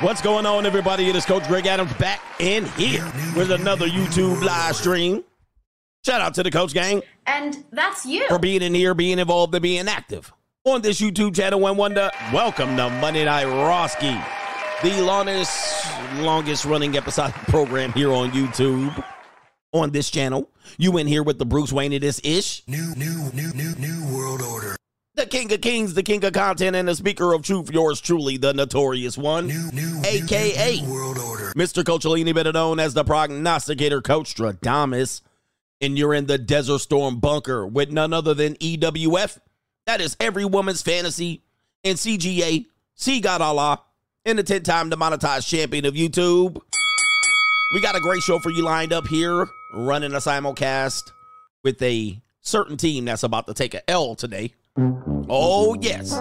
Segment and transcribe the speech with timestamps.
[0.00, 1.08] What's going on, everybody?
[1.08, 3.04] It is Coach Greg Adams back in here
[3.36, 5.22] with another YouTube live stream.
[6.04, 8.26] Shout out to the Coach Gang And that's you.
[8.28, 10.32] for being in here, being involved, and being active
[10.64, 11.64] on this YouTube channel.
[11.68, 14.20] And wonder, welcome to Monday Night Roski,
[14.82, 15.86] the longest,
[16.16, 19.02] longest running episodic program here on YouTube.
[19.72, 23.30] On this channel, you in here with the Bruce Wayne of this ish, New, new,
[23.32, 24.76] new, new, new world order.
[25.14, 27.70] The King of Kings, the King of Content, and the Speaker of Truth.
[27.70, 29.46] Yours truly, the Notorious One.
[29.46, 30.80] New, new, AKA.
[30.80, 31.52] new, world order.
[31.54, 31.84] Mr.
[31.84, 35.20] Coachellini, better known as the prognosticator Coach Stradamus,
[35.80, 39.38] and you're in the Desert Storm bunker with none other than EWF.
[39.86, 41.42] That is every woman's fantasy
[41.84, 43.82] and CGA, See God Allah,
[44.24, 46.60] and the 10 time demonetized champion of YouTube.
[47.74, 51.02] We got a great show for you lined up here, running a simulcast
[51.62, 54.52] with a certain team that's about to take a L today.
[54.76, 56.12] Oh, yes.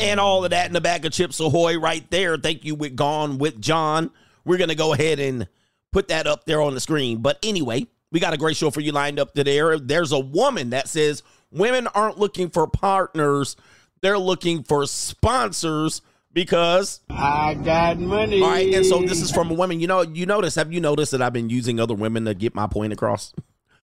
[0.00, 2.36] And all of that in the bag of chips ahoy right there.
[2.36, 4.10] Thank you with gone with john.
[4.44, 5.48] We're gonna go ahead and
[5.92, 7.18] put that up there on the screen.
[7.18, 9.60] But anyway we got a great show for you lined up today.
[9.82, 13.56] there's a woman that says women aren't looking for partners.
[14.00, 16.00] They're looking for sponsors
[16.32, 18.40] because I got money.
[18.40, 19.80] all right and so this is from a woman.
[19.80, 22.54] You know you notice have you noticed that i've been using other women to get
[22.54, 23.34] my point across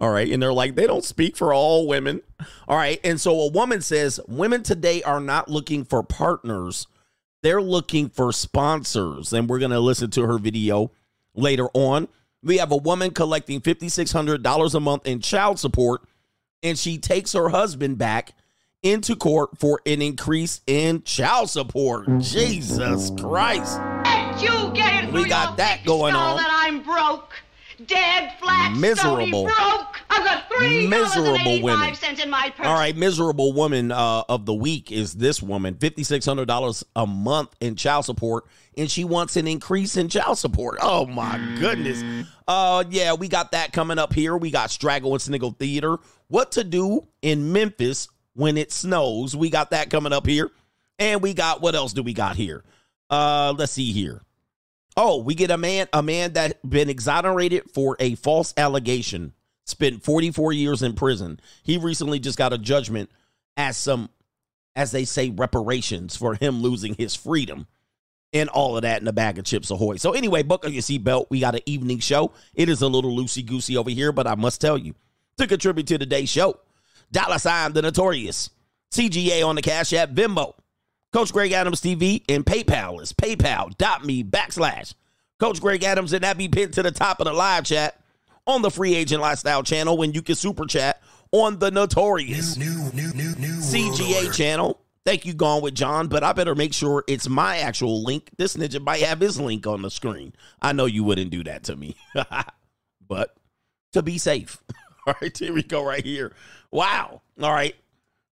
[0.00, 0.30] all right.
[0.30, 2.22] And they're like, they don't speak for all women.
[2.68, 3.00] All right.
[3.02, 6.86] And so a woman says, women today are not looking for partners,
[7.42, 9.32] they're looking for sponsors.
[9.32, 10.92] And we're going to listen to her video
[11.34, 12.08] later on.
[12.42, 16.02] We have a woman collecting $5,600 a month in child support,
[16.62, 18.32] and she takes her husband back
[18.82, 22.06] into court for an increase in child support.
[22.06, 22.20] Mm-hmm.
[22.20, 23.80] Jesus Christ.
[24.40, 26.36] You get it We got your that thick going on.
[26.36, 27.34] That I'm broke,
[27.86, 29.44] dead, flat, Miserable.
[29.44, 30.00] broke.
[30.10, 31.94] I've got three Miserable women.
[31.94, 32.66] cents in my purse.
[32.66, 36.84] All right, miserable woman uh, of the week is this woman, fifty six hundred dollars
[36.96, 38.44] a month in child support,
[38.76, 40.78] and she wants an increase in child support.
[40.82, 42.02] Oh my goodness!
[42.46, 44.36] Uh, yeah, we got that coming up here.
[44.36, 45.98] We got Straggle and Sniggle Theater.
[46.28, 49.36] What to do in Memphis when it snows?
[49.36, 50.50] We got that coming up here,
[50.98, 52.64] and we got what else do we got here?
[53.10, 54.22] Uh, let's see here.
[54.96, 59.32] Oh, we get a man, a man that been exonerated for a false allegation,
[59.64, 61.40] spent 44 years in prison.
[61.62, 63.10] He recently just got a judgment
[63.56, 64.10] as some,
[64.74, 67.66] as they say, reparations for him losing his freedom
[68.32, 69.96] and all of that in a bag of chips ahoy.
[69.96, 71.26] So anyway, buckle your seatbelt.
[71.30, 72.32] We got an evening show.
[72.54, 74.94] It is a little loosey goosey over here, but I must tell you,
[75.38, 76.58] to contribute to today's show,
[77.12, 78.50] dollar sign the notorious
[78.92, 80.54] CGA on the Cash App Venmo.
[81.12, 84.94] Coach Greg Adams TV and PayPal is paypal.me backslash
[85.38, 88.00] Coach Greg Adams, and that be pinned to the top of the live chat
[88.46, 91.00] on the Free Agent Lifestyle channel when you can super chat
[91.32, 94.80] on the Notorious New, new, new, CGA channel.
[95.06, 98.30] Thank you, Gone with John, but I better make sure it's my actual link.
[98.36, 100.34] This ninja might have his link on the screen.
[100.60, 101.96] I know you wouldn't do that to me,
[103.08, 103.34] but
[103.92, 104.62] to be safe.
[105.06, 106.34] All right, here we go right here.
[106.70, 107.22] Wow.
[107.40, 107.74] All right.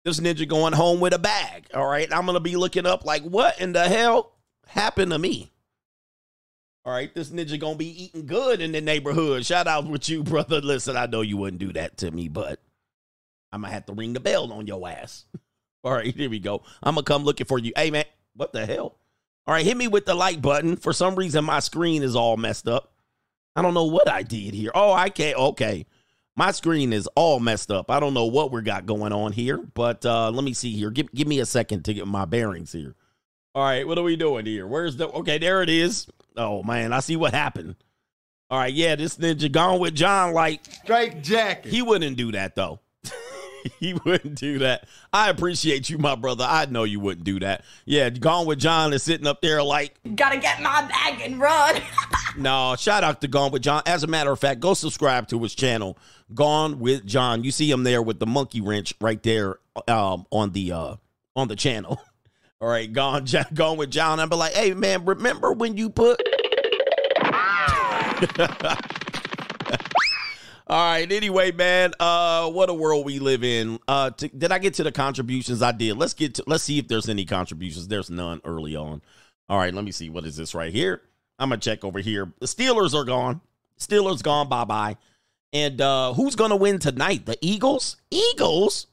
[0.06, 1.66] This ninja going home with a bag.
[1.74, 2.06] All right.
[2.12, 4.34] I'm going to be looking up like, what in the hell
[4.68, 5.50] happened to me?
[6.84, 7.12] All right.
[7.12, 9.44] This ninja going to be eating good in the neighborhood.
[9.44, 10.60] Shout out with you, brother.
[10.60, 12.60] Listen, I know you wouldn't do that to me, but
[13.50, 15.24] I'm going to have to ring the bell on your ass.
[15.82, 16.14] All right.
[16.14, 16.62] Here we go.
[16.84, 17.72] I'm going to come looking for you.
[17.74, 18.04] Hey, man.
[18.36, 19.00] What the hell?
[19.44, 19.66] All right.
[19.66, 20.76] Hit me with the like button.
[20.76, 22.92] For some reason, my screen is all messed up.
[23.56, 24.70] I don't know what I did here.
[24.72, 25.36] Oh, I can't.
[25.36, 25.84] Okay.
[26.36, 27.90] My screen is all messed up.
[27.90, 30.90] I don't know what we got going on here, but uh, let me see here.
[30.90, 32.94] Give, give me a second to get my bearings here.
[33.54, 34.66] All right, what are we doing here?
[34.66, 35.38] Where's the okay?
[35.38, 36.06] There it is.
[36.36, 37.76] Oh man, I see what happened.
[38.50, 40.34] All right, yeah, this ninja gone with John.
[40.34, 41.72] Like straight jacket.
[41.72, 42.80] he wouldn't do that though.
[43.80, 44.88] he wouldn't do that.
[45.12, 46.46] I appreciate you, my brother.
[46.48, 47.64] I know you wouldn't do that.
[47.84, 51.80] Yeah, gone with John is sitting up there like Gotta get my bag and run.
[52.36, 53.82] no, shout out to Gone with John.
[53.86, 55.98] As a matter of fact, go subscribe to his channel,
[56.34, 57.44] Gone with John.
[57.44, 60.96] You see him there with the monkey wrench right there um, on the uh,
[61.34, 62.00] on the channel.
[62.60, 64.18] All right, gone, John, gone with John.
[64.18, 66.22] I'm be like, hey man, remember when you put?
[70.68, 71.10] All right.
[71.10, 73.78] Anyway, man, uh, what a world we live in.
[73.86, 75.62] Uh, to, did I get to the contributions?
[75.62, 75.96] I did.
[75.96, 76.44] Let's get to.
[76.46, 77.86] Let's see if there's any contributions.
[77.86, 79.00] There's none early on.
[79.48, 79.72] All right.
[79.72, 80.10] Let me see.
[80.10, 81.02] What is this right here?
[81.38, 82.32] I'm gonna check over here.
[82.40, 83.40] The Steelers are gone.
[83.78, 84.48] Steelers gone.
[84.48, 84.96] Bye bye.
[85.52, 87.26] And uh, who's gonna win tonight?
[87.26, 87.96] The Eagles.
[88.10, 88.88] Eagles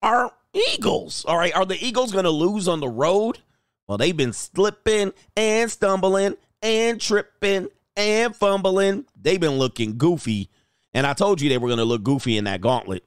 [0.00, 1.26] are Eagles.
[1.26, 1.54] All right.
[1.54, 3.40] Are the Eagles gonna lose on the road?
[3.86, 9.04] Well, they've been slipping and stumbling and tripping and fumbling.
[9.20, 10.48] They've been looking goofy.
[10.94, 13.04] And I told you they were going to look goofy in that gauntlet.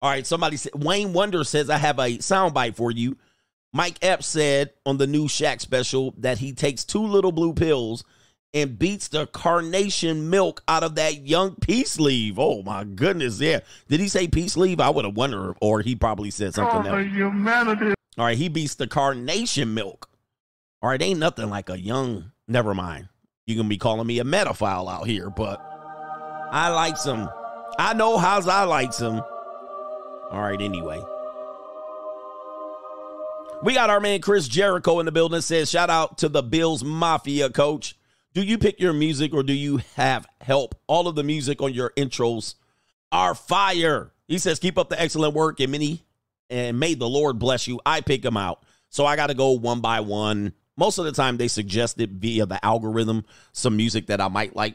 [0.00, 3.16] All right, somebody said Wayne Wonder says I have a soundbite for you.
[3.72, 8.04] Mike Epps said on the new Shaq special that he takes two little blue pills
[8.52, 12.34] and beats the carnation milk out of that young peace leaf.
[12.36, 13.60] Oh my goodness, yeah.
[13.88, 14.80] Did he say peace leaf?
[14.80, 17.06] I would have wondered, or he probably said something oh, else.
[17.06, 17.94] humanity.
[18.18, 20.10] All right, he beats the carnation milk.
[20.82, 22.32] All right, ain't nothing like a young.
[22.46, 23.08] Never mind.
[23.46, 25.71] You gonna be calling me a metaphile out here, but
[26.52, 27.30] I like some.
[27.78, 29.22] I know how's I like some.
[30.30, 31.02] All right, anyway.
[33.62, 35.40] We got our man Chris Jericho in the building.
[35.40, 37.96] Says shout out to the Bills Mafia coach.
[38.34, 40.74] Do you pick your music or do you have help?
[40.86, 42.56] All of the music on your intros
[43.10, 44.12] are fire.
[44.28, 46.04] He says keep up the excellent work and many
[46.50, 47.80] and may the Lord bless you.
[47.86, 48.62] I pick them out.
[48.90, 50.52] So I got to go one by one.
[50.76, 54.74] Most of the time they suggested via the algorithm some music that I might like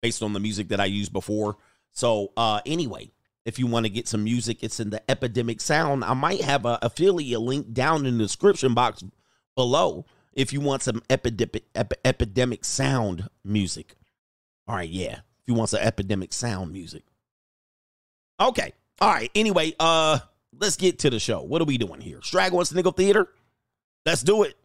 [0.00, 1.56] based on the music that I used before.
[1.92, 3.12] So uh anyway,
[3.44, 6.04] if you want to get some music, it's in the Epidemic Sound.
[6.04, 9.02] I might have a affiliate link down in the description box
[9.56, 10.04] below
[10.34, 13.94] if you want some epidemic ep- epidemic sound music.
[14.66, 15.20] All right, yeah.
[15.40, 17.04] If you want some epidemic sound music.
[18.38, 18.72] Okay.
[19.00, 19.30] All right.
[19.34, 20.18] Anyway, uh
[20.60, 21.40] let's get to the show.
[21.40, 22.20] What are we doing here?
[22.22, 23.28] Straggle and Sniggle Theater?
[24.06, 24.56] Let's do it.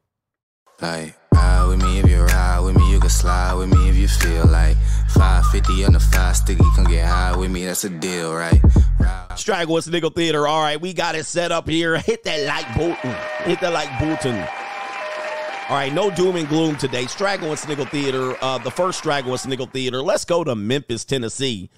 [1.33, 4.45] Ride with me if you ride with me, can slide with me if you feel
[4.47, 4.77] like
[5.09, 8.61] 550 on the five sticky, come get high with me, that's a deal, right?
[8.97, 10.47] Ride- Straggle and Sniggle Theater.
[10.47, 11.97] All right, we got it set up here.
[12.00, 13.13] Hit that like button.
[13.44, 14.39] Hit that like button.
[15.69, 17.05] All right, no doom and gloom today.
[17.07, 20.01] Straggle Sniggle Theater, uh, the first Straggle Sniggle Theater.
[20.01, 21.71] Let's go to Memphis, Tennessee,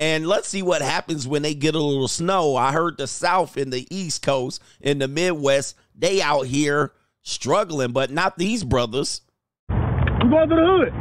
[0.00, 2.56] and let's see what happens when they get a little snow.
[2.56, 6.92] I heard the South and the East Coast and the Midwest, they out here
[7.22, 9.20] struggling, but not these brothers.
[10.22, 10.92] We going to the hood.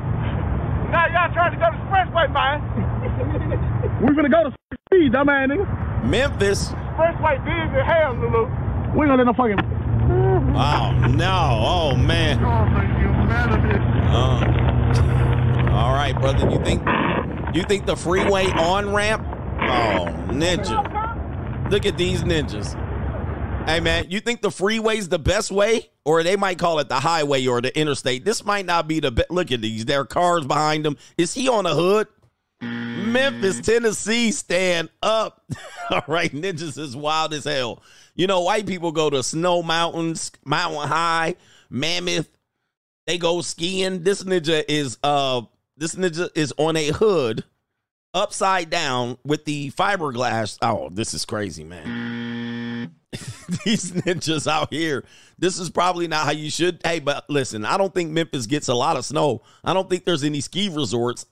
[0.91, 4.01] Now y'all trying to go to Expressway, man.
[4.01, 4.55] we finna go to
[4.89, 6.03] speed, dumbass nigga.
[6.03, 6.69] Memphis.
[6.69, 8.45] Expressway big as hell, Lulu.
[8.97, 9.59] We gonna let no fucking.
[10.57, 11.61] Oh no!
[11.63, 12.39] Oh man!
[12.39, 13.77] humanity.
[14.09, 16.49] Uh, all right, brother.
[16.49, 16.81] You think
[17.55, 19.23] you think the freeway on ramp?
[19.61, 21.69] Oh, ninja!
[21.69, 22.75] Look at these ninjas.
[23.65, 26.99] Hey man, you think the freeway's the best way, or they might call it the
[26.99, 28.25] highway or the interstate?
[28.25, 29.31] This might not be the best.
[29.31, 29.85] Look at these.
[29.85, 30.97] There are cars behind them.
[31.17, 32.07] Is he on a hood?
[32.61, 35.43] Memphis, Tennessee, stand up.
[35.89, 37.81] All right, ninjas is wild as hell.
[38.15, 41.35] You know, white people go to snow mountains, mountain high,
[41.69, 42.29] mammoth.
[43.07, 44.03] They go skiing.
[44.03, 45.43] This ninja is uh
[45.77, 47.43] this ninja is on a hood
[48.13, 50.57] upside down with the fiberglass.
[50.61, 52.10] Oh, this is crazy, man.
[53.65, 55.03] These ninjas out here.
[55.37, 56.79] This is probably not how you should.
[56.83, 59.41] Hey, but listen, I don't think Memphis gets a lot of snow.
[59.63, 61.25] I don't think there's any ski resorts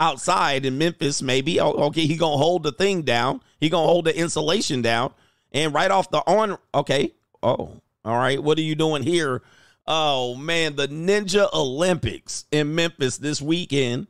[0.00, 1.20] outside in Memphis.
[1.20, 3.42] Maybe okay, he gonna hold the thing down.
[3.60, 5.12] He gonna hold the insulation down,
[5.52, 6.56] and right off the on.
[6.74, 7.12] Okay,
[7.42, 8.42] oh, all right.
[8.42, 9.42] What are you doing here?
[9.86, 14.06] Oh man, the Ninja Olympics in Memphis this weekend.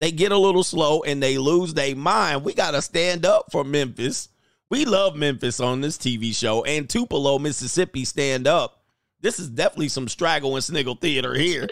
[0.00, 2.44] They get a little slow and they lose their mind.
[2.44, 4.28] We gotta stand up for Memphis.
[4.74, 8.04] We love Memphis on this TV show and Tupelo, Mississippi.
[8.04, 8.82] Stand up.
[9.20, 11.68] This is definitely some straggle and sniggle theater here.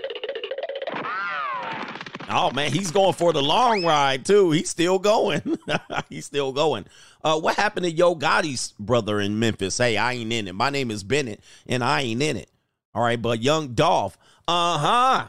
[2.31, 4.53] Oh man, he's going for the long ride too.
[4.53, 5.59] He's still going.
[6.11, 6.87] he's still going.
[7.25, 9.79] Uh, what happened to Yo Gotti's brother in Memphis?
[9.79, 10.55] Hey, I ain't in it.
[10.55, 12.51] My name is Bennett, and I ain't in it.
[12.95, 14.17] All right, but Young Dolph.
[14.47, 15.27] Uh huh.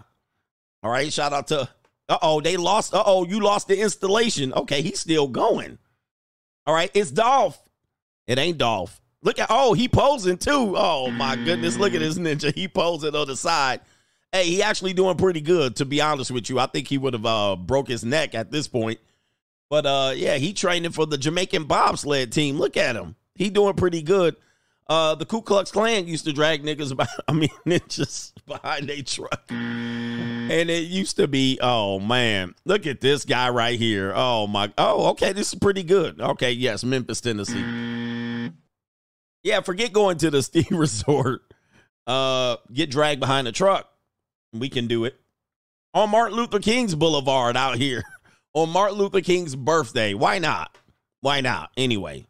[0.84, 1.68] All right, shout out to.
[2.08, 2.94] Uh oh, they lost.
[2.94, 4.54] Uh oh, you lost the installation.
[4.54, 5.80] Okay, he's still going.
[6.66, 7.60] All right, it's Dolph.
[8.28, 9.02] It ain't Dolph.
[9.22, 9.48] Look at.
[9.50, 10.76] Oh, he posing too.
[10.78, 12.54] Oh my goodness, look at this ninja.
[12.54, 13.82] He posing on the side.
[14.32, 16.60] Hey, he actually doing pretty good, to be honest with you.
[16.60, 19.00] I think he would have uh, broke his neck at this point.
[19.70, 22.58] But uh, yeah, he training for the Jamaican bobsled team.
[22.58, 23.16] Look at him.
[23.36, 24.36] He doing pretty good.
[24.88, 29.02] Uh, the Ku Klux Klan used to drag niggas about, I mean, ninjas behind a
[29.02, 29.44] truck.
[29.50, 34.14] And it used to be, oh man, look at this guy right here.
[34.16, 36.20] Oh my, oh, okay, this is pretty good.
[36.20, 38.52] Okay, yes, Memphis, Tennessee.
[39.44, 41.42] Yeah, forget going to the ski resort.
[42.06, 43.90] Uh, get dragged behind a truck.
[44.52, 45.16] We can do it
[45.94, 48.04] on Martin Luther King's Boulevard out here
[48.54, 50.14] on Martin Luther King's birthday.
[50.14, 50.78] Why not?
[51.22, 51.72] Why not?
[51.78, 52.28] Anyway.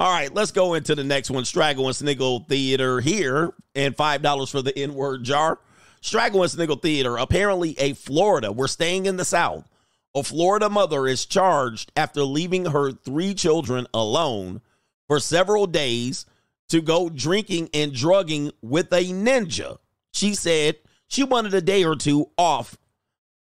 [0.00, 1.44] All right, let's go into the next one.
[1.44, 5.58] Straggle and Sniggle Theater here, and $5 for the N word jar.
[6.00, 8.50] Straggle and Sniggle Theater, apparently a Florida.
[8.50, 9.68] We're staying in the South.
[10.14, 14.62] A Florida mother is charged after leaving her three children alone
[15.06, 16.24] for several days
[16.70, 19.76] to go drinking and drugging with a ninja.
[20.14, 20.76] She said
[21.08, 22.78] she wanted a day or two off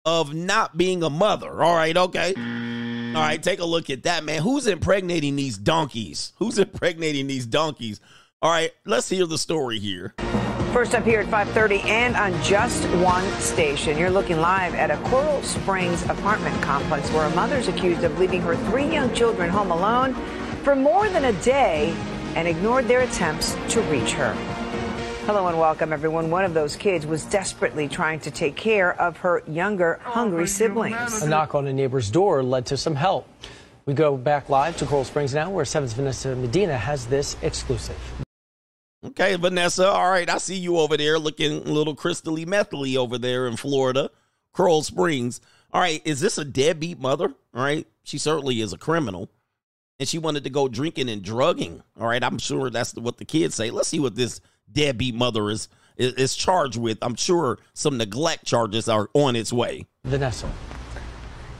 [0.04, 1.64] of not being a mother.
[1.64, 2.32] All right, okay.
[3.14, 4.42] All right, take a look at that, man.
[4.42, 6.32] Who's impregnating these donkeys?
[6.36, 8.00] Who's impregnating these donkeys?
[8.42, 10.14] All right, let's hear the story here.
[10.72, 13.96] First up here at 5:30 and on just one station.
[13.96, 18.40] You're looking live at a Coral Springs apartment complex where a mother's accused of leaving
[18.40, 20.14] her three young children home alone
[20.64, 21.94] for more than a day
[22.34, 24.34] and ignored their attempts to reach her.
[25.26, 26.30] Hello and welcome, everyone.
[26.30, 31.22] One of those kids was desperately trying to take care of her younger, hungry siblings.
[31.22, 33.26] A knock on a neighbor's door led to some help.
[33.86, 37.96] We go back live to Coral Springs now, where 7's Vanessa Medina has this exclusive.
[39.02, 39.88] Okay, Vanessa.
[39.88, 43.56] All right, I see you over there looking a little crystally methily over there in
[43.56, 44.10] Florida,
[44.52, 45.40] Coral Springs.
[45.72, 47.32] All right, is this a deadbeat mother?
[47.54, 49.30] All right, she certainly is a criminal,
[49.98, 51.82] and she wanted to go drinking and drugging.
[51.98, 53.70] All right, I'm sure that's what the kids say.
[53.70, 56.98] Let's see what this deadbeat mother is is, is charged with.
[57.02, 59.86] I'm sure some neglect charges are on its way.
[60.04, 60.50] Vanessa.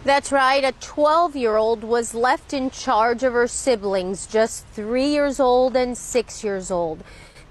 [0.04, 0.62] That's right.
[0.62, 5.75] A 12 year old was left in charge of her siblings, just three years old
[5.76, 7.02] and six years old.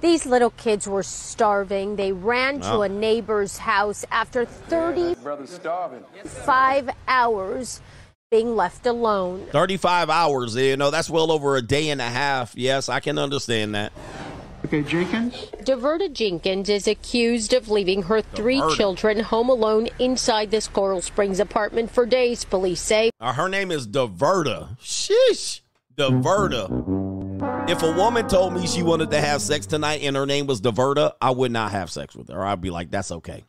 [0.02, 1.96] These little kids were starving.
[1.96, 7.82] They ran to a neighbor's house after 35 hours
[8.30, 9.48] being left alone.
[9.52, 12.54] 35 hours, you know, that's well over a day and a half.
[12.54, 13.94] Yes, I can understand that.
[14.66, 15.34] Okay, Jenkins?
[15.62, 18.78] Diverta Jenkins is accused of leaving her three Diverta.
[18.78, 23.12] children home alone inside this Coral Springs apartment for days, police say.
[23.20, 24.78] Uh, her name is Diverta.
[24.80, 25.62] Sheesh.
[25.98, 27.70] Diverta.
[27.70, 30.62] If a woman told me she wanted to have sex tonight and her name was
[30.62, 32.46] Diverta, I would not have sex with her.
[32.46, 33.44] I'd be like, that's okay.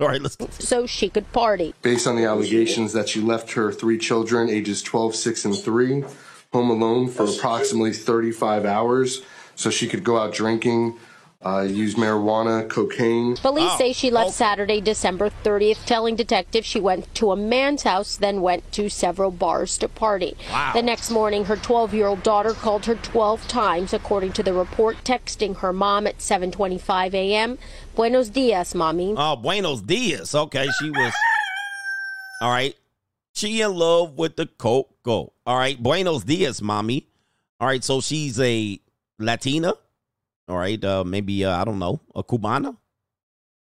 [0.00, 1.74] All right, let's So she could party.
[1.82, 6.04] Based on the allegations that she left her three children, ages 12, 6, and 3,
[6.52, 9.22] home alone for approximately 35 hours
[9.56, 10.96] so she could go out drinking,
[11.44, 13.36] uh, use marijuana, cocaine.
[13.36, 17.82] Police Oh, say she left Saturday, December 30th, telling detectives she went to a man's
[17.82, 20.36] house, then went to several bars to party.
[20.50, 20.72] Wow.
[20.72, 25.58] The next morning, her 12-year-old daughter called her 12 times, according to the report, texting
[25.58, 27.58] her mom at 7:25 a.m.
[27.94, 30.34] "Buenos dias, mommy." Oh, Buenos Dias.
[30.34, 31.12] Okay, she was.
[32.40, 32.74] All right.
[33.34, 35.32] She in love with the Coco.
[35.46, 35.80] All right.
[35.82, 37.06] Buenos Dias, mommy.
[37.60, 37.82] All right.
[37.84, 38.80] So she's a
[39.18, 39.74] Latina.
[40.48, 40.82] All right.
[40.82, 42.76] Uh, maybe, uh, I don't know, a Cubana,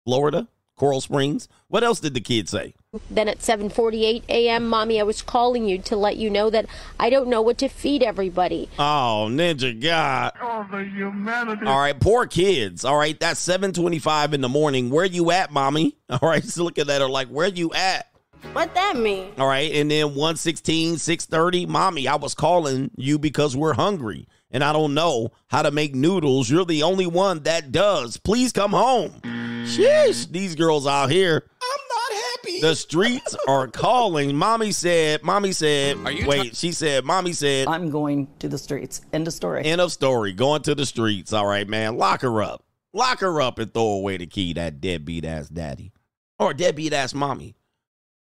[0.05, 1.47] Florida, Coral Springs.
[1.67, 2.73] What else did the kid say?
[3.11, 6.65] Then at 7:48 a.m., "Mommy, I was calling you to let you know that
[6.99, 10.31] I don't know what to feed everybody." Oh, Ninja God.
[10.41, 11.67] Oh, the humanity.
[11.67, 12.83] All right, poor kids.
[12.85, 14.89] All right, that's 725 in the morning.
[14.89, 15.97] Where you at, mommy?
[16.09, 18.07] All right, just looking at her like, where you at?
[18.53, 19.33] What that mean?
[19.37, 24.63] All right, and then 116, 630, mommy, I was calling you because we're hungry and
[24.63, 26.49] I don't know how to make noodles.
[26.49, 28.17] You're the only one that does.
[28.17, 29.21] Please come home.
[29.63, 31.43] Sheesh, these girls out here.
[31.61, 32.61] I'm not happy.
[32.61, 34.35] The streets are calling.
[34.35, 38.57] Mommy said, Mommy said, Are you wait, she said, Mommy said, I'm going to the
[38.57, 39.01] streets.
[39.13, 39.65] End of story.
[39.65, 40.33] End of story.
[40.33, 41.33] Going to the streets.
[41.33, 41.97] All right, man.
[41.97, 42.63] Lock her up.
[42.93, 45.91] Lock her up and throw away the key, that deadbeat ass daddy.
[46.39, 47.55] Or deadbeat ass mommy.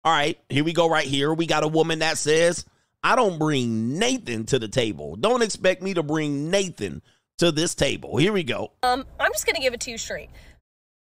[0.04, 1.34] All right, here we go right here.
[1.34, 2.66] We got a woman that says,
[3.06, 5.16] I don't bring Nathan to the table.
[5.16, 7.04] Don't expect me to bring Nathan
[7.38, 8.18] to this table.
[8.18, 8.72] Here we go.
[8.82, 10.32] Um, I'm just gonna give it to you straight.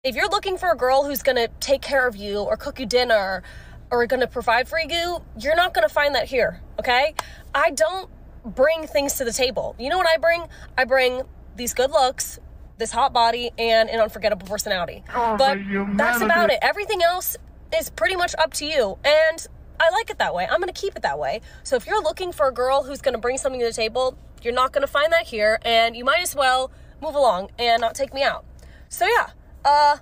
[0.04, 2.86] If you're looking for a girl who's gonna take care of you or cook you
[2.86, 3.42] dinner
[3.89, 7.16] or gonna provide for you, you're not gonna find that here, okay?
[7.56, 8.12] I don't
[8.46, 9.75] bring things to the table.
[9.80, 10.44] You know what I bring?
[10.77, 11.24] I bring
[11.56, 12.38] these good looks,
[12.77, 15.04] this hot body, and an unforgettable personality.
[15.16, 15.58] Oh, but
[15.96, 16.60] that's about it.
[16.62, 17.38] Everything else
[17.75, 19.00] is pretty much up to you.
[19.04, 19.48] And
[19.79, 20.48] I like it that way.
[20.50, 21.41] I'm gonna keep it that way.
[21.63, 24.53] So if you're looking for a girl who's gonna bring something to the table, you're
[24.53, 28.13] not gonna find that here, and you might as well move along and not take
[28.13, 28.46] me out.
[28.89, 29.27] So yeah,
[29.65, 29.98] uh,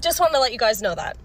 [0.00, 1.16] just wanted to let you guys know that.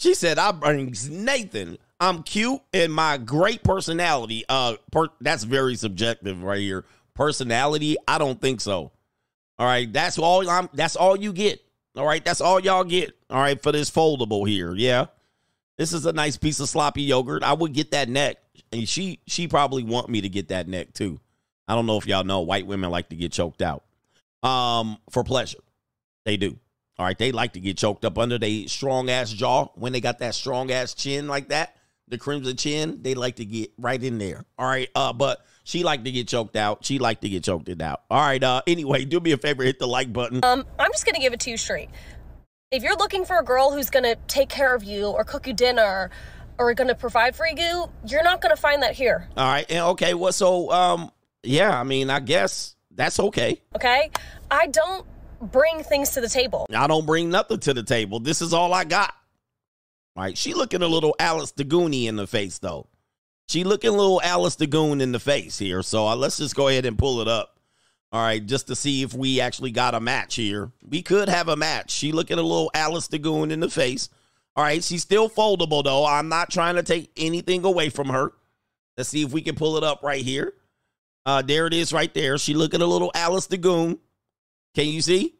[0.00, 1.76] She said, I bring Nathan.
[2.00, 4.44] I'm cute and my great personality.
[4.48, 6.86] Uh, per- that's very subjective right here.
[7.14, 8.92] Personality, I don't think so.
[9.60, 10.48] All right, that's all.
[10.48, 10.70] I'm.
[10.72, 11.62] That's all you get.
[11.94, 13.12] All right, that's all y'all get.
[13.28, 14.72] All right, for this foldable here.
[14.74, 15.08] Yeah,
[15.76, 17.42] this is a nice piece of sloppy yogurt.
[17.42, 18.38] I would get that neck,
[18.72, 21.20] and she she probably want me to get that neck too.
[21.68, 23.84] I don't know if y'all know white women like to get choked out,
[24.42, 25.60] um, for pleasure.
[26.24, 26.58] They do.
[26.98, 30.00] All right, they like to get choked up under their strong ass jaw when they
[30.00, 31.76] got that strong ass chin like that,
[32.08, 33.02] the crimson chin.
[33.02, 34.46] They like to get right in there.
[34.58, 36.84] All right, uh, but she liked to get choked out.
[36.84, 38.02] She liked to get choked it out.
[38.10, 38.42] All right.
[38.42, 40.44] Uh, anyway, do me a favor, hit the like button.
[40.44, 41.90] Um, I'm just gonna give it to you straight.
[42.70, 45.52] If you're looking for a girl who's gonna take care of you or cook you
[45.52, 46.10] dinner
[46.58, 49.28] or gonna provide for you, you're not gonna find that here.
[49.36, 50.14] All right, and okay.
[50.14, 51.10] Well, so um,
[51.42, 51.78] yeah.
[51.78, 53.62] I mean, I guess that's okay.
[53.74, 54.10] Okay?
[54.50, 55.06] I don't
[55.40, 56.66] bring things to the table.
[56.74, 58.20] I don't bring nothing to the table.
[58.20, 59.14] This is all I got.
[60.16, 60.36] All right.
[60.36, 62.88] She looking a little Alice Daguni in the face though.
[63.50, 65.82] She looking a little Alice the Goon in the face here.
[65.82, 67.58] So uh, let's just go ahead and pull it up.
[68.12, 70.70] All right, just to see if we actually got a match here.
[70.88, 71.90] We could have a match.
[71.90, 74.08] She looking a little Alice the Goon in the face.
[74.54, 76.06] All right, she's still foldable though.
[76.06, 78.30] I'm not trying to take anything away from her.
[78.96, 80.52] Let's see if we can pull it up right here.
[81.26, 82.38] Uh, there it is right there.
[82.38, 83.98] She looking a little Alice the Goon.
[84.76, 85.34] Can you see?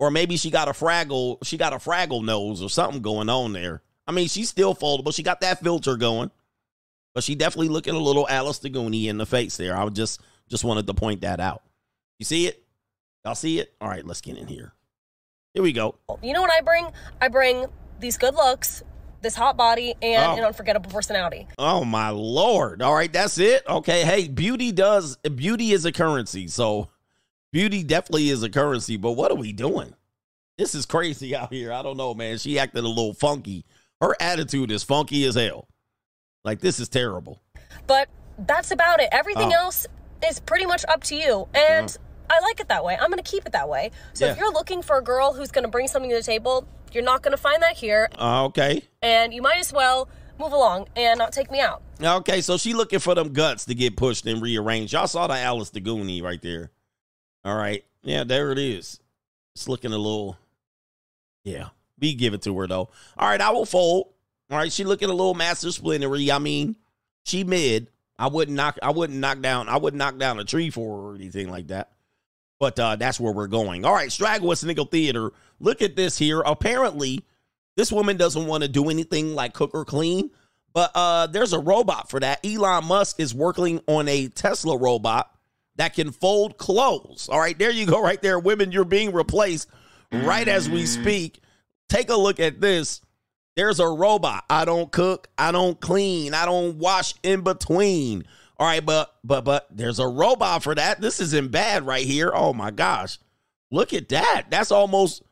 [0.00, 3.52] Or maybe she got a fraggle, she got a fraggle nose or something going on
[3.52, 3.82] there.
[4.08, 5.14] I mean, she's still foldable.
[5.14, 6.32] She got that filter going.
[7.14, 9.76] But she definitely looking a little Alice Goonie in the face there.
[9.76, 11.62] I just just wanted to point that out.
[12.18, 12.62] You see it?
[13.24, 13.74] Y'all see it?
[13.80, 14.72] All right, let's get in here.
[15.54, 15.96] Here we go.
[16.22, 16.86] You know what I bring?
[17.20, 17.66] I bring
[18.00, 18.82] these good looks,
[19.22, 20.36] this hot body, and Oh.
[20.36, 21.46] an unforgettable personality.
[21.58, 22.80] Oh my lord.
[22.82, 23.62] All right, that's it.
[23.68, 24.04] Okay.
[24.04, 26.46] Hey, beauty does beauty is a currency.
[26.48, 26.88] So
[27.52, 29.94] beauty definitely is a currency, but what are we doing?
[30.56, 31.72] This is crazy out here.
[31.72, 32.38] I don't know, man.
[32.38, 33.64] She acted a little funky.
[34.00, 35.68] Her attitude is funky as hell.
[36.48, 37.42] Like this is terrible.
[37.86, 39.10] But that's about it.
[39.12, 39.64] Everything Oh.
[39.64, 39.86] else
[40.26, 41.46] is pretty much up to you.
[41.52, 41.94] And
[42.30, 42.96] I like it that way.
[42.98, 43.90] I'm going to keep it that way.
[44.14, 46.66] So if you're looking for a girl who's going to bring something to the table,
[46.90, 48.08] you're not going to find that here.
[48.18, 48.82] Uh, okay.
[49.02, 51.82] And you might as well move along and not take me out.
[52.02, 54.94] Okay, so she looking for them guts to get pushed and rearranged.
[54.94, 56.70] Y'all saw the Alice the Goonie right there.
[57.44, 57.84] All right.
[58.02, 59.00] Yeah, there it is.
[59.54, 60.38] It's looking a little.
[61.44, 61.68] Yeah.
[62.00, 62.88] We give it to her though.
[63.18, 64.12] All right, I will fold.
[64.50, 66.30] All right, she looking a little master splintery.
[66.30, 66.76] I mean,
[67.24, 67.90] she mid.
[68.18, 71.08] I wouldn't knock I wouldn't knock down I wouldn't knock down a tree for her
[71.10, 71.92] or anything like that.
[72.58, 73.84] But uh that's where we're going.
[73.84, 75.32] All right, Straggle Sniggle Theater.
[75.60, 76.40] Look at this here.
[76.40, 77.24] Apparently,
[77.76, 80.30] this woman doesn't want to do anything like cook or clean,
[80.72, 82.44] but uh there's a robot for that.
[82.44, 85.32] Elon Musk is working on a Tesla robot
[85.76, 87.28] that can fold clothes.
[87.30, 88.40] All right, there you go, right there.
[88.40, 89.68] Women, you're being replaced
[90.10, 91.40] right as we speak.
[91.88, 93.00] Take a look at this.
[93.58, 94.44] There's a robot.
[94.48, 98.22] I don't cook, I don't clean, I don't wash in between.
[98.56, 101.00] All right, but but but there's a robot for that.
[101.00, 102.30] This isn't bad right here.
[102.32, 103.18] Oh my gosh.
[103.72, 104.44] Look at that.
[104.48, 105.24] That's almost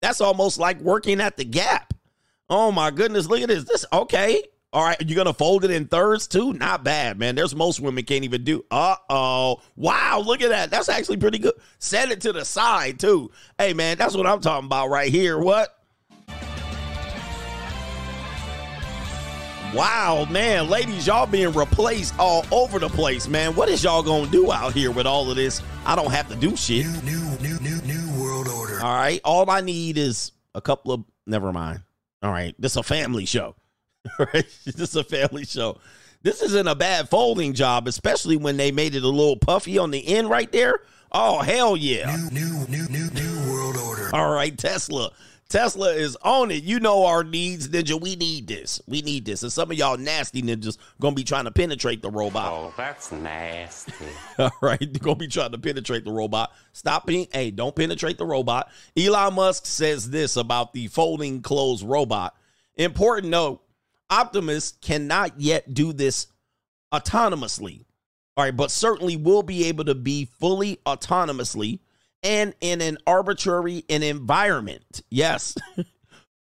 [0.00, 1.92] that's almost like working at the Gap.
[2.48, 3.64] Oh my goodness, look at this.
[3.64, 4.42] This okay.
[4.72, 6.54] All right, you're gonna fold it in thirds too?
[6.54, 7.34] Not bad, man.
[7.34, 8.64] There's most women can't even do.
[8.70, 9.60] Uh oh.
[9.76, 10.70] Wow, look at that.
[10.70, 11.52] That's actually pretty good.
[11.80, 13.30] Set it to the side too.
[13.58, 15.38] Hey man, that's what I'm talking about right here.
[15.38, 15.73] What?
[19.74, 23.56] Wow, man, ladies, y'all being replaced all over the place, man.
[23.56, 25.60] What is y'all gonna do out here with all of this?
[25.84, 26.86] I don't have to do shit.
[27.02, 28.76] New, new, new, new world order.
[28.80, 29.20] All right.
[29.24, 31.02] All I need is a couple of.
[31.26, 31.80] Never mind.
[32.22, 32.54] All right.
[32.56, 33.56] This is a family show.
[34.20, 34.46] All right.
[34.64, 35.78] This is a family show.
[36.22, 39.90] This isn't a bad folding job, especially when they made it a little puffy on
[39.90, 40.82] the end right there.
[41.10, 42.16] Oh hell yeah!
[42.30, 44.10] New, new, new, new world order.
[44.12, 45.10] All right, Tesla.
[45.48, 46.64] Tesla is on it.
[46.64, 48.00] You know our needs, Ninja.
[48.00, 48.80] We need this.
[48.86, 49.42] We need this.
[49.42, 52.52] And some of y'all nasty ninjas gonna be trying to penetrate the robot.
[52.52, 53.92] Oh, that's nasty.
[54.38, 56.52] All right, they're gonna be trying to penetrate the robot.
[56.72, 58.70] Stop being, hey, don't penetrate the robot.
[58.96, 62.34] Elon Musk says this about the folding clothes robot.
[62.76, 63.62] Important note:
[64.10, 66.28] Optimus cannot yet do this
[66.92, 67.84] autonomously.
[68.36, 71.78] All right, but certainly will be able to be fully autonomously
[72.24, 75.02] and in an arbitrary an environment.
[75.10, 75.54] Yes.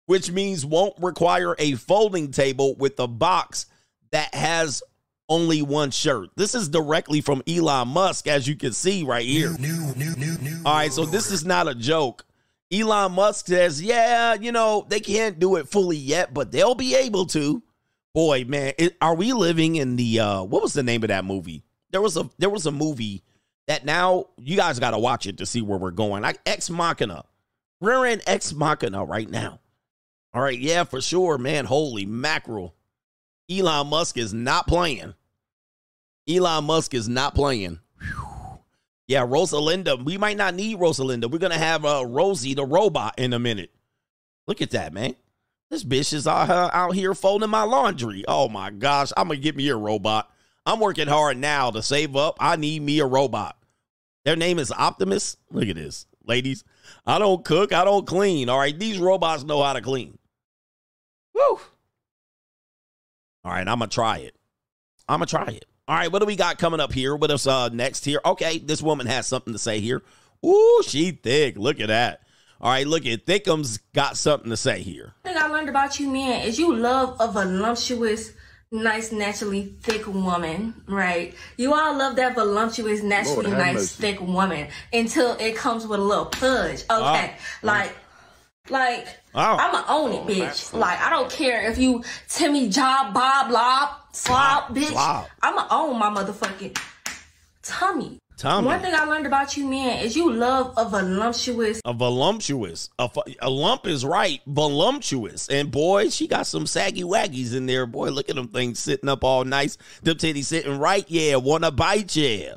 [0.08, 3.68] Which means won't require a folding table with a box
[4.12, 4.82] that has
[5.30, 6.30] only one shirt.
[6.36, 9.56] This is directly from Elon Musk, as you can see right here.
[9.60, 10.62] New, new, new, new.
[10.66, 12.26] All right, so this is not a joke.
[12.72, 16.96] Elon Musk says, yeah, you know, they can't do it fully yet, but they'll be
[16.96, 17.64] able to.
[18.14, 21.26] Boy, man, it, are we living in the uh what was the name of that
[21.26, 21.64] movie?
[21.92, 23.24] There was a there was a movie
[23.70, 26.24] that now you guys got to watch it to see where we're going.
[26.24, 27.24] Like Ex Machina.
[27.80, 29.60] We're in Ex Machina right now.
[30.34, 31.66] All right, yeah, for sure, man.
[31.66, 32.74] Holy mackerel.
[33.50, 35.14] Elon Musk is not playing.
[36.28, 37.80] Elon Musk is not playing.
[38.00, 38.60] Whew.
[39.08, 40.04] Yeah, Rosalinda.
[40.04, 41.30] We might not need Rosalinda.
[41.30, 43.72] We're gonna have uh, Rosie the robot in a minute.
[44.48, 45.16] Look at that, man.
[45.70, 48.26] This bitch is out, uh, out here folding my laundry.
[48.28, 50.32] Oh my gosh, I'm gonna get me a robot.
[50.66, 52.38] I'm working hard now to save up.
[52.40, 53.58] I need me a robot.
[54.30, 55.38] Their name is Optimus.
[55.50, 56.64] Look at this, ladies.
[57.04, 57.74] I don't cook.
[57.74, 58.48] I don't clean.
[58.48, 60.20] All right, these robots know how to clean.
[61.34, 61.42] Woo.
[61.42, 61.60] All
[63.52, 64.36] right, I'm gonna try it.
[65.08, 65.66] I'm gonna try it.
[65.88, 67.16] All right, what do we got coming up here?
[67.16, 68.22] What is uh next here?
[68.24, 70.04] Okay, this woman has something to say here.
[70.46, 71.58] Ooh, she thick.
[71.58, 72.22] Look at that.
[72.62, 75.14] All right, look at Thickums got something to say here.
[75.24, 78.34] thing I learned about you men is you love a voluptuous,
[78.72, 81.34] nice, naturally thick woman, right?
[81.58, 84.02] You all love that voluptuous, naturally Lord nice, mercy.
[84.02, 86.82] thick woman until it comes with a little pudge.
[86.84, 87.32] Okay, Ah.
[87.64, 87.96] like
[88.70, 89.58] Like, Oh.
[89.58, 90.74] I'ma own it, bitch.
[90.74, 94.92] Like, I don't care if you Timmy Job, Bob, Lob, Slob, bitch.
[94.92, 95.26] Slob.
[95.42, 96.78] I'ma own my motherfucking
[97.64, 98.19] tummy.
[98.40, 98.68] Tummy.
[98.68, 101.82] One thing I learned about you, man, is you love a voluptuous.
[101.84, 102.90] A voluptuous.
[102.98, 103.10] A,
[103.42, 104.40] a lump is right.
[104.48, 105.50] Voluptuous.
[105.50, 107.86] And boy, she got some saggy waggies in there.
[107.86, 109.78] Boy, look at them things sitting up all nice.
[110.04, 111.04] Them titties sitting right.
[111.10, 111.36] Yeah.
[111.36, 112.16] Want to bite?
[112.16, 112.54] Yeah.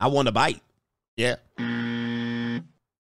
[0.00, 0.60] I want to bite.
[1.16, 1.36] Yeah.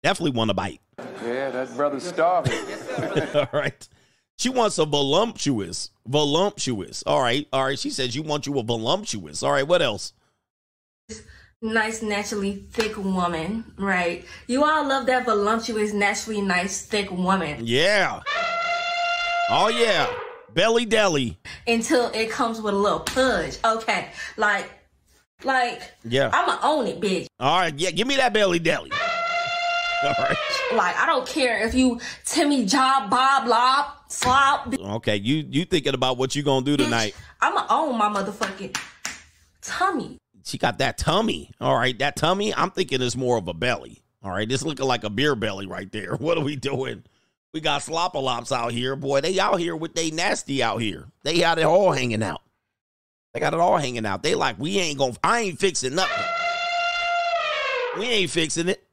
[0.02, 0.80] Definitely want to bite.
[1.24, 2.59] Yeah, that brother's starving.
[3.37, 3.88] all right.
[4.37, 5.90] She wants a voluptuous.
[6.09, 7.04] Voluptuous.
[7.07, 7.46] All right.
[7.52, 7.78] All right.
[7.78, 9.44] She says you want you a voluptuous.
[9.44, 9.66] All right.
[9.66, 10.12] What else?
[11.64, 14.24] Nice, naturally thick woman, right?
[14.46, 18.20] You all love that voluptuous, naturally nice, thick woman Yeah.
[19.50, 20.07] Oh, yeah.
[20.53, 21.37] Belly deli.
[21.66, 23.57] until it comes with a little pudge.
[23.64, 24.70] Okay, like,
[25.42, 26.31] like, Yeah.
[26.33, 27.27] I'ma own it, bitch.
[27.40, 27.74] All right.
[27.77, 27.90] Yeah.
[27.90, 28.92] Give me that belly deli.
[30.03, 30.37] All right.
[30.74, 34.66] Like, I don't care if you Timmy Job, Bob, Lob, Slop.
[34.66, 34.94] bitch.
[34.96, 35.16] Okay.
[35.16, 37.14] You you thinking about what you gonna do tonight?
[37.40, 38.77] I'ma own my motherfucking
[39.62, 40.18] tummy.
[40.44, 41.50] She got that tummy.
[41.61, 41.98] All right.
[41.98, 44.02] That tummy, I'm thinking is more of a belly.
[44.22, 44.48] All right.
[44.48, 46.14] This looking like a beer belly right there.
[46.20, 47.02] What are we doing?
[47.52, 48.96] We got slopalops out here.
[48.96, 51.07] Boy, they out here with they nasty out here.
[51.22, 52.42] They got it all hanging out.
[53.33, 54.22] They got it all hanging out.
[54.22, 56.24] They like, we ain't gonna, I ain't fixing nothing.
[57.98, 58.85] We ain't fixing it.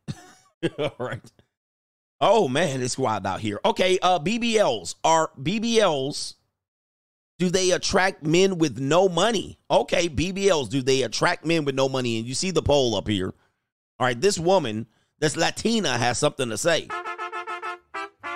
[0.79, 1.31] all right.
[2.19, 3.59] Oh man, it's wild out here.
[3.65, 6.35] Okay, uh BBLs are BBLs.
[7.41, 9.57] Do they attract men with no money?
[9.71, 12.19] Okay, BBLs, do they attract men with no money?
[12.19, 13.33] And you see the poll up here.
[13.99, 14.85] All right, this woman,
[15.17, 16.87] this Latina, has something to say.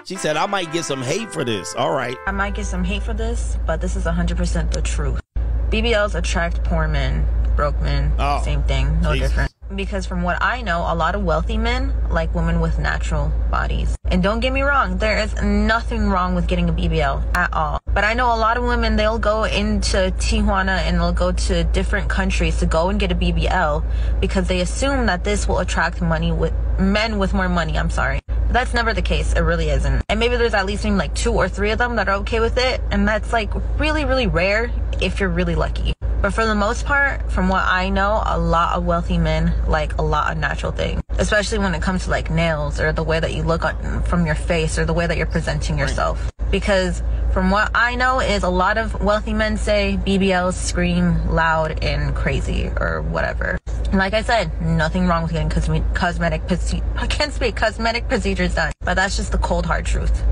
[0.06, 1.76] She said, I might get some hate for this.
[1.76, 2.18] All right.
[2.26, 5.22] I might get some hate for this, but this is 100% the truth.
[5.70, 9.52] BBLs attract poor men, broke men, Oh, same thing, no different.
[9.74, 13.96] Because from what I know, a lot of wealthy men like women with natural bodies.
[14.06, 17.80] And don't get me wrong, there is nothing wrong with getting a BBL at all.
[17.94, 21.64] But I know a lot of women, they'll go into Tijuana and they'll go to
[21.64, 23.84] different countries to go and get a BBL
[24.20, 27.78] because they assume that this will attract money with men with more money.
[27.78, 28.20] I'm sorry.
[28.50, 29.34] That's never the case.
[29.34, 30.04] It really isn't.
[30.08, 32.58] And maybe there's at least like two or three of them that are okay with
[32.58, 32.82] it.
[32.92, 33.50] And that's like
[33.80, 35.95] really, really rare if you're really lucky.
[36.26, 40.00] But for the most part, from what I know, a lot of wealthy men like
[40.00, 43.20] a lot of natural things, especially when it comes to like nails or the way
[43.20, 46.32] that you look on, from your face or the way that you're presenting yourself.
[46.50, 51.84] Because from what I know is a lot of wealthy men say BBLs scream loud
[51.84, 53.60] and crazy or whatever.
[53.94, 56.42] Like I said, nothing wrong with getting cosme- cosmetic
[56.96, 60.24] I can't speak cosmetic procedures done, but that's just the cold hard truth.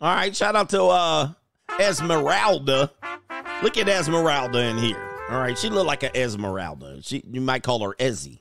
[0.00, 1.32] All right, shout out to uh
[1.80, 2.92] Esmeralda.
[3.64, 5.15] Look at Esmeralda in here.
[5.28, 7.02] All right, she looked like an Esmeralda.
[7.02, 8.38] She you might call her Ezzy.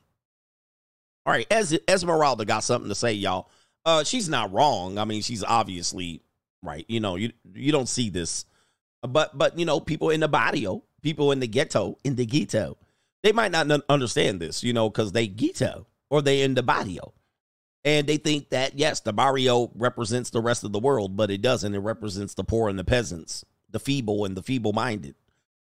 [1.26, 3.50] All right, Ez- Esmeralda got something to say, y'all.
[3.84, 5.00] Uh, she's not wrong.
[5.00, 6.22] I mean, she's obviously
[6.62, 6.86] right.
[6.88, 8.46] You know, you you don't see this,
[9.02, 12.78] but but you know, people in the barrio, people in the ghetto, in the ghetto,
[13.24, 17.14] they might not understand this, you know, because they ghetto or they in the barrio,
[17.84, 21.42] and they think that yes, the barrio represents the rest of the world, but it
[21.42, 21.74] doesn't.
[21.74, 25.16] It represents the poor and the peasants, the feeble and the feeble-minded.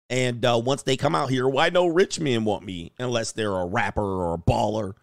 [0.09, 3.55] And uh, once they come out here, why no rich men want me unless they're
[3.55, 4.93] a rapper or a baller?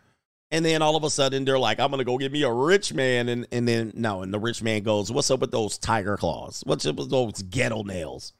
[0.50, 2.94] And then all of a sudden they're like, I'm gonna go get me a rich
[2.94, 6.16] man, and and then no, and the rich man goes, What's up with those tiger
[6.16, 6.62] claws?
[6.64, 8.32] What's up with those ghetto nails?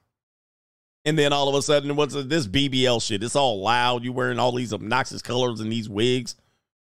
[1.05, 3.23] And then all of a sudden, what's this BBL shit?
[3.23, 4.05] It's all loud.
[4.05, 6.37] You wearing all these obnoxious colors and these wigs.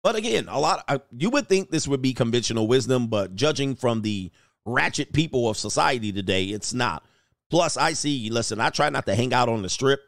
[0.03, 0.85] But again, a lot.
[0.89, 4.31] I, you would think this would be conventional wisdom, but judging from the
[4.65, 7.05] ratchet people of society today, it's not.
[7.51, 8.31] Plus, I see.
[8.31, 10.01] Listen, I try not to hang out on the strip,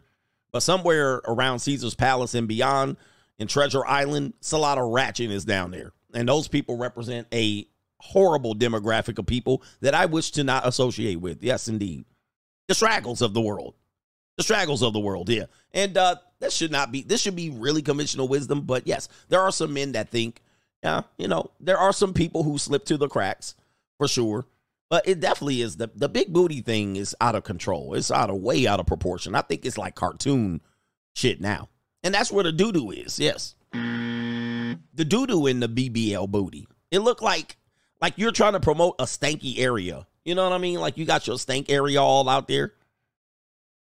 [0.52, 2.96] but somewhere around Caesar's Palace and beyond,
[3.38, 7.66] in Treasure Island, it's a lot of ratchetness down there, and those people represent a
[7.98, 11.42] horrible demographic of people that I wish to not associate with.
[11.42, 12.04] Yes, indeed,
[12.68, 13.74] the straggles of the world,
[14.36, 15.30] the straggles of the world.
[15.30, 17.02] Yeah, and uh, that should not be.
[17.02, 18.60] This should be really conventional wisdom.
[18.62, 20.42] But yes, there are some men that think,
[20.82, 23.54] yeah, you know, there are some people who slip to the cracks
[23.96, 24.44] for sure.
[24.90, 27.94] But it definitely is the the big booty thing is out of control.
[27.94, 29.36] It's out of way out of proportion.
[29.36, 30.60] I think it's like cartoon
[31.14, 31.68] shit now.
[32.02, 33.18] And that's where the doo doo is.
[33.18, 33.54] Yes.
[33.72, 36.66] The doo doo in the BBL booty.
[36.90, 37.56] It looked like
[38.00, 40.06] like you're trying to promote a stanky area.
[40.24, 40.80] You know what I mean?
[40.80, 42.72] Like you got your stank area all out there.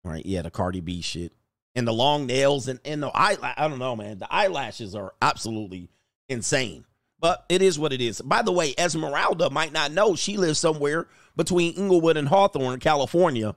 [0.04, 1.32] All right, yeah, the Cardi B shit.
[1.74, 4.18] And the long nails and, and the eye I don't know, man.
[4.18, 5.88] The eyelashes are absolutely
[6.28, 6.84] insane.
[7.22, 8.20] But it is what it is.
[8.20, 11.06] By the way, Esmeralda might not know she lives somewhere
[11.36, 13.54] between Inglewood and Hawthorne, California,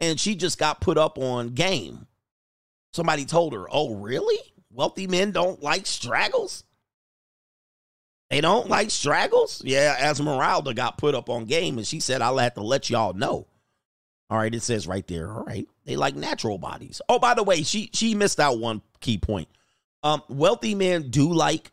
[0.00, 2.06] and she just got put up on game.
[2.92, 4.38] Somebody told her, "Oh, really?
[4.72, 6.64] Wealthy men don't like straggles?"
[8.30, 9.60] They don't like straggles?
[9.64, 13.12] Yeah, Esmeralda got put up on game and she said, I'll have to let y'all
[13.12, 13.48] know.
[14.30, 15.32] All right, it says right there.
[15.32, 15.66] All right.
[15.84, 17.02] They like natural bodies.
[17.08, 19.48] Oh, by the way, she she missed out one key point.
[20.04, 21.72] Um, wealthy men do like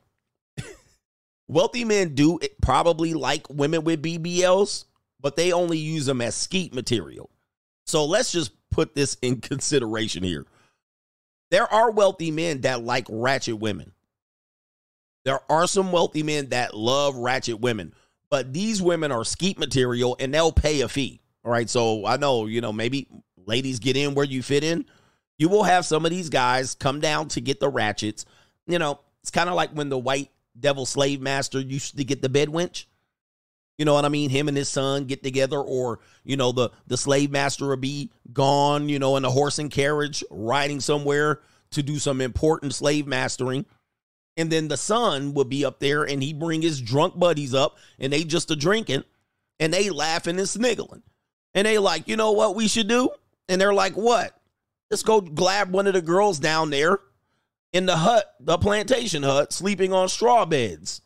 [1.48, 4.86] wealthy men do probably like women with BBLs,
[5.20, 7.30] but they only use them as skeet material.
[7.86, 10.46] So let's just put this in consideration here.
[11.50, 13.94] There are wealthy men that like ratchet women.
[15.24, 17.94] There are some wealthy men that love ratchet women,
[18.30, 21.22] but these women are skeet material and they'll pay a fee.
[21.44, 21.70] All right.
[21.70, 23.08] So I know, you know, maybe
[23.46, 24.86] ladies get in where you fit in.
[25.38, 28.26] You will have some of these guys come down to get the ratchets.
[28.68, 32.22] You know, it's kind of like when the white devil slave master used to get
[32.22, 32.86] the bed wench.
[33.78, 34.30] You know what I mean?
[34.30, 38.12] Him and his son get together, or you know, the the slave master will be
[38.34, 41.42] gone, you know, in a horse and carriage, riding somewhere
[41.72, 43.66] to do some important slave mastering.
[44.36, 47.78] And then the son would be up there and he bring his drunk buddies up
[48.00, 49.04] and they just a drinking
[49.60, 51.02] and they laughing and sniggling.
[51.56, 53.10] And they like, you know what we should do?
[53.50, 54.40] And they're like, what?
[54.92, 57.00] Let's go grab one of the girls down there
[57.74, 61.02] in the hut, the plantation hut, sleeping on straw beds.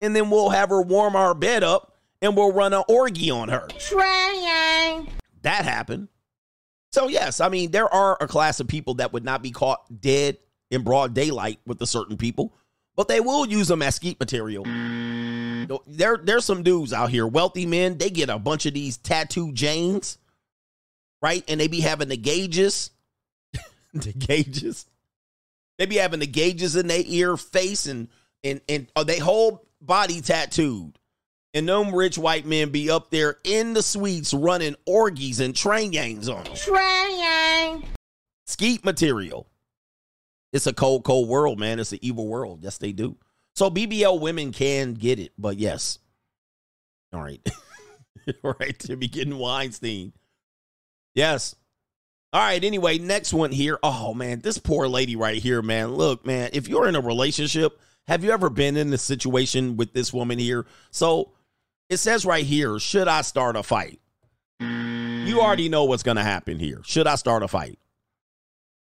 [0.00, 3.48] And then we'll have her warm our bed up and we'll run an orgy on
[3.48, 3.68] her.
[3.78, 5.08] Trying.
[5.42, 6.08] That happened.
[6.92, 10.00] So, yes, I mean, there are a class of people that would not be caught
[10.00, 10.38] dead
[10.70, 12.52] in broad daylight with a certain people,
[12.96, 14.64] but they will use them as skeet material.
[15.86, 19.52] There, there's some dudes out here, wealthy men, they get a bunch of these tattoo
[19.52, 20.18] Janes,
[21.22, 21.44] right?
[21.46, 22.90] And they be having the gauges,
[23.94, 24.86] the gauges.
[25.80, 28.08] They be having the gauges in their ear, face, and
[28.44, 30.98] and and uh, they whole body tattooed.
[31.54, 35.90] And them rich white men be up there in the suites running orgies and train
[35.90, 36.54] gangs on them.
[36.54, 37.86] Trying.
[38.44, 39.48] Skeet material.
[40.52, 41.78] It's a cold, cold world, man.
[41.80, 42.60] It's an evil world.
[42.62, 43.16] Yes, they do.
[43.54, 45.98] So BBL women can get it, but yes.
[47.10, 47.40] All right.
[48.44, 48.78] All right.
[48.80, 50.12] To be getting Weinstein.
[51.14, 51.56] Yes.
[52.32, 52.62] All right.
[52.62, 53.78] Anyway, next one here.
[53.82, 54.40] Oh, man.
[54.40, 55.94] This poor lady right here, man.
[55.94, 59.92] Look, man, if you're in a relationship, have you ever been in a situation with
[59.92, 60.66] this woman here?
[60.90, 61.32] So
[61.88, 64.00] it says right here, should I start a fight?
[64.60, 66.82] You already know what's going to happen here.
[66.84, 67.78] Should I start a fight?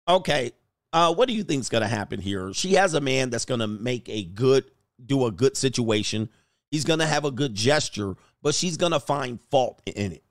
[0.08, 0.52] Okay.
[0.92, 2.54] Uh, what do you think's going to happen here?
[2.54, 4.66] She has a man that's going to make a good,
[5.06, 6.30] do a good situation.
[6.72, 10.24] He's going to have a good gesture, but she's going to find fault in it.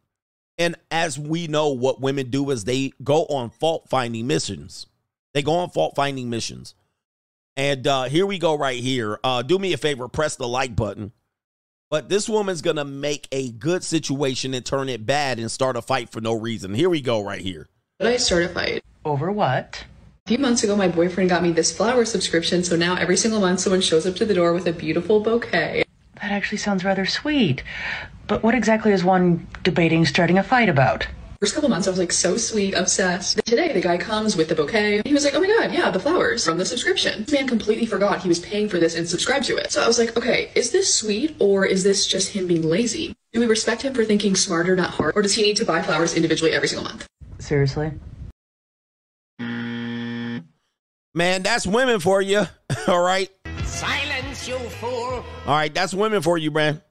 [0.58, 4.86] And as we know, what women do is they go on fault finding missions.
[5.32, 6.74] They go on fault finding missions.
[7.56, 9.18] And uh, here we go, right here.
[9.22, 11.12] Uh, do me a favor, press the like button.
[11.90, 15.76] But this woman's going to make a good situation and turn it bad and start
[15.76, 16.74] a fight for no reason.
[16.74, 17.68] Here we go, right here.
[17.98, 18.84] Did I start a fight?
[19.04, 19.84] Over what?
[20.26, 23.40] A few months ago, my boyfriend got me this flower subscription, so now every single
[23.40, 25.84] month someone shows up to the door with a beautiful bouquet.
[26.22, 27.62] That actually sounds rather sweet.
[28.26, 31.06] But what exactly is one debating starting a fight about?
[31.40, 33.38] First couple months, I was like so sweet, obsessed.
[33.46, 35.02] Today, the guy comes with the bouquet.
[35.04, 37.22] He was like, oh my god, yeah, the flowers from the subscription.
[37.22, 39.70] This man completely forgot he was paying for this and subscribed to it.
[39.70, 43.14] So I was like, okay, is this sweet or is this just him being lazy?
[43.32, 45.12] Do we respect him for thinking smarter, not hard?
[45.14, 47.06] Or does he need to buy flowers individually every single month?
[47.38, 47.92] Seriously?
[51.14, 52.46] Man, that's women for you.
[52.88, 53.30] All right.
[53.64, 55.24] Silence, you fool.
[55.46, 56.82] All right, that's women for you, man.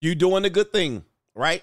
[0.00, 1.62] You doing a good thing, right?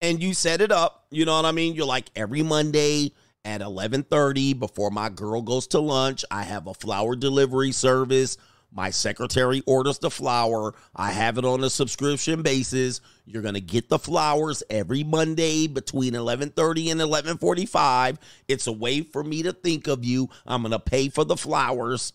[0.00, 1.06] And you set it up.
[1.10, 1.74] You know what I mean?
[1.74, 3.12] You're like every Monday
[3.44, 8.36] at 11:30 before my girl goes to lunch, I have a flower delivery service.
[8.70, 10.74] My secretary orders the flower.
[10.94, 13.00] I have it on a subscription basis.
[13.24, 18.18] You're going to get the flowers every Monday between 11:30 and 11:45.
[18.46, 20.28] It's a way for me to think of you.
[20.46, 22.12] I'm going to pay for the flowers.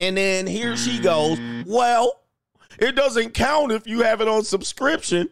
[0.00, 2.20] And then here she goes, "Well,
[2.78, 5.30] it doesn't count if you have it on subscription."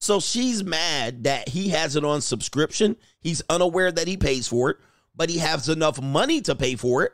[0.00, 2.96] So she's mad that he has it on subscription.
[3.20, 4.78] He's unaware that he pays for it,
[5.14, 7.12] but he has enough money to pay for it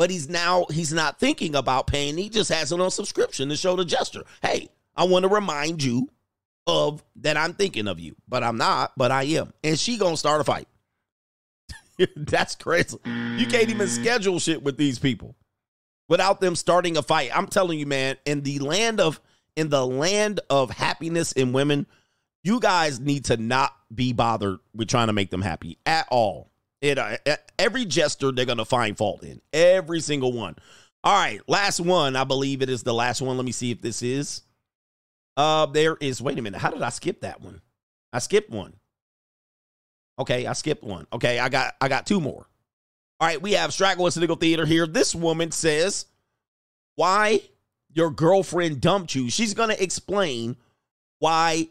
[0.00, 2.16] but he's now he's not thinking about paying.
[2.16, 4.22] He just has it on subscription to show the gesture.
[4.40, 6.08] Hey, I want to remind you
[6.66, 9.52] of that I'm thinking of you, but I'm not, but I am.
[9.62, 10.68] And she gonna start a fight.
[12.16, 12.98] That's crazy.
[13.04, 15.34] You can't even schedule shit with these people
[16.08, 17.30] without them starting a fight.
[17.34, 19.20] I'm telling you, man, in the land of
[19.56, 21.86] in the land of happiness in women,
[22.42, 26.50] you guys need to not be bothered with trying to make them happy at all.
[26.80, 27.16] It uh,
[27.58, 30.56] every jester they're gonna find fault in every single one.
[31.02, 32.16] All right, last one.
[32.16, 33.36] I believe it is the last one.
[33.36, 34.42] Let me see if this is.
[35.36, 36.20] Uh, there is.
[36.20, 36.60] Wait a minute.
[36.60, 37.60] How did I skip that one?
[38.12, 38.74] I skipped one.
[40.20, 41.06] Okay, I skipped one.
[41.12, 42.46] Okay, I got I got two more.
[43.18, 44.86] All right, we have Straggle Sniggle Theater here.
[44.86, 46.06] This woman says,
[46.96, 47.40] why
[47.92, 49.30] your girlfriend dumped you.
[49.30, 50.56] She's to explain
[51.18, 51.68] why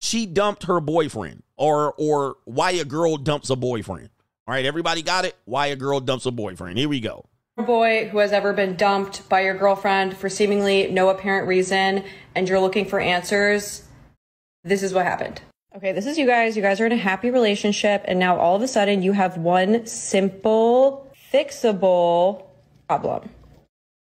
[0.00, 4.10] she dumped her boyfriend or or why a girl dumps a boyfriend.
[4.46, 5.36] All right, everybody got it?
[5.44, 6.78] Why a girl dumps a boyfriend.
[6.78, 7.26] Here we go.
[7.56, 12.48] boy who has ever been dumped by your girlfriend for seemingly no apparent reason and
[12.48, 13.86] you're looking for answers,
[14.64, 15.40] this is what happened.
[15.74, 16.54] Okay, this is you guys.
[16.54, 19.38] You guys are in a happy relationship, and now all of a sudden you have
[19.38, 22.44] one simple, fixable
[22.88, 23.30] problem.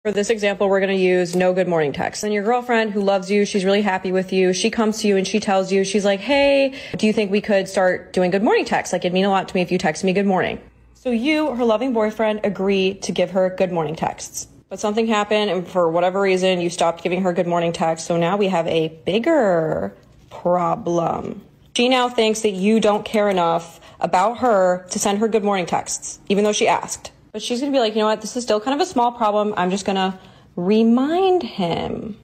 [0.06, 2.23] For this example, we're going to use no good morning text.
[2.23, 4.53] And your girlfriend who loves you, she's really happy with you.
[4.53, 7.41] She comes to you and she tells you, she's like, Hey, do you think we
[7.41, 8.93] could start doing good morning texts?
[8.93, 10.62] Like it'd mean a lot to me if you text me good morning.
[10.93, 14.47] So you, her loving boyfriend, agree to give her good morning texts.
[14.69, 18.08] But something happened and for whatever reason, you stopped giving her good morning texts.
[18.08, 19.93] So now we have a bigger
[20.30, 21.41] problem.
[21.78, 25.68] She now thinks that you don't care enough about her to send her good morning
[25.68, 27.12] texts, even though she asked.
[27.34, 29.12] But she's gonna be like, you know what, this is still kind of a small
[29.12, 29.54] problem.
[29.56, 30.20] I'm just gonna
[30.56, 32.18] remind him.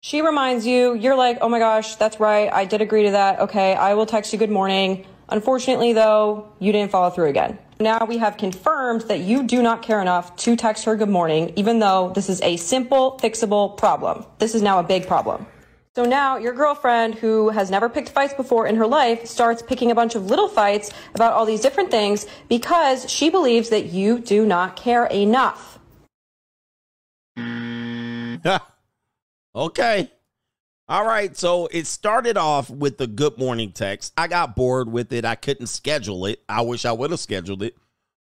[0.00, 3.40] She reminds you, you're like, oh my gosh, that's right, I did agree to that.
[3.40, 5.04] Okay, I will text you good morning.
[5.28, 7.58] Unfortunately, though, you didn't follow through again.
[7.78, 11.52] Now we have confirmed that you do not care enough to text her good morning,
[11.56, 14.24] even though this is a simple, fixable problem.
[14.38, 15.46] This is now a big problem.
[15.96, 19.92] So now your girlfriend, who has never picked fights before in her life, starts picking
[19.92, 24.18] a bunch of little fights about all these different things because she believes that you
[24.18, 25.78] do not care enough.
[29.54, 30.10] okay.
[30.88, 31.36] All right.
[31.36, 34.12] So it started off with the good morning text.
[34.18, 35.24] I got bored with it.
[35.24, 36.42] I couldn't schedule it.
[36.48, 37.76] I wish I would have scheduled it.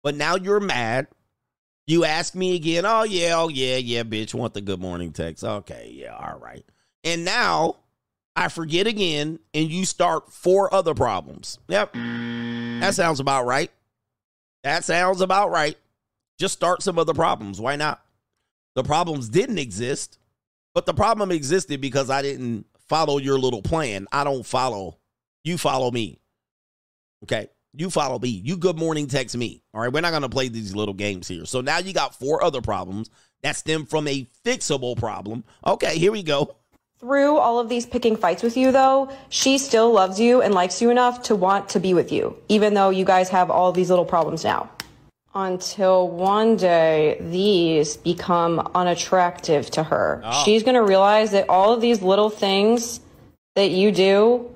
[0.03, 1.07] But now you're mad.
[1.85, 2.85] You ask me again.
[2.85, 3.33] Oh, yeah.
[3.35, 3.75] Oh, yeah.
[3.75, 4.33] Yeah, bitch.
[4.33, 5.43] Want the good morning text.
[5.43, 5.91] Okay.
[5.93, 6.15] Yeah.
[6.15, 6.63] All right.
[7.07, 7.77] And now
[8.35, 11.57] I forget again, and you start four other problems.
[11.69, 11.93] Yep.
[11.93, 13.71] That sounds about right.
[14.63, 15.77] That sounds about right.
[16.37, 17.61] Just start some other problems.
[17.61, 18.01] Why not?
[18.75, 20.19] The problems didn't exist,
[20.75, 24.05] but the problem existed because I didn't follow your little plan.
[24.11, 24.97] I don't follow.
[25.45, 26.19] You follow me.
[27.23, 27.47] Okay.
[27.73, 28.27] You follow me.
[28.29, 29.63] You good morning text me.
[29.73, 29.93] All right.
[29.93, 31.45] We're not going to play these little games here.
[31.45, 33.09] So now you got four other problems
[33.43, 35.45] that stem from a fixable problem.
[35.65, 35.97] Okay.
[35.97, 36.56] Here we go.
[36.99, 40.81] Through all of these picking fights with you, though, she still loves you and likes
[40.81, 43.91] you enough to want to be with you, even though you guys have all these
[43.91, 44.71] little problems now.
[45.35, 50.21] Until one day, these become unattractive to her.
[50.25, 50.43] Oh.
[50.43, 52.99] She's going to realize that all of these little things
[53.55, 54.51] that you do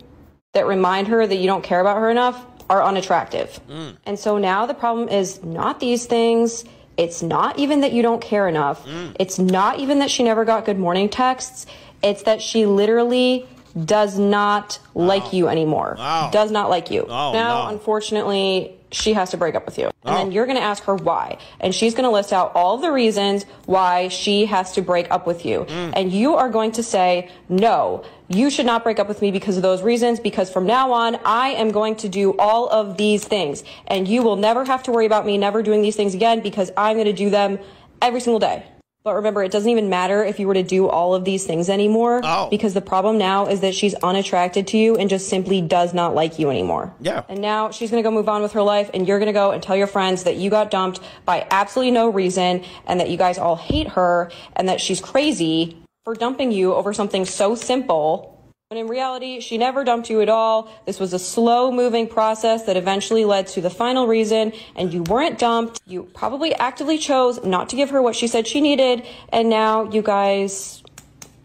[0.54, 3.60] that remind her that you don't care about her enough are unattractive.
[3.70, 3.98] Mm.
[4.06, 6.66] And so now the problem is not these things.
[6.98, 8.84] It's not even that you don't care enough.
[8.88, 9.16] Mm.
[9.20, 11.68] It's not even that she never got good morning texts.
[12.04, 13.48] It's that she literally
[13.86, 15.96] does not like you anymore.
[15.98, 16.30] Wow.
[16.32, 17.06] Does not like you.
[17.08, 17.70] Oh, now, no.
[17.70, 19.86] unfortunately, she has to break up with you.
[19.86, 20.18] And Oh.
[20.18, 21.38] then you're going to ask her why.
[21.62, 25.26] And she's going to list out all the reasons why she has to break up
[25.26, 25.62] with you.
[25.70, 25.94] Mm.
[25.96, 29.56] And you are going to say, no, you should not break up with me because
[29.56, 30.20] of those reasons.
[30.20, 33.64] Because from now on, I am going to do all of these things.
[33.88, 36.72] And you will never have to worry about me never doing these things again because
[36.76, 37.60] I'm going to do them
[38.02, 38.66] every single day.
[39.04, 41.70] But remember, it doesn't even matter if you were to do all of these things
[41.70, 42.22] anymore.
[42.24, 42.50] Oh.
[42.50, 46.14] Because the problem now is that she's unattracted to you and just simply does not
[46.14, 46.94] like you anymore.
[47.02, 47.24] Yeah.
[47.28, 49.34] And now she's going to go move on with her life, and you're going to
[49.34, 53.10] go and tell your friends that you got dumped by absolutely no reason, and that
[53.10, 57.56] you guys all hate her, and that she's crazy for dumping you over something so
[57.56, 58.31] simple.
[58.72, 60.72] When in reality, she never dumped you at all.
[60.86, 65.04] This was a slow moving process that eventually led to the final reason, and you
[65.04, 65.82] weren't dumped.
[65.86, 69.92] You probably actively chose not to give her what she said she needed, and now
[69.92, 70.82] you guys,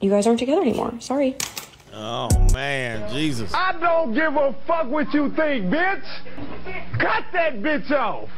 [0.01, 0.95] you guys aren't together anymore.
[1.01, 1.35] Sorry.
[1.93, 3.13] Oh, man.
[3.13, 3.53] Jesus.
[3.53, 6.05] I don't give a fuck what you think, bitch.
[7.01, 8.29] Cut that bitch off.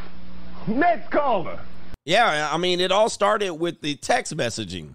[0.67, 1.61] Next caller.
[2.07, 4.95] Yeah, I mean, it all started with the text messaging.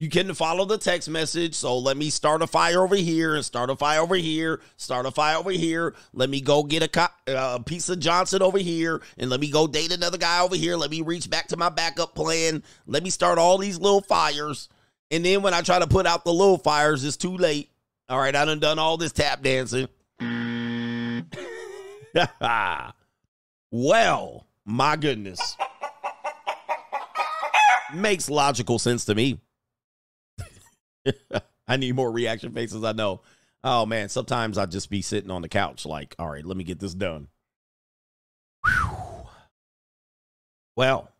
[0.00, 3.44] You can't follow the text message, so let me start a fire over here and
[3.44, 5.96] start a fire over here, start a fire over here.
[6.12, 9.50] Let me go get a co- uh, piece of Johnson over here, and let me
[9.50, 10.76] go date another guy over here.
[10.76, 12.62] Let me reach back to my backup plan.
[12.86, 14.68] Let me start all these little fires,
[15.10, 17.68] and then when I try to put out the little fires, it's too late.
[18.08, 19.88] All right, I done done all this tap dancing.
[23.72, 25.56] well, my goodness.
[27.92, 29.40] Makes logical sense to me.
[31.68, 33.20] I need more reaction faces, I know.
[33.64, 36.64] Oh man, sometimes I just be sitting on the couch like, all right, let me
[36.64, 37.28] get this done.
[40.76, 41.10] Well,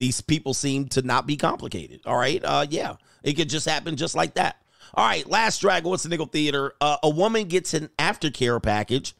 [0.00, 2.00] these people seem to not be complicated.
[2.04, 2.42] All right.
[2.44, 2.96] Uh yeah.
[3.22, 4.56] It could just happen just like that.
[4.94, 6.74] All right, last drag, what's the nickel theater?
[6.78, 9.14] Uh, a woman gets an aftercare package,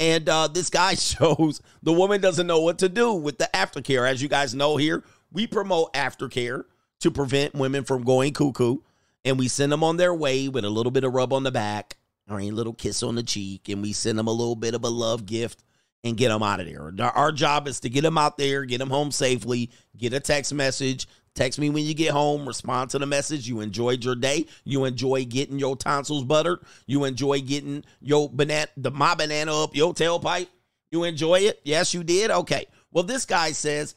[0.00, 4.08] and uh, this guy shows the woman doesn't know what to do with the aftercare.
[4.10, 6.64] As you guys know here, we promote aftercare
[7.00, 8.78] to prevent women from going cuckoo.
[9.24, 11.52] And we send them on their way with a little bit of rub on the
[11.52, 11.96] back,
[12.28, 14.84] or a little kiss on the cheek, and we send them a little bit of
[14.84, 15.62] a love gift
[16.04, 16.92] and get them out of there.
[17.14, 20.52] Our- job is to get them out there, get them home safely, get a text
[20.52, 21.06] message.
[21.34, 23.48] Text me when you get home, respond to the message.
[23.48, 24.44] You enjoyed your day.
[24.64, 26.58] You enjoy getting your tonsils buttered.
[26.86, 30.48] You enjoy getting your banana, the my banana up your tailpipe.
[30.90, 31.60] You enjoy it?
[31.64, 32.30] Yes, you did.
[32.30, 32.66] Okay.
[32.90, 33.94] Well, this guy says,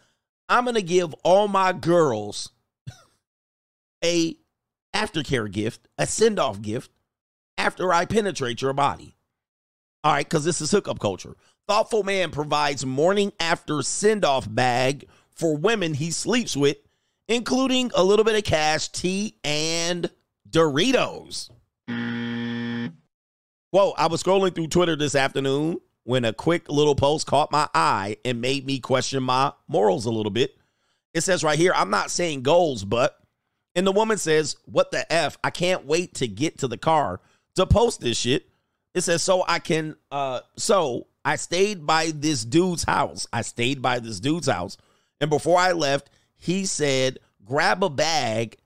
[0.48, 2.52] I'm gonna give all my girls
[4.04, 4.38] a
[4.96, 6.90] aftercare gift, a send off gift
[7.58, 9.16] after I penetrate your body.
[10.04, 11.36] All right, because this is hookup culture.
[11.68, 16.78] Thoughtful man provides morning after send off bag for women he sleeps with,
[17.28, 20.10] including a little bit of cash, tea, and
[20.50, 21.50] Doritos.
[23.72, 27.68] Whoa, I was scrolling through Twitter this afternoon when a quick little post caught my
[27.74, 30.56] eye and made me question my morals a little bit.
[31.16, 33.20] It says right here, I'm not saying goals, but,
[33.76, 35.38] and the woman says, What the F?
[35.44, 37.20] I can't wait to get to the car
[37.56, 38.48] to post this shit.
[38.94, 43.28] It says, So I can, uh, so I stayed by this dude's house.
[43.34, 44.78] I stayed by this dude's house.
[45.20, 48.58] And before I left, he said, Grab a bag.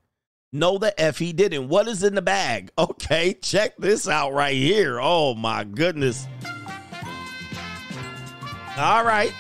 [0.52, 1.68] No, the F he didn't.
[1.68, 2.72] What is in the bag?
[2.80, 5.00] Okay, check this out right here.
[5.02, 6.28] Oh my goodness.
[8.78, 9.34] All right.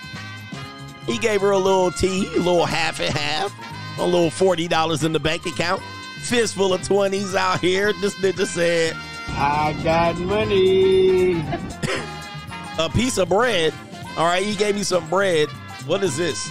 [1.06, 3.52] He gave her a little tea, a little half and half,
[4.00, 5.82] a little $40 in the bank account,
[6.22, 7.94] fistful of 20s out here.
[7.94, 8.96] This nigga said,
[9.30, 11.40] I got money.
[12.80, 13.74] a piece of bread.
[14.18, 15.50] All right, he gave me some bread.
[15.86, 16.50] What is this?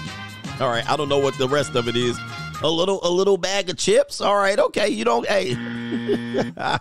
[0.61, 2.19] All right, I don't know what the rest of it is.
[2.63, 4.21] A little a little bag of chips.
[4.21, 4.89] All right, okay.
[4.89, 5.55] You don't hey.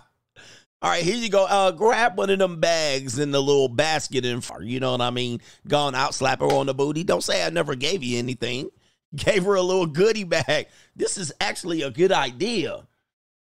[0.80, 1.44] All right, here you go.
[1.44, 5.10] Uh, grab one of them bags in the little basket and you know what I
[5.10, 5.40] mean.
[5.66, 7.04] Gone out, slap her on the booty.
[7.04, 8.70] Don't say I never gave you anything.
[9.16, 10.68] Gave her a little goodie bag.
[10.94, 12.86] This is actually a good idea.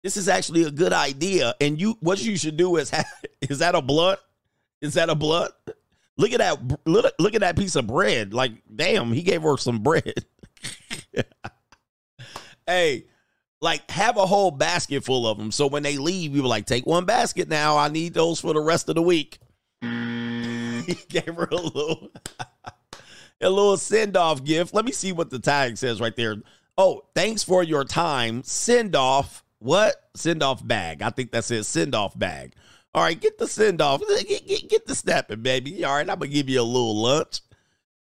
[0.03, 1.55] This is actually a good idea.
[1.61, 3.07] And you, what you should do is, have,
[3.41, 4.21] is that a blunt?
[4.81, 5.53] Is that a blunt?
[6.17, 6.87] Look at that.
[6.87, 8.35] Look, look at that piece of bread.
[8.35, 10.25] Like, damn, he gave her some bread.
[12.67, 13.05] hey,
[13.61, 15.51] like have a whole basket full of them.
[15.51, 17.77] So when they leave, you were like, take one basket now.
[17.77, 19.39] I need those for the rest of the week.
[19.81, 22.11] he gave her a little,
[23.41, 24.75] a little send off gift.
[24.75, 26.37] Let me see what the tag says right there.
[26.77, 28.43] Oh, thanks for your time.
[28.43, 29.97] Send off what?
[30.15, 31.03] Send off bag.
[31.03, 32.55] I think that says send off bag.
[32.95, 34.03] All right, get the send off.
[34.27, 35.85] Get, get, get the snapping, baby.
[35.85, 37.41] All right, I'm gonna give you a little lunch.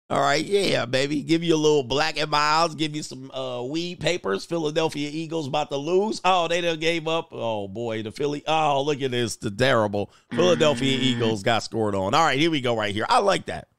[0.10, 1.24] All right, yeah, baby.
[1.24, 2.76] Give you a little Black and Milds.
[2.76, 4.46] Give you some uh, weed papers.
[4.46, 6.20] Philadelphia Eagles about to lose.
[6.26, 7.30] Oh, they done gave up.
[7.32, 8.44] Oh boy, the Philly.
[8.46, 9.38] Oh, look at this.
[9.38, 12.14] The terrible Philadelphia Eagles got scored on.
[12.14, 12.76] All right, here we go.
[12.76, 13.06] Right here.
[13.08, 13.70] I like that.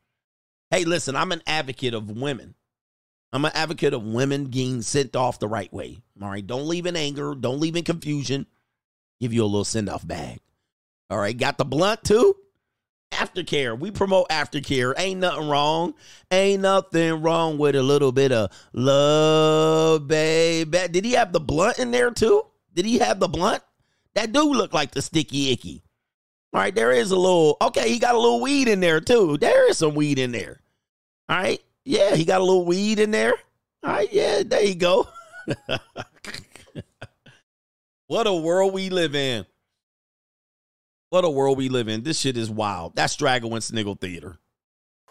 [0.74, 2.56] Hey, listen, I'm an advocate of women.
[3.32, 5.98] I'm an advocate of women getting sent off the right way.
[6.20, 7.36] All right, don't leave in anger.
[7.36, 8.44] Don't leave in confusion.
[9.20, 10.40] Give you a little send off bag.
[11.10, 12.34] All right, got the blunt too
[13.12, 13.78] aftercare.
[13.78, 14.94] We promote aftercare.
[14.98, 15.94] Ain't nothing wrong.
[16.32, 20.88] Ain't nothing wrong with a little bit of love, baby.
[20.88, 22.42] Did he have the blunt in there too?
[22.74, 23.62] Did he have the blunt?
[24.16, 25.84] That dude looked like the sticky icky.
[26.52, 27.58] All right, there is a little.
[27.62, 29.38] Okay, he got a little weed in there too.
[29.38, 30.62] There is some weed in there.
[31.28, 33.34] All right, yeah, he got a little weed in there.
[33.82, 35.08] All right, yeah, there you go.
[38.06, 39.46] what a world we live in.
[41.10, 42.02] What a world we live in.
[42.02, 42.96] This shit is wild.
[42.96, 44.38] That's Straggle and Sniggle Theater.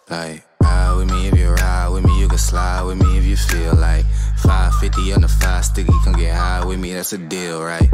[0.10, 3.24] Like, ride with me if you ride with me, you can slide with me if
[3.24, 4.06] you feel like
[4.44, 7.90] 550 on the five sticky, come get high with me, that's a deal, right?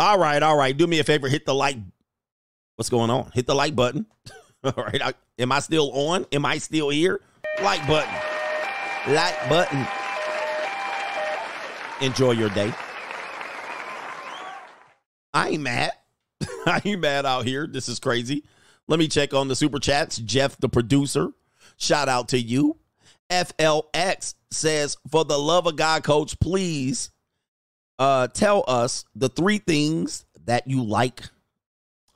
[0.00, 0.76] All right, all right.
[0.76, 1.76] Do me a favor, hit the like.
[2.76, 3.30] What's going on?
[3.34, 4.06] Hit the like button.
[4.64, 5.02] all right.
[5.02, 6.24] I, am I still on?
[6.32, 7.20] Am I still here?
[7.62, 8.14] Like button.
[9.08, 9.86] Like button.
[12.00, 12.72] Enjoy your day.
[15.34, 15.92] I ain't mad.
[16.66, 17.66] I ain't mad out here.
[17.66, 18.44] This is crazy.
[18.88, 20.16] Let me check on the super chats.
[20.16, 21.32] Jeff, the producer,
[21.76, 22.78] shout out to you.
[23.28, 27.10] FLX says, For the love of God, coach, please
[27.98, 31.24] uh, tell us the three things that you like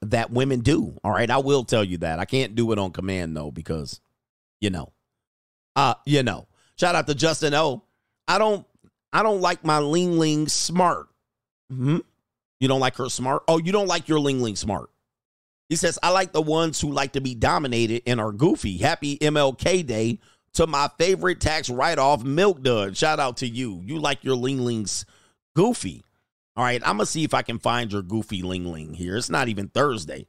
[0.01, 0.99] that women do.
[1.05, 1.31] All right.
[1.31, 2.19] I will tell you that.
[2.19, 4.01] I can't do it on command, though, because,
[4.61, 4.94] you know,
[5.77, 6.47] uh, you know,
[6.79, 7.83] shout out to Justin O.
[8.27, 8.67] I don't,
[9.13, 11.09] I don't like my Ling Ling smart.
[11.71, 11.99] Hmm.
[12.61, 13.43] You don't like her smart?
[13.49, 14.91] Oh, you don't like your Ling Ling smart.
[15.69, 18.79] He says, I like the ones who like to be dominated and are goofy.
[18.79, 20.19] Happy MLK Day
[20.55, 22.97] to my favorite tax write off, Milk Dud.
[22.97, 23.81] Shout out to you.
[23.85, 25.05] You like your Ling Ling's
[25.55, 26.05] goofy.
[26.57, 29.17] All right, I'm going to see if I can find your goofy Ling Ling here.
[29.17, 30.27] It's not even Thursday.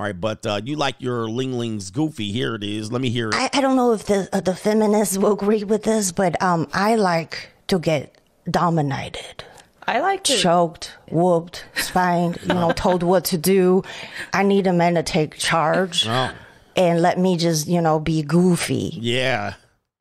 [0.00, 2.32] All right, but uh, you like your Ling Ling's goofy.
[2.32, 2.90] Here it is.
[2.90, 3.34] Let me hear it.
[3.34, 6.68] I, I don't know if the uh, the feminists will agree with this, but um,
[6.72, 8.18] I like to get
[8.50, 9.44] dominated.
[9.86, 13.82] I like to- choked, whooped, spanked, you know, told what to do.
[14.32, 16.32] I need a man to take charge Oh.
[16.76, 18.92] and let me just, you know, be goofy.
[18.98, 19.52] Yeah.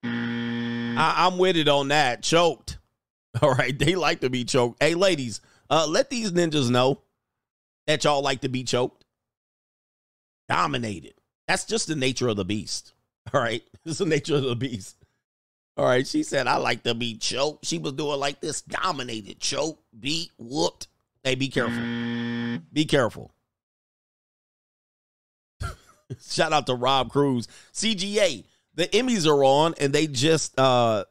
[0.05, 2.23] I, I'm with it on that.
[2.23, 2.77] Choked.
[3.41, 3.77] All right.
[3.77, 4.81] They like to be choked.
[4.81, 7.01] Hey, ladies, uh, let these ninjas know
[7.85, 9.03] that y'all like to be choked.
[10.49, 11.13] Dominated.
[11.47, 12.93] That's just the nature of the beast.
[13.33, 13.63] All right.
[13.85, 14.97] It's the nature of the beast.
[15.77, 16.05] All right.
[16.05, 17.65] She said, I like to be choked.
[17.65, 20.87] She was doing like this dominated, choked, beat, whooped.
[21.23, 21.81] Hey, be careful.
[22.73, 23.31] Be careful.
[26.21, 27.47] Shout out to Rob Cruz.
[27.73, 28.43] CGA.
[28.75, 31.03] The Emmys are on and they just uh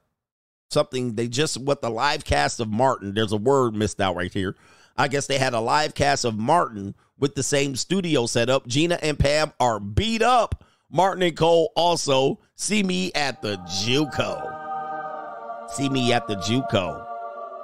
[0.70, 3.14] something they just what the live cast of Martin.
[3.14, 4.56] There's a word missed out right here.
[4.96, 8.66] I guess they had a live cast of Martin with the same studio setup.
[8.66, 10.64] Gina and Pam are beat up.
[10.90, 15.70] Martin and Cole also see me at the JUCO.
[15.70, 17.06] See me at the JUCO.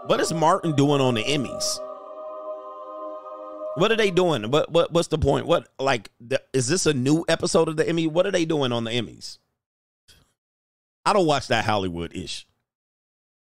[0.06, 1.78] What is Martin doing on the Emmys?
[3.76, 4.50] What are they doing?
[4.50, 5.46] What what what's the point?
[5.46, 8.06] What like the, is this a new episode of the Emmy?
[8.06, 9.38] What are they doing on the Emmys?
[11.04, 12.46] I don't watch that Hollywood ish.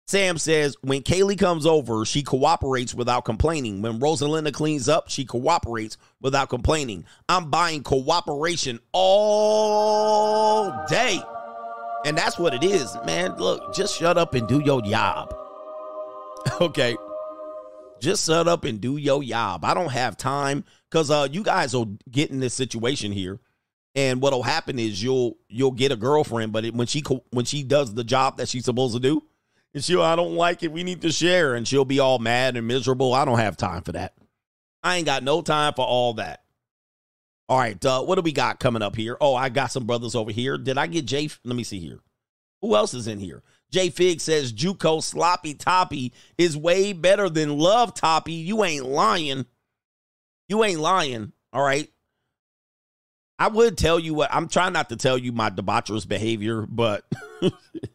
[0.06, 3.80] Sam says when Kaylee comes over, she cooperates without complaining.
[3.80, 7.06] When Rosalinda cleans up, she cooperates without complaining.
[7.28, 11.20] I'm buying cooperation all day.
[12.04, 13.36] And that's what it is, man.
[13.36, 15.34] Look, just shut up and do your job.
[16.60, 16.96] okay.
[17.98, 19.64] Just shut up and do your job.
[19.64, 23.40] I don't have time because uh, you guys will get in this situation here,
[23.94, 27.46] and what'll happen is you'll you'll get a girlfriend, but it, when she co- when
[27.46, 29.22] she does the job that she's supposed to do,
[29.74, 30.72] and she'll I don't like it.
[30.72, 33.12] We need to share, and she'll be all mad and miserable.
[33.12, 34.14] I don't have time for that.
[34.82, 36.42] I ain't got no time for all that.
[37.48, 39.16] All right, uh, what do we got coming up here?
[39.20, 40.56] Oh, I got some brothers over here.
[40.56, 41.28] Did I get Jay?
[41.44, 42.00] Let me see here.
[42.62, 43.42] Who else is in here?
[43.70, 48.34] J Fig says Juco sloppy toppy is way better than love toppy.
[48.34, 49.44] You ain't lying.
[50.48, 51.32] You ain't lying.
[51.52, 51.90] All right.
[53.38, 57.04] I would tell you what I'm trying not to tell you my debaucherous behavior, but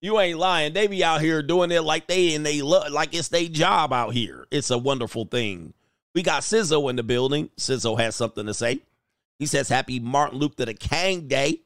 [0.00, 0.72] you ain't lying.
[0.72, 3.92] They be out here doing it like they and they look like it's their job
[3.92, 4.46] out here.
[4.50, 5.74] It's a wonderful thing.
[6.14, 7.50] We got Sizzo in the building.
[7.56, 8.80] Sizzo has something to say.
[9.38, 11.60] He says, Happy Martin Luther the King Day.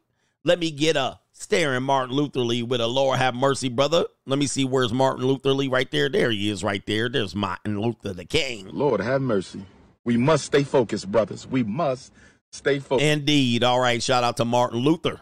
[0.45, 4.05] Let me get a staring Martin Luther Lee with a Lord have mercy, brother.
[4.27, 6.09] Let me see where's Martin Luther Lee right there.
[6.09, 7.09] There he is right there.
[7.09, 8.69] There's Martin Luther the King.
[8.73, 9.65] Lord have mercy.
[10.05, 11.47] We must stay focused, brothers.
[11.47, 12.13] We must
[12.51, 13.07] stay focused.
[13.07, 13.65] Indeed.
[13.65, 14.03] All right.
[14.03, 15.21] Shout out to Martin Luther.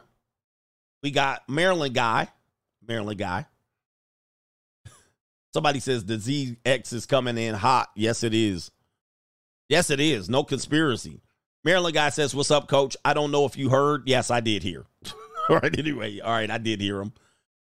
[1.03, 2.29] We got Maryland guy.
[2.87, 3.47] Maryland guy.
[5.53, 7.91] Somebody says the ZX is coming in hot.
[7.95, 8.71] Yes, it is.
[9.69, 10.29] Yes, it is.
[10.29, 11.23] No conspiracy.
[11.65, 12.97] Maryland guy says, What's up, coach?
[13.05, 14.03] I don't know if you heard.
[14.07, 14.87] Yes, I did hear.
[15.49, 15.79] all right.
[15.79, 16.51] Anyway, all right.
[16.51, 17.13] I did hear him.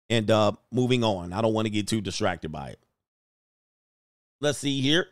[0.09, 1.33] And uh moving on.
[1.33, 2.79] I don't want to get too distracted by it.
[4.41, 5.07] Let's see here.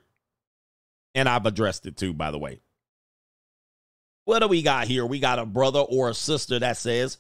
[1.14, 2.62] And I've addressed it too, by the way.
[4.26, 5.06] What do we got here?
[5.06, 7.18] We got a brother or a sister that says,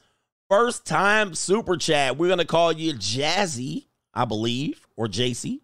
[0.49, 2.17] First time super chat.
[2.17, 5.59] We're going to call you Jazzy, I believe, or JC.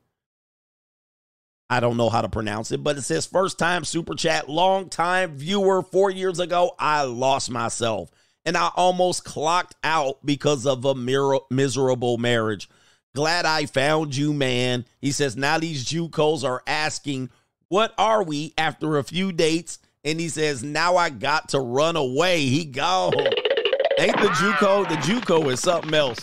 [1.70, 4.90] I don't know how to pronounce it, but it says first time super chat, long
[4.90, 5.82] time viewer.
[5.82, 8.12] Four years ago, I lost myself
[8.46, 12.70] and I almost clocked out because of a mir- miserable marriage.
[13.16, 14.86] Glad I found you, man.
[15.00, 17.30] He says now these Jucos are asking,
[17.70, 19.80] what are we after a few dates?
[20.04, 22.42] And he says, now I got to run away.
[22.42, 23.14] He gone.
[24.00, 24.88] Ain't the Juco?
[24.88, 26.20] The Juco is something else.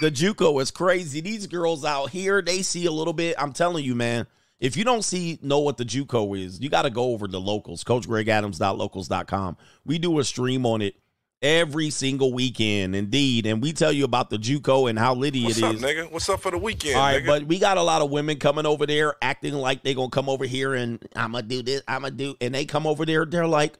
[0.00, 1.20] The Juco is crazy.
[1.20, 3.36] These girls out here, they see a little bit.
[3.38, 4.26] I'm telling you, man.
[4.60, 7.38] If you don't see know what the JUCO is, you got to go over to
[7.38, 9.56] locals, coachgregadams.locals.com.
[9.84, 10.94] We do a stream on it
[11.42, 15.50] every single weekend, indeed, and we tell you about the JUCO and how litty it
[15.58, 15.62] is.
[15.62, 15.82] What's it up, is.
[15.82, 16.10] nigga?
[16.10, 17.26] What's up for the weekend, All right, nigga?
[17.26, 20.30] but we got a lot of women coming over there acting like they gonna come
[20.30, 23.26] over here and I'm gonna do this, I'm gonna do, and they come over there,
[23.26, 23.76] they're like,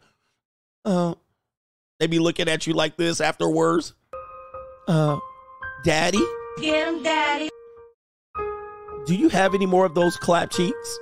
[0.84, 1.14] uh,
[2.00, 3.94] they be looking at you like this afterwards.
[4.88, 5.18] Uh,
[5.84, 6.20] daddy,
[6.60, 7.48] Get him, daddy.
[9.06, 10.98] do you have any more of those clap cheeks?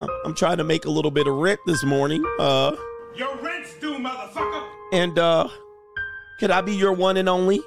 [0.00, 2.24] I'm- I'm trying to make a little bit of rent this morning.
[2.38, 2.76] Uh,
[3.16, 4.64] Your rent's due, motherfucker.
[4.92, 5.48] and uh,
[6.40, 7.60] can I be your one and only?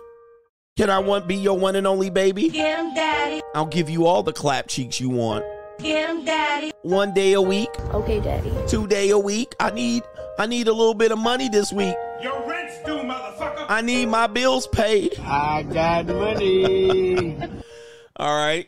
[0.77, 2.49] Can I want be your one and only baby?
[2.49, 3.41] Get him, daddy.
[3.53, 5.45] I'll give you all the clap cheeks you want.
[5.79, 6.71] Get him, daddy.
[6.81, 8.51] One day a week, Okay, daddy.
[8.67, 9.53] two day a week.
[9.59, 10.03] I need
[10.37, 11.95] I need a little bit of money this week.
[12.21, 13.65] Your rent's due, motherfucker.
[13.69, 15.17] I need my bills paid.
[15.19, 17.37] I got money.
[18.17, 18.67] All right.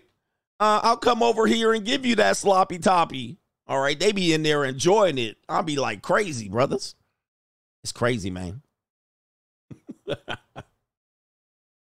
[0.60, 3.38] Uh, I'll come over here and give you that sloppy toppy.
[3.68, 4.00] All right.
[4.00, 5.38] They be in there enjoying it.
[5.50, 6.96] I'll be like crazy, brothers.
[7.84, 8.62] It's crazy, man.
[10.08, 10.16] All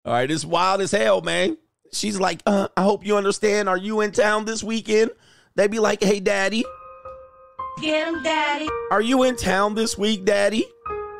[0.06, 0.30] right.
[0.30, 1.56] It's wild as hell, man.
[1.92, 3.68] she's like, uh, I hope you understand.
[3.68, 5.10] Are you in town this weekend?
[5.56, 6.64] They be like, Hey, daddy,
[7.80, 8.68] Get him, daddy.
[8.90, 10.66] are you in town this week, daddy?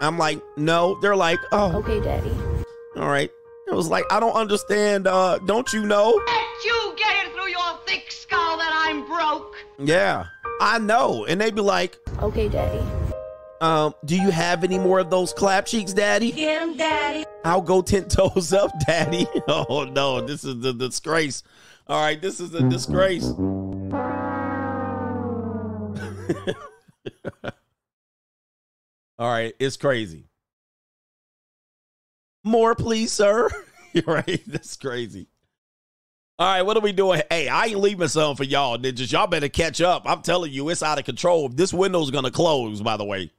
[0.00, 0.98] I'm like, No.
[1.00, 2.30] They're like, Oh, Okay, daddy.
[2.96, 3.30] all right.
[3.66, 5.06] It was like, I don't understand.
[5.06, 6.10] Uh, don't you know?
[6.26, 9.56] Let you get it through your thick skull that I'm broke.
[9.78, 10.26] Yeah,
[10.60, 11.24] I know.
[11.24, 12.78] And they'd be like, Okay, daddy.
[13.60, 16.30] um, do you have any more of those clap cheeks, daddy?
[16.30, 17.24] Get him, daddy.
[17.44, 19.26] I'll go ten toes up, daddy.
[19.48, 21.42] Oh no, this is the disgrace.
[21.88, 23.30] All right, this is a disgrace.
[29.18, 30.24] All right, it's crazy.
[32.42, 33.48] More, please, sir.
[34.06, 34.42] Right.
[34.48, 35.28] That's crazy.
[36.36, 37.22] All right, what are we doing?
[37.30, 39.12] Hey, I ain't leaving something for y'all, ninjas.
[39.12, 40.02] Y'all better catch up.
[40.04, 41.48] I'm telling you, it's out of control.
[41.48, 43.30] This window's gonna close, by the way.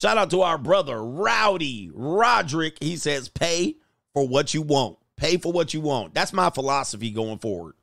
[0.00, 2.78] Shout out to our brother, Rowdy Roderick.
[2.80, 3.76] He says, pay
[4.14, 4.96] for what you want.
[5.18, 6.14] Pay for what you want.
[6.14, 7.74] That's my philosophy going forward.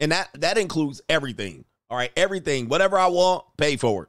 [0.00, 1.64] And that that includes everything.
[1.92, 2.70] All right, everything.
[2.70, 4.08] Whatever I want, pay for it.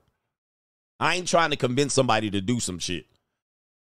[1.02, 3.06] I ain't trying to convince somebody to do some shit.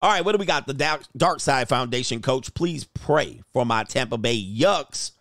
[0.01, 0.65] All right, what do we got?
[0.65, 5.11] The Dark, Dark Side Foundation coach, please pray for my Tampa Bay Yucks.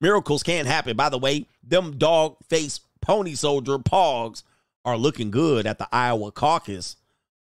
[0.00, 0.96] Miracles can't happen.
[0.96, 4.44] By the way, them dog face pony soldier pogs
[4.86, 6.96] are looking good at the Iowa caucus.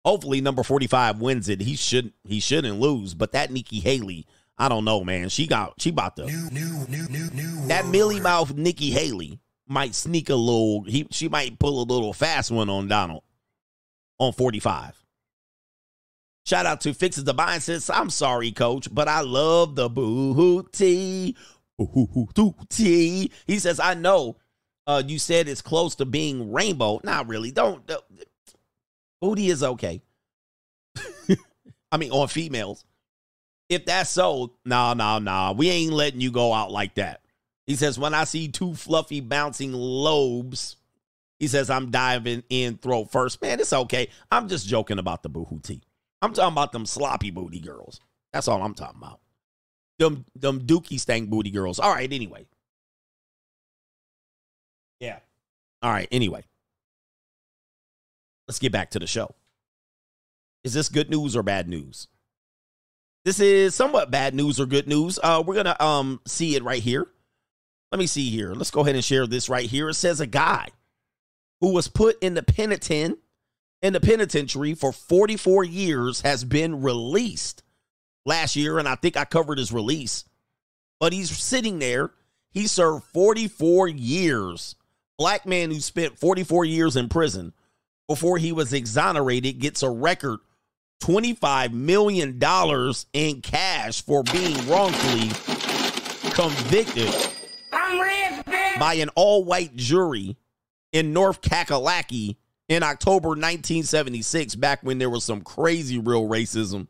[0.06, 1.60] Hopefully, number 45 wins it.
[1.60, 3.14] He shouldn't he shouldn't lose.
[3.14, 4.26] But that Nikki Haley,
[4.58, 5.28] I don't know, man.
[5.28, 8.22] She got she about to New, new, new, new, new that Millie.
[8.22, 9.40] Mouth Nikki Haley
[9.70, 10.84] might sneak a little.
[10.84, 13.24] He she might pull a little fast one on Donald
[14.20, 14.96] on 45.
[16.46, 21.36] Shout out to Fixes the Bind says, I'm sorry, coach, but I love the booty.
[21.78, 23.32] Booty.
[23.46, 24.38] He says, I know
[24.88, 27.00] uh, you said it's close to being rainbow.
[27.04, 27.52] Not really.
[27.52, 27.86] Don't.
[27.86, 28.04] don't-
[29.22, 30.02] booty is okay.
[31.92, 32.84] I mean, on females.
[33.70, 35.54] If that's so, no, no, no.
[35.56, 37.22] We ain't letting you go out like that.
[37.70, 40.78] He says, when I see two fluffy bouncing lobes,
[41.38, 43.44] he says, I'm diving in throat first.
[43.44, 44.10] Man, it's okay.
[44.32, 45.84] I'm just joking about the boohoo booty.
[46.20, 48.00] I'm talking about them sloppy booty girls.
[48.34, 49.20] That's all I'm talking about.
[50.00, 51.80] Them them dookie stank booty girls.
[51.80, 52.48] All right, anyway.
[55.00, 55.20] Yeah.
[55.84, 56.46] All right, anyway.
[58.48, 59.36] Let's get back to the show.
[60.64, 62.08] Is this good news or bad news?
[63.26, 65.20] This is somewhat bad news or good news.
[65.22, 67.06] Uh, we're gonna um see it right here.
[67.92, 68.54] Let me see here.
[68.54, 69.90] Let's go ahead and share this right here.
[69.90, 70.70] It says a guy
[71.60, 73.20] who was put in the penitent
[73.82, 77.64] in the penitentiary for 44 years has been released
[78.26, 80.26] last year, and I think I covered his release.
[81.00, 82.12] But he's sitting there.
[82.52, 84.76] He served 44 years.
[85.18, 87.54] Black man who spent 44 years in prison
[88.08, 90.40] before he was exonerated gets a record
[91.04, 92.40] $25 million
[93.14, 95.30] in cash for being wrongfully
[96.32, 97.14] convicted
[97.72, 100.38] by an all white jury
[100.92, 106.88] in North Kakalaki in October 1976, back when there was some crazy real racism.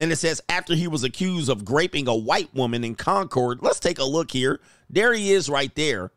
[0.00, 3.60] And it says after he was accused of raping a white woman in Concord.
[3.62, 4.60] Let's take a look here.
[4.90, 6.12] There he is right there.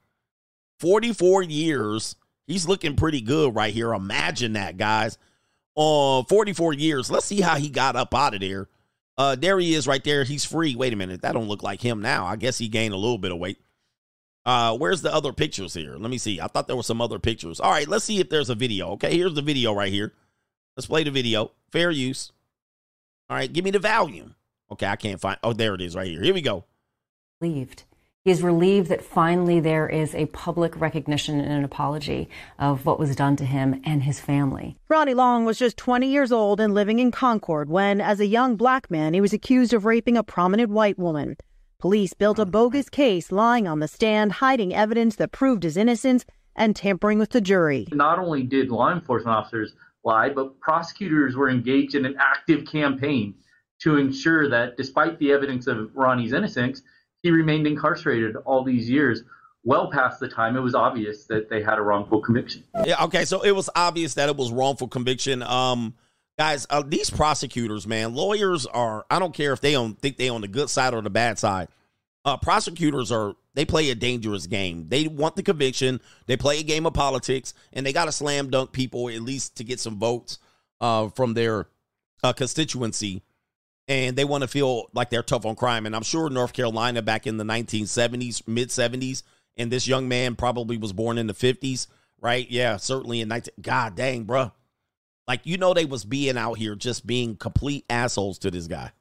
[0.80, 2.16] 44 years.
[2.46, 3.94] He's looking pretty good right here.
[3.94, 5.18] Imagine that, guys.
[5.78, 7.10] Uh, 44 years.
[7.10, 8.68] Let's see how he got up out of there.
[9.20, 10.24] Uh, there he is right there.
[10.24, 10.78] He's free.
[10.78, 11.22] Wait a minute.
[11.22, 12.26] That don't look like him now.
[12.26, 13.60] I guess he gained a little bit of weight.
[14.46, 15.98] Uh, where's the other pictures here?
[15.98, 16.40] Let me see.
[16.40, 17.60] I thought there were some other pictures.
[17.60, 18.92] All right, let's see if there's a video.
[18.92, 20.14] Okay, here's the video right here.
[20.78, 21.52] Let's play the video.
[21.70, 22.32] Fair use.
[23.30, 24.36] All right, give me the volume.
[24.72, 25.38] Okay, I can't find.
[25.44, 26.24] Oh, there it is right here.
[26.24, 26.64] Here we go.
[27.42, 27.84] relieved.
[28.26, 33.00] He is relieved that finally there is a public recognition and an apology of what
[33.00, 34.76] was done to him and his family.
[34.90, 38.58] Ronnie Long was just 20 years old and living in Concord when, as a young
[38.58, 41.38] black man, he was accused of raping a prominent white woman.
[41.80, 46.26] Police built a bogus case lying on the stand, hiding evidence that proved his innocence
[46.58, 47.88] and tampering with the jury.
[47.94, 49.72] Not only did law enforcement officers
[50.04, 53.36] lie, but prosecutors were engaged in an active campaign
[53.80, 56.82] to ensure that despite the evidence of Ronnie's innocence,
[57.24, 59.24] he remained incarcerated all these years,
[59.64, 62.64] well past the time it was obvious that they had a wrongful conviction.
[62.86, 65.44] Yeah, okay, so it was obvious that it was wrongful conviction.
[65.44, 65.96] Um,
[66.38, 69.06] guys, uh, these prosecutors, man, lawyers are.
[69.10, 71.40] I don't care if they on think they on the good side or the bad
[71.40, 71.68] side.
[72.26, 73.36] Uh, prosecutors are.
[73.56, 74.88] They play a dangerous game.
[74.88, 76.00] They want the conviction.
[76.28, 79.58] They play a game of politics, and they got to slam dunk people at least
[79.58, 80.40] to get some votes
[80.80, 81.68] uh, from their
[82.24, 83.24] uh, constituency.
[83.90, 85.86] And they want to feel like they're tough on crime.
[85.88, 89.24] And I'm sure North Carolina back in the 1970s, mid 70s,
[89.58, 91.88] and this young man probably was born in the 50s,
[92.22, 92.50] right?
[92.50, 93.56] Yeah, certainly in 19.
[93.60, 94.52] God dang, bruh.
[95.28, 98.92] Like, you know, they was being out here just being complete assholes to this guy.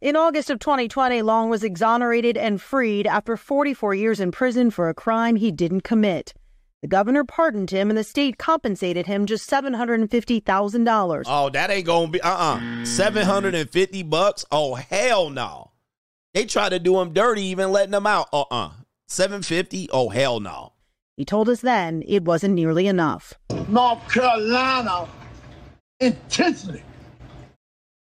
[0.00, 4.88] In August of 2020, Long was exonerated and freed after 44 years in prison for
[4.88, 6.34] a crime he didn't commit.
[6.82, 11.22] The governor pardoned him and the state compensated him just $750,000.
[11.26, 14.44] Oh, that ain't gonna be uh uh 750 bucks.
[14.50, 15.70] Oh hell no.
[16.34, 18.28] They tried to do him dirty, even letting him out.
[18.32, 18.70] Uh uh
[19.06, 19.90] 750.
[19.92, 20.72] Oh hell no.
[21.16, 23.34] He told us then it wasn't nearly enough.
[23.68, 25.06] North Carolina
[26.00, 26.82] intentionally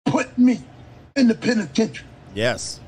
[0.05, 0.59] put me
[1.15, 2.05] in the penitentiary.
[2.33, 2.81] Yes.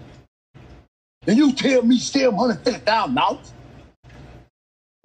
[1.25, 3.51] And you tell me still $150,000?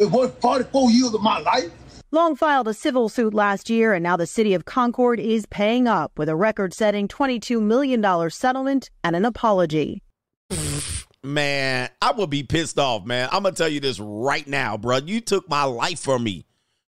[0.02, 1.70] It worth 44 years of my life?
[2.10, 5.86] Long filed a civil suit last year, and now the city of Concord is paying
[5.86, 10.02] up with a record setting $22 million settlement and an apology.
[11.22, 13.28] Man, I would be pissed off, man.
[13.30, 14.96] I'm gonna tell you this right now, bro.
[14.96, 16.46] You took my life from me.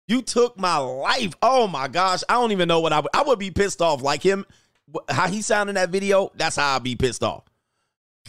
[0.07, 1.35] You took my life.
[1.43, 3.11] Oh my gosh, I don't even know what I would.
[3.13, 4.47] I would be pissed off like him.
[5.09, 6.31] How he sounded in that video.
[6.37, 7.43] That's how I'd be pissed off.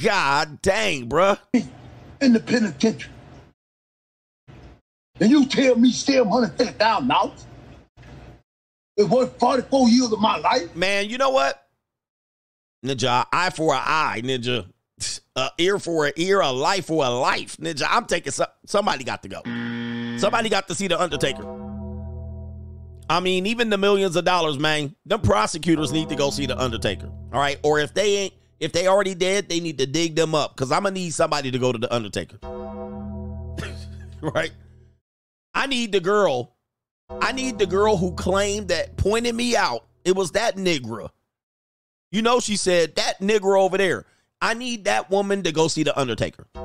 [0.02, 1.38] God dang, bro.
[1.54, 3.12] In the penitentiary.
[5.22, 7.44] And you tell me still $150,000?
[8.98, 10.76] It worth 44 years of my life?
[10.76, 11.68] Man, you know what?
[12.84, 14.66] Ninja, eye for an eye, ninja.
[15.36, 17.58] A ear for an ear, a life for a life.
[17.58, 19.42] Ninja, I'm taking some, somebody got to go.
[20.18, 21.46] Somebody got to see the Undertaker.
[23.08, 26.60] I mean, even the millions of dollars, man, the prosecutors need to go see the
[26.60, 27.08] Undertaker.
[27.32, 27.60] All right.
[27.64, 30.56] Or if they ain't, if they already dead, they need to dig them up.
[30.56, 32.38] Cause I'm gonna need somebody to go to the Undertaker.
[34.22, 34.52] right?
[35.62, 36.55] I need the girl.
[37.07, 39.86] I need the girl who claimed that pointed me out.
[40.03, 41.09] It was that nigger.
[42.12, 44.07] You know, she said, that nigger over there.
[44.41, 46.47] I need that woman to go see the Undertaker.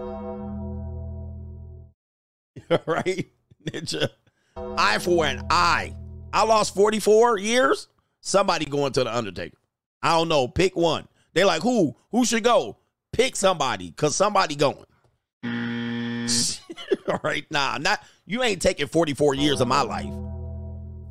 [2.87, 3.29] right?
[3.67, 4.09] Ninja.
[4.57, 5.95] Eye for an eye.
[6.33, 7.89] I lost 44 years.
[8.23, 9.59] Somebody going to the Undertaker.
[10.03, 10.49] I don't know.
[10.49, 11.07] Pick one.
[11.35, 11.95] They like, who?
[12.13, 12.79] Who should go?
[13.13, 14.87] Pick somebody, cause somebody going.
[17.09, 20.13] All right, nah, not you ain't taking 44 years of my life.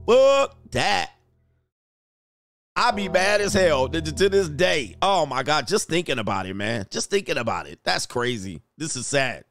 [0.07, 1.11] Fuck that.
[2.78, 4.95] I be bad as hell to, to this day.
[5.01, 6.86] Oh my God, just thinking about it, man.
[6.89, 7.80] Just thinking about it.
[7.84, 8.61] That's crazy.
[8.78, 9.45] This is sad.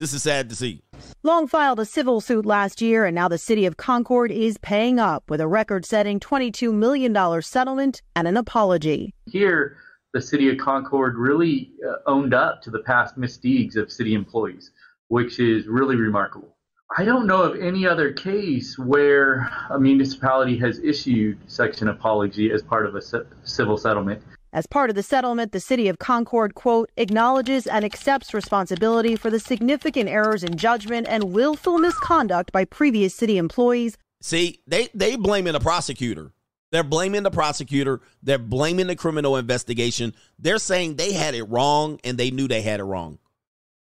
[0.00, 0.82] This is sad to see.
[1.22, 4.98] Long filed a civil suit last year, and now the city of Concord is paying
[4.98, 9.14] up with a record setting $22 million settlement and an apology.
[9.26, 9.76] Here,
[10.12, 14.72] the city of Concord really uh, owned up to the past misdeeds of city employees,
[15.08, 16.56] which is really remarkable.
[16.96, 22.52] I don't know of any other case where a municipality has issued such an apology
[22.52, 23.02] as part of a
[23.42, 24.22] civil settlement.
[24.52, 29.28] As part of the settlement, the city of Concord, quote, acknowledges and accepts responsibility for
[29.28, 33.98] the significant errors in judgment and willful misconduct by previous city employees.
[34.20, 36.30] See, they they blaming the prosecutor.
[36.70, 38.00] They're blaming the prosecutor.
[38.22, 40.14] They're blaming the criminal investigation.
[40.38, 43.18] They're saying they had it wrong and they knew they had it wrong.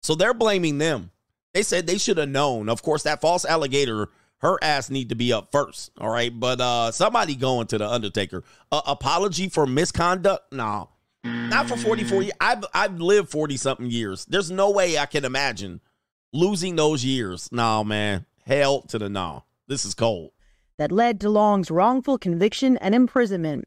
[0.02, 1.10] So they're blaming them.
[1.52, 2.68] They said they should have known.
[2.68, 5.90] Of course, that false alligator, her ass need to be up first.
[5.98, 6.32] All right.
[6.38, 8.44] But uh somebody going to the Undertaker.
[8.70, 10.52] Uh, apology for misconduct?
[10.52, 10.90] No.
[11.24, 12.34] Not for 44 years.
[12.40, 14.24] I've I've lived 40 something years.
[14.26, 15.80] There's no way I can imagine
[16.32, 17.48] losing those years.
[17.52, 18.26] No, man.
[18.46, 19.44] Hell to the no.
[19.66, 20.30] This is cold.
[20.78, 23.66] That led to Long's wrongful conviction and imprisonment.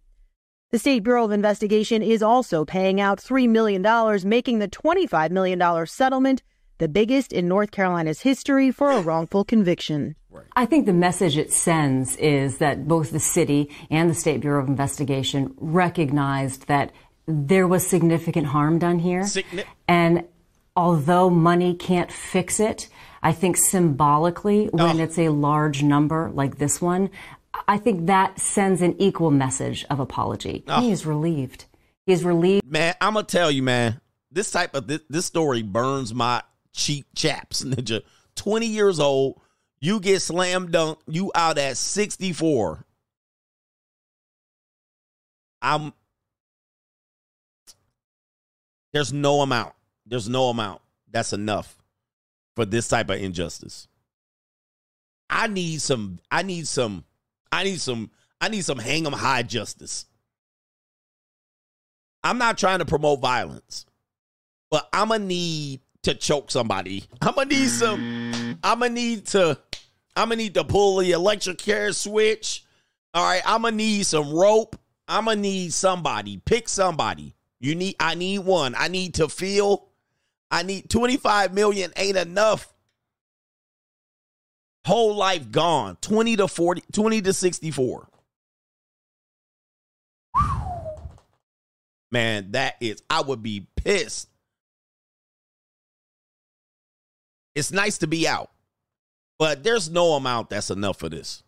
[0.74, 3.84] The State Bureau of Investigation is also paying out $3 million,
[4.28, 6.42] making the $25 million settlement
[6.80, 10.16] the biggest in North Carolina's history for a wrongful conviction.
[10.56, 14.64] I think the message it sends is that both the city and the State Bureau
[14.64, 16.92] of Investigation recognized that
[17.28, 19.26] there was significant harm done here.
[19.26, 20.24] Signi- and
[20.76, 22.90] although money can't fix it,
[23.22, 27.10] I think symbolically, when it's a large number like this one,
[27.68, 30.64] I think that sends an equal message of apology.
[30.68, 30.82] Oh.
[30.82, 31.66] He is relieved.
[32.06, 32.66] He is relieved.
[32.66, 34.02] Man, I'm gonna tell you, man.
[34.32, 36.42] This type of this, this story burns my
[36.74, 38.02] cheap chaps, ninja.
[38.36, 39.40] 20 years old,
[39.80, 42.86] you get slam dunk, you out at 64.
[45.62, 45.94] I'm
[48.92, 49.74] there's no amount.
[50.06, 51.78] There's no amount that's enough
[52.56, 53.88] for this type of injustice.
[55.30, 57.06] I need some, I need some,
[57.54, 60.06] I need some, I need some hang 'em high justice.
[62.24, 63.86] I'm not trying to promote violence,
[64.72, 67.06] but I'm gonna need to choke somebody.
[67.22, 68.60] I'm gonna need some.
[68.64, 69.60] I'm gonna need to.
[70.16, 72.64] I'm gonna need to pull the electric chair switch.
[73.14, 73.42] All right.
[73.46, 74.76] I'm gonna need some rope.
[75.08, 76.38] I'm gonna need somebody.
[76.38, 77.36] Pick somebody.
[77.60, 77.96] You need.
[78.00, 78.74] I need one.
[78.78, 79.90] I need to feel.
[80.50, 81.92] I need 25 million.
[81.98, 82.73] Ain't enough.
[84.86, 85.98] Whole life gone.
[86.02, 86.84] 20 to 40.
[86.92, 88.08] 20 to 64.
[92.12, 94.30] Man, that is, I would be pissed.
[97.56, 98.52] It's nice to be out,
[99.40, 101.44] but there's no amount that's enough for this.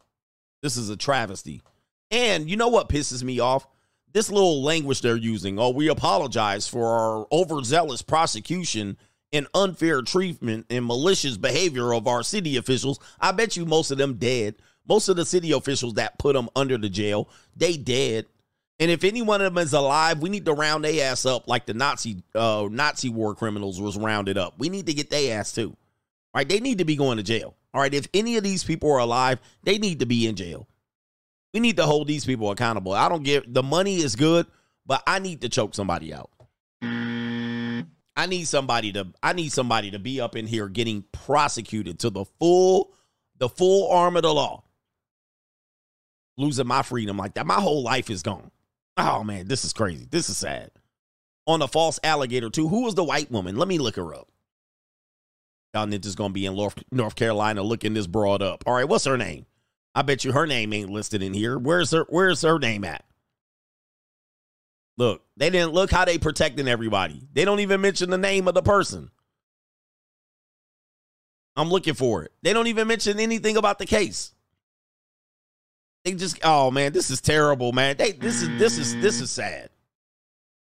[0.63, 1.61] This is a travesty.
[2.09, 3.67] And you know what pisses me off?
[4.11, 5.59] This little language they're using.
[5.59, 8.97] Oh, we apologize for our overzealous prosecution
[9.33, 12.99] and unfair treatment and malicious behavior of our city officials.
[13.19, 14.55] I bet you most of them dead.
[14.87, 18.25] Most of the city officials that put them under the jail, they dead.
[18.79, 21.47] And if any one of them is alive, we need to round their ass up
[21.47, 24.55] like the Nazi uh, Nazi war criminals was rounded up.
[24.57, 25.75] We need to get their ass too.
[26.33, 27.55] Right, they need to be going to jail.
[27.73, 30.67] All right, if any of these people are alive, they need to be in jail.
[31.53, 32.91] We need to hold these people accountable.
[32.91, 34.45] I don't give the money is good,
[34.85, 36.29] but I need to choke somebody out.
[38.15, 42.09] I need somebody to I need somebody to be up in here getting prosecuted to
[42.09, 42.93] the full
[43.37, 44.63] the full arm of the law.
[46.37, 47.45] Losing my freedom like that.
[47.45, 48.51] My whole life is gone.
[48.97, 50.07] Oh man, this is crazy.
[50.09, 50.71] This is sad.
[51.47, 52.67] On a false alligator too.
[52.67, 53.57] Who was the white woman?
[53.57, 54.29] Let me look her up.
[55.73, 58.63] Y'all ninjas gonna be in North North Carolina looking this broad up.
[58.65, 59.45] All right, what's her name?
[59.93, 61.57] I bet you her name ain't listed in here.
[61.57, 63.03] Where's her Where's her name at?
[64.97, 67.27] Look, they didn't look how they protecting everybody.
[67.33, 69.11] They don't even mention the name of the person.
[71.57, 72.31] I'm looking for it.
[72.41, 74.33] They don't even mention anything about the case.
[76.03, 77.97] They just oh man, this is terrible, man.
[77.97, 79.69] They this is this is this is sad.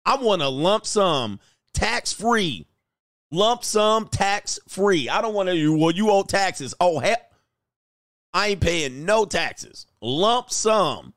[0.05, 1.39] I want a lump sum,
[1.73, 2.67] tax free.
[3.31, 5.09] Lump sum tax free.
[5.09, 6.73] I don't want to well, you owe taxes.
[6.79, 7.17] Oh hell.
[8.33, 9.87] I ain't paying no taxes.
[10.01, 11.13] Lump sum.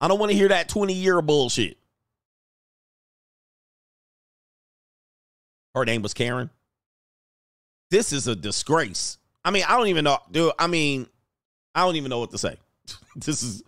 [0.00, 1.79] I don't want to hear that 20 year bullshit.
[5.74, 6.50] Her name was Karen.
[7.90, 9.18] This is a disgrace.
[9.44, 10.52] I mean, I don't even know, dude.
[10.58, 11.06] I mean,
[11.74, 12.56] I don't even know what to say.
[13.16, 13.62] this is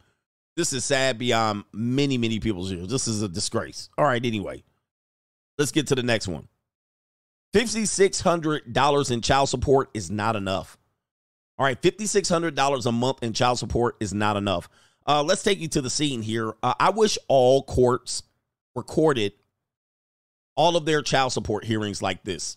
[0.56, 2.88] this is sad beyond many, many people's ears.
[2.88, 3.88] This is a disgrace.
[3.96, 4.62] All right, anyway.
[5.58, 6.48] Let's get to the next one.
[7.54, 10.78] $5,600 in child support is not enough.
[11.58, 14.68] All right, $5,600 a month in child support is not enough.
[15.06, 16.54] Uh, let's take you to the scene here.
[16.62, 18.22] Uh, I wish all courts
[18.74, 19.32] recorded
[20.56, 22.56] all of their child support hearings like this.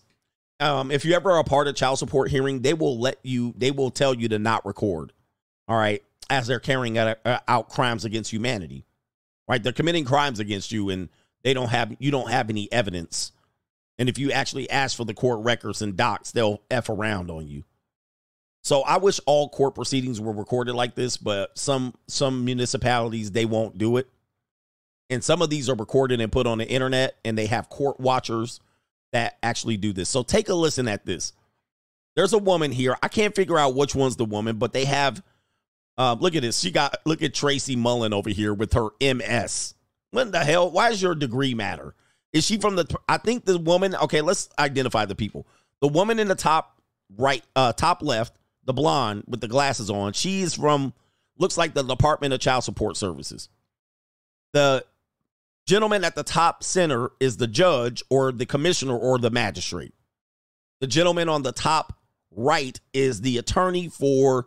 [0.58, 3.54] Um, if you ever are a part of child support hearing, they will let you,
[3.56, 5.12] they will tell you to not record.
[5.68, 8.84] All right, as they're carrying out, uh, out crimes against humanity.
[9.48, 11.08] Right, they're committing crimes against you, and
[11.42, 13.32] they don't have, you don't have any evidence.
[13.98, 17.46] And if you actually ask for the court records and docs, they'll f around on
[17.46, 17.64] you.
[18.62, 23.44] So I wish all court proceedings were recorded like this, but some some municipalities they
[23.44, 24.08] won't do it.
[25.08, 28.00] And some of these are recorded and put on the internet and they have court
[28.00, 28.60] watchers
[29.12, 30.08] that actually do this.
[30.08, 31.32] So take a listen at this.
[32.16, 32.96] There's a woman here.
[33.02, 35.22] I can't figure out which one's the woman, but they have
[35.98, 36.58] uh, look at this.
[36.58, 39.74] She got look at Tracy Mullen over here with her MS.
[40.10, 40.70] What the hell?
[40.70, 41.94] Why does your degree matter?
[42.32, 45.46] Is she from the I think the woman, okay, let's identify the people.
[45.80, 46.80] The woman in the top
[47.16, 50.92] right uh top left the blonde with the glasses on, she's from
[51.38, 53.48] looks like the Department of Child Support Services.
[54.52, 54.84] The
[55.66, 59.92] gentleman at the top center is the judge or the commissioner or the magistrate.
[60.80, 61.98] The gentleman on the top
[62.30, 64.46] right is the attorney for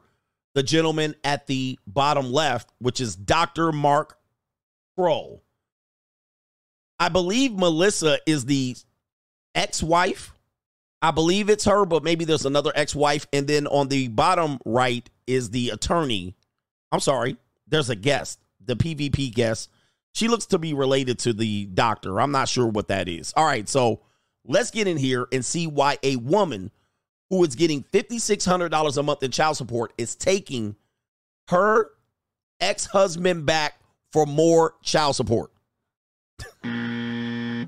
[0.53, 3.71] the gentleman at the bottom left, which is Dr.
[3.71, 4.17] Mark
[4.95, 5.43] Kroll.
[6.99, 8.75] I believe Melissa is the
[9.55, 10.33] ex wife
[11.01, 13.25] I believe it's her, but maybe there's another ex wife.
[13.31, 16.35] And then on the bottom right is the attorney.
[16.91, 19.69] I'm sorry, there's a guest, the PVP guest.
[20.13, 22.19] She looks to be related to the doctor.
[22.19, 23.33] I'm not sure what that is.
[23.35, 24.01] All right, so
[24.45, 26.71] let's get in here and see why a woman
[27.29, 30.75] who is getting $5,600 a month in child support is taking
[31.49, 31.91] her
[32.59, 33.79] ex husband back
[34.11, 35.51] for more child support.
[36.63, 37.67] you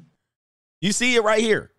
[0.92, 1.72] see it right here.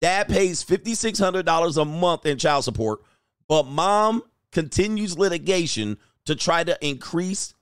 [0.00, 3.00] Dad pays $5,600 a month in child support,
[3.48, 7.54] but mom continues litigation to try to increase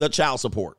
[0.00, 0.78] the child support.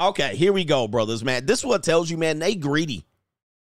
[0.00, 1.44] Okay, here we go, brothers, man.
[1.44, 3.04] This is what tells you, man, they greedy.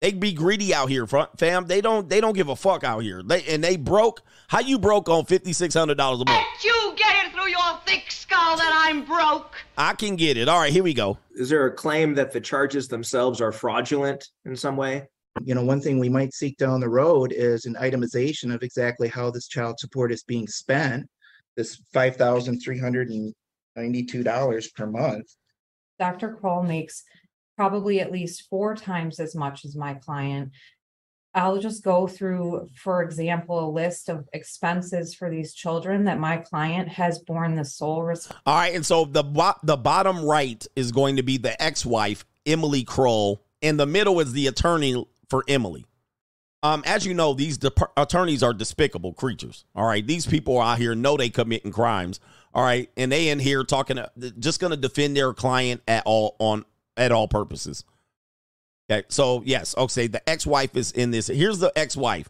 [0.01, 1.66] They be greedy out here, fam.
[1.66, 3.23] They don't they don't give a fuck out here.
[3.25, 4.23] They and they broke.
[4.49, 6.39] How you broke on fifty six hundred dollars a month?
[6.39, 9.55] Can't you get it through your thick skull that I'm broke?
[9.77, 10.49] I can get it.
[10.49, 11.18] All right, here we go.
[11.35, 15.09] Is there a claim that the charges themselves are fraudulent in some way?
[15.45, 19.09] You know, one thing we might seek down the road is an itemization of exactly
[19.09, 21.07] how this child support is being spent.
[21.57, 23.33] This five thousand three hundred and
[23.77, 25.27] ninety-two dollars per month.
[26.03, 26.34] Dr.
[26.34, 27.05] Kroll makes
[27.57, 30.50] probably at least four times as much as my client.
[31.32, 36.38] I'll just go through, for example, a list of expenses for these children that my
[36.38, 38.42] client has borne the sole responsibility.
[38.46, 42.24] All right, and so the bo- the bottom right is going to be the ex-wife
[42.44, 43.40] Emily Kroll.
[43.61, 45.86] In the middle is the attorney for Emily.
[46.64, 49.66] Um, as you know, these dep- attorneys are despicable creatures.
[49.76, 52.18] All right, these people out here know they committing crimes.
[52.55, 56.03] All right, and they in here talking, uh, just going to defend their client at
[56.05, 56.64] all on
[56.96, 57.84] at all purposes.
[58.90, 61.28] Okay, so yes, okay, the ex-wife is in this.
[61.28, 62.28] Here's the ex-wife.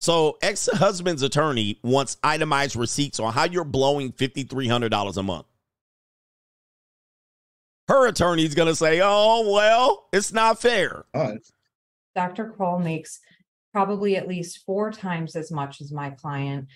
[0.00, 5.22] So ex-husband's attorney wants itemized receipts on how you're blowing fifty three hundred dollars a
[5.22, 5.46] month.
[7.88, 11.04] Her attorney's going to say, "Oh well, it's not fair."
[12.14, 12.50] Dr.
[12.50, 13.20] Kroll makes
[13.72, 16.66] probably at least four times as much as my client.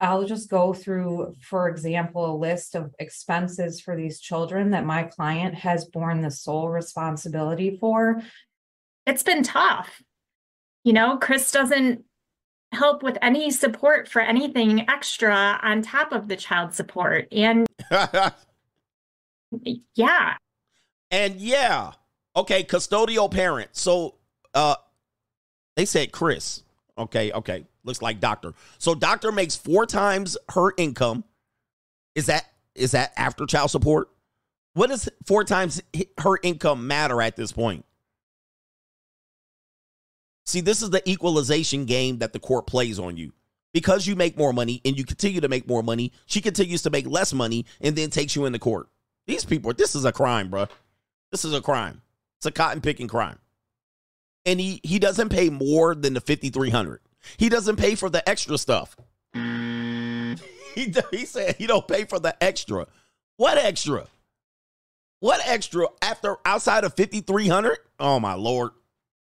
[0.00, 5.02] I'll just go through, for example, a list of expenses for these children that my
[5.02, 8.22] client has borne the sole responsibility for.
[9.06, 10.02] It's been tough.
[10.84, 12.04] You know, Chris doesn't
[12.72, 17.28] help with any support for anything extra on top of the child support.
[17.32, 17.66] And
[19.94, 20.34] yeah.
[21.10, 21.92] And yeah.
[22.36, 23.70] Okay, custodial parent.
[23.72, 24.16] So
[24.54, 24.76] uh
[25.76, 26.62] they said Chris.
[27.00, 27.64] Okay, okay.
[27.82, 28.52] Looks like doctor.
[28.78, 31.24] So doctor makes four times her income.
[32.14, 32.44] Is that
[32.74, 34.10] is that after child support?
[34.74, 35.82] What does four times
[36.18, 37.84] her income matter at this point?
[40.44, 43.32] See, this is the equalization game that the court plays on you.
[43.72, 46.90] Because you make more money and you continue to make more money, she continues to
[46.90, 48.88] make less money and then takes you into court.
[49.26, 50.66] These people, this is a crime, bro.
[51.30, 52.02] This is a crime.
[52.38, 53.38] It's a cotton picking crime.
[54.46, 57.00] And he he doesn't pay more than the 5300.
[57.36, 58.96] He doesn't pay for the extra stuff.
[60.72, 62.86] He he said he don't pay for the extra.
[63.36, 64.06] What extra?
[65.18, 67.76] What extra after outside of 5300?
[67.98, 68.70] Oh my lord.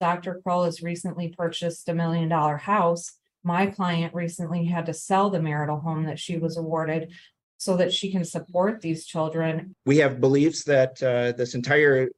[0.01, 0.41] Dr.
[0.43, 3.13] Kroll has recently purchased a million dollar house.
[3.43, 7.13] My client recently had to sell the marital home that she was awarded
[7.57, 9.73] so that she can support these children.
[9.85, 12.09] We have beliefs that uh, this entire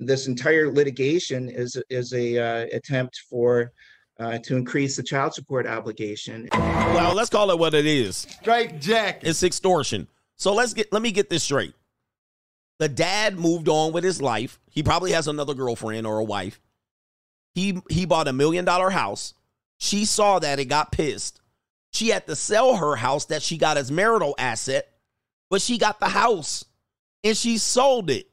[0.00, 3.72] this entire litigation is is a uh, attempt for
[4.20, 6.48] uh, to increase the child support obligation.
[6.52, 8.18] Well, let's call it what it is.
[8.18, 9.20] Straight jack.
[9.22, 10.08] It's extortion.
[10.36, 11.74] So let's get let me get this straight.
[12.78, 14.58] The dad moved on with his life.
[14.68, 16.60] He probably has another girlfriend or a wife.
[17.54, 19.34] He he bought a million dollar house.
[19.78, 21.40] She saw that and got pissed.
[21.92, 24.88] She had to sell her house that she got as marital asset,
[25.50, 26.64] but she got the house
[27.22, 28.28] and she sold it.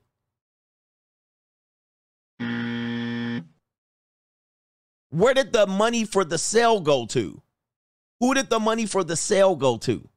[5.12, 7.41] Where did the money for the sale go to?
[8.22, 10.07] Who did the money for the sale go to?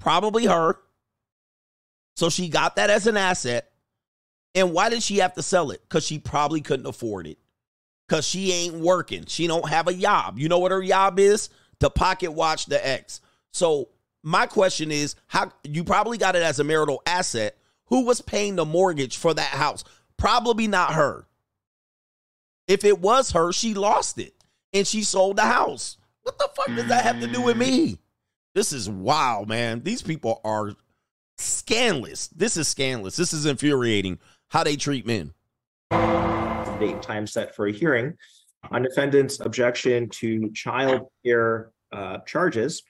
[0.00, 0.76] Probably her.
[2.16, 3.70] So she got that as an asset.
[4.54, 5.82] And why did she have to sell it?
[5.82, 7.38] Because she probably couldn't afford it.
[8.08, 9.26] Because she ain't working.
[9.26, 10.38] She don't have a job.
[10.38, 11.50] You know what her job is?
[11.80, 13.20] To pocket watch the ex.
[13.52, 13.90] So
[14.22, 17.58] my question is, how you probably got it as a marital asset.
[17.86, 19.84] Who was paying the mortgage for that house?
[20.16, 21.26] Probably not her.
[22.68, 24.34] If it was her, she lost it
[24.72, 25.98] and she sold the house.
[26.22, 27.98] What the fuck does that have to do with me?
[28.54, 29.82] This is wild, man.
[29.82, 30.72] These people are
[31.38, 32.28] scandalous.
[32.28, 33.16] This is scandalous.
[33.16, 35.32] This is infuriating how they treat men.
[35.90, 38.14] Date time set for a hearing
[38.70, 42.82] on defendant's objection to child care uh, charges.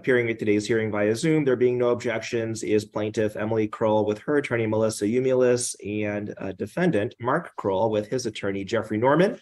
[0.00, 4.18] Appearing at today's hearing via Zoom, there being no objections, is plaintiff Emily Kroll with
[4.20, 9.38] her attorney Melissa Umulis and uh, defendant Mark Kroll with his attorney Jeffrey Norman.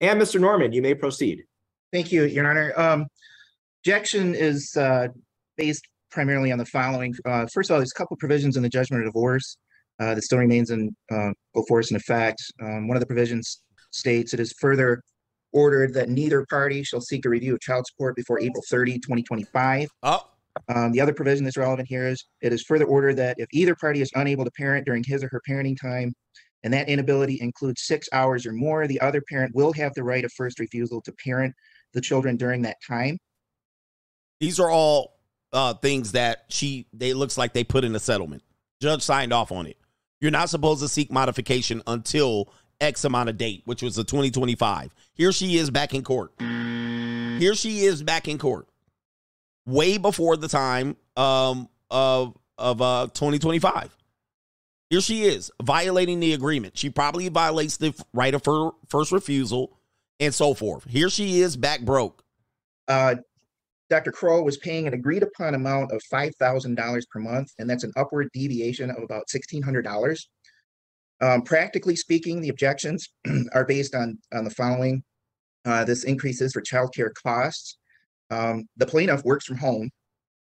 [0.00, 0.40] And Mr.
[0.40, 1.44] Norman, you may proceed.
[1.92, 2.72] Thank you, Your Honor.
[2.80, 3.06] Um,
[3.82, 5.08] objection is uh,
[5.58, 7.14] based primarily on the following.
[7.26, 9.58] Uh, first of all, there's a couple provisions in the judgment of divorce
[10.00, 11.32] uh, that still remains in uh,
[11.68, 12.42] force and effect.
[12.62, 15.02] Um, one of the provisions states it is further
[15.52, 19.88] ordered that neither party shall seek a review of child support before April 30, 2025.
[20.02, 20.26] Oh.
[20.74, 23.76] Um, the other provision that's relevant here is it is further ordered that if either
[23.76, 26.12] party is unable to parent during his or her parenting time,
[26.64, 30.24] and that inability includes six hours or more, the other parent will have the right
[30.24, 31.54] of first refusal to parent
[31.94, 33.18] the children during that time.
[34.40, 35.18] These are all
[35.52, 38.42] uh, things that she they looks like they put in a settlement.
[38.80, 39.76] Judge signed off on it.
[40.20, 44.94] You're not supposed to seek modification until X amount of date, which was the 2025.
[45.18, 46.32] Here she is back in court.
[46.38, 48.68] Here she is back in court.
[49.66, 53.96] Way before the time um, of of uh 2025.
[54.90, 56.78] Here she is violating the agreement.
[56.78, 59.76] She probably violates the right of her first refusal
[60.20, 60.84] and so forth.
[60.84, 62.22] Here she is back broke.
[62.86, 63.16] Uh,
[63.90, 64.12] Dr.
[64.12, 68.28] Kroll was paying an agreed upon amount of $5,000 per month, and that's an upward
[68.32, 70.18] deviation of about $1,600.
[71.20, 73.08] Um, practically speaking, the objections
[73.52, 75.02] are based on, on the following.
[75.68, 77.76] Uh, this increases for childcare costs.
[78.30, 79.90] Um, the plaintiff works from home.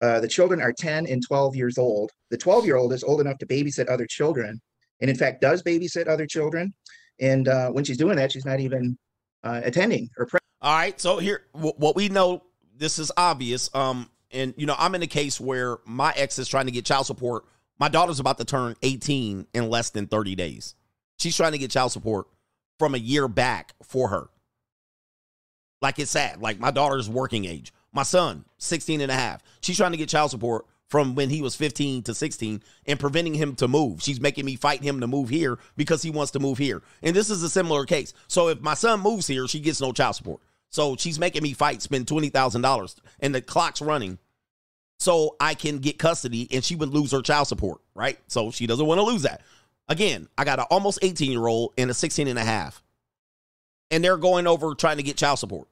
[0.01, 2.09] Uh, the children are 10 and 12 years old.
[2.32, 4.59] The 12 year old is old enough to babysit other children,
[5.01, 6.74] and in fact does babysit other children.
[7.20, 8.97] And uh, when she's doing that, she's not even
[9.43, 10.99] uh, attending or pre- All right.
[10.99, 12.41] So here, wh- what we know,
[12.76, 13.70] this is obvious.
[13.76, 16.86] Um, and you know, I'm in a case where my ex is trying to get
[16.86, 17.45] child support.
[17.80, 20.74] My daughter's about to turn 18 in less than 30 days.
[21.20, 22.28] She's trying to get child support
[22.80, 24.30] from a year back for her.
[25.84, 26.41] Like it's sad.
[26.41, 27.73] Like my daughter's working age.
[27.91, 29.43] My son, 16 and a half.
[29.61, 33.34] She's trying to get child support from when he was 15 to 16 and preventing
[33.34, 34.01] him to move.
[34.01, 36.81] She's making me fight him to move here because he wants to move here.
[37.01, 38.13] And this is a similar case.
[38.27, 40.41] So if my son moves here, she gets no child support.
[40.69, 44.17] So she's making me fight, spend $20,000 and the clock's running
[44.99, 48.17] so I can get custody and she would lose her child support, right?
[48.27, 49.41] So she doesn't want to lose that.
[49.89, 52.81] Again, I got an almost 18 year old and a 16 and a half.
[53.91, 55.67] And they're going over trying to get child support.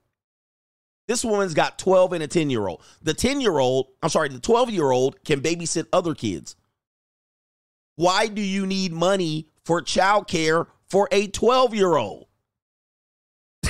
[1.08, 2.82] This woman's got 12 and a 10 year old.
[3.02, 6.56] The 10 year old, I'm sorry, the 12 year old can babysit other kids.
[7.96, 12.28] Why do you need money for childcare for a 12 year old?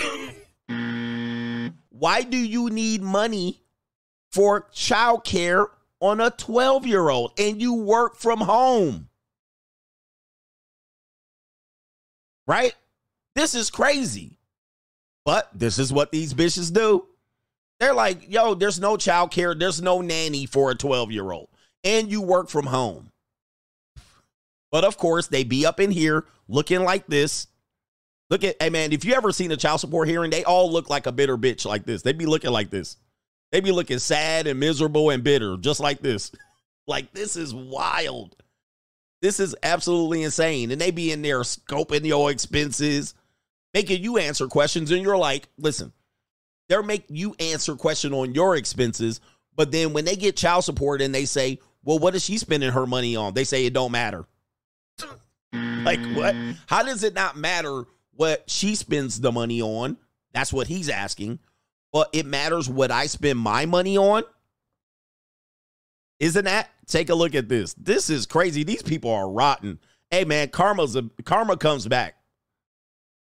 [1.89, 3.61] Why do you need money
[4.31, 5.67] for childcare
[5.99, 9.09] on a 12 year old and you work from home?
[12.47, 12.73] Right?
[13.35, 14.39] This is crazy.
[15.25, 17.07] But this is what these bitches do.
[17.81, 21.49] They're like, yo, there's no child care, there's no nanny for a 12 year old,
[21.83, 23.09] and you work from home.
[24.71, 27.47] But of course, they be up in here looking like this.
[28.29, 30.91] Look at, hey man, if you ever seen a child support hearing, they all look
[30.91, 32.03] like a bitter bitch like this.
[32.03, 32.97] They be looking like this.
[33.51, 36.31] They be looking sad and miserable and bitter, just like this.
[36.87, 38.35] like, this is wild.
[39.23, 40.69] This is absolutely insane.
[40.69, 43.15] And they be in there scoping your expenses,
[43.73, 45.91] making you answer questions, and you're like, listen,
[46.71, 49.19] they're make you answer question on your expenses,
[49.57, 52.71] but then when they get child support and they say, "Well, what is she spending
[52.71, 54.25] her money on?" They say it don't matter.
[55.53, 56.33] like what?
[56.67, 59.97] How does it not matter what she spends the money on?
[60.33, 61.39] That's what he's asking.
[61.91, 64.23] But it matters what I spend my money on.
[66.21, 66.69] Isn't that?
[66.87, 67.73] Take a look at this.
[67.73, 68.63] This is crazy.
[68.63, 69.77] These people are rotten.
[70.09, 72.15] Hey man, karma's a karma comes back.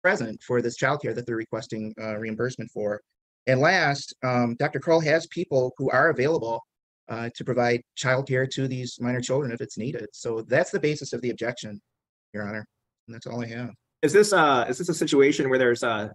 [0.02, 3.00] present for this childcare that they're requesting uh, reimbursement for.
[3.46, 4.80] And last, um, Dr.
[4.80, 6.62] Kroll has people who are available
[7.08, 10.06] uh, to provide childcare to these minor children if it's needed.
[10.12, 11.80] So that's the basis of the objection,
[12.32, 12.66] Your Honor.
[13.06, 13.70] And that's all I have.
[14.02, 16.08] Is this uh is this a situation where there's uh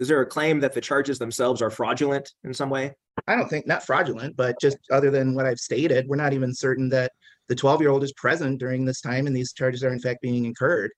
[0.00, 2.92] is there a claim that the charges themselves are fraudulent in some way?
[3.26, 6.52] I don't think, not fraudulent, but just other than what I've stated, we're not even
[6.52, 7.12] certain that
[7.48, 10.90] the 12-year-old is present during this time and these charges are in fact being incurred.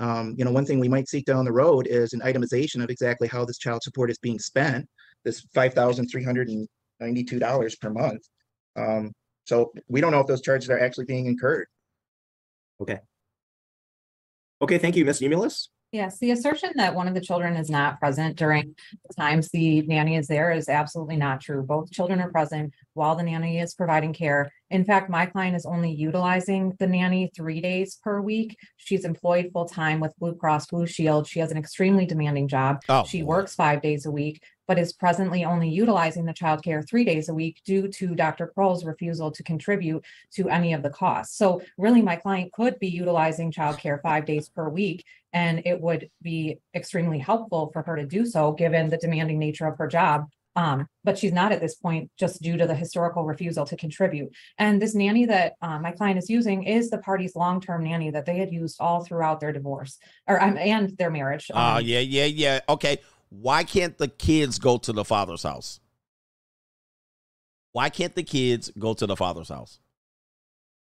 [0.00, 2.88] Um, you know, one thing we might seek down the road is an itemization of
[2.88, 4.88] exactly how this child support is being spent,
[5.24, 8.22] this $5,392 per month.
[8.76, 9.12] Um,
[9.44, 11.66] so we don't know if those charges are actually being incurred.
[12.80, 13.00] Okay.
[14.62, 15.20] Okay, thank you, Ms.
[15.20, 15.68] Umulis.
[15.92, 18.76] Yes, the assertion that one of the children is not present during
[19.08, 21.64] the times the nanny is there is absolutely not true.
[21.64, 24.52] Both children are present while the nanny is providing care.
[24.70, 28.56] In fact, my client is only utilizing the nanny three days per week.
[28.76, 31.26] She's employed full-time with Blue Cross Blue Shield.
[31.26, 32.82] She has an extremely demanding job.
[32.88, 33.26] Oh, She boy.
[33.26, 37.34] works five days a week, but is presently only utilizing the childcare three days a
[37.34, 38.52] week due to Dr.
[38.54, 40.04] Kroll's refusal to contribute
[40.34, 41.36] to any of the costs.
[41.36, 46.08] So really, my client could be utilizing childcare five days per week, and it would
[46.22, 50.28] be extremely helpful for her to do so, given the demanding nature of her job.
[50.54, 54.32] Um, but she's not at this point just due to the historical refusal to contribute.
[54.58, 58.24] And this nanny that uh, my client is using is the party's long-term nanny that
[58.24, 61.50] they had used all throughout their divorce or um, and their marriage.
[61.54, 62.60] Ah, Um, yeah, yeah, yeah.
[62.68, 62.98] Okay.
[63.30, 65.80] Why can't the kids go to the father's house?
[67.72, 69.78] Why can't the kids go to the father's house?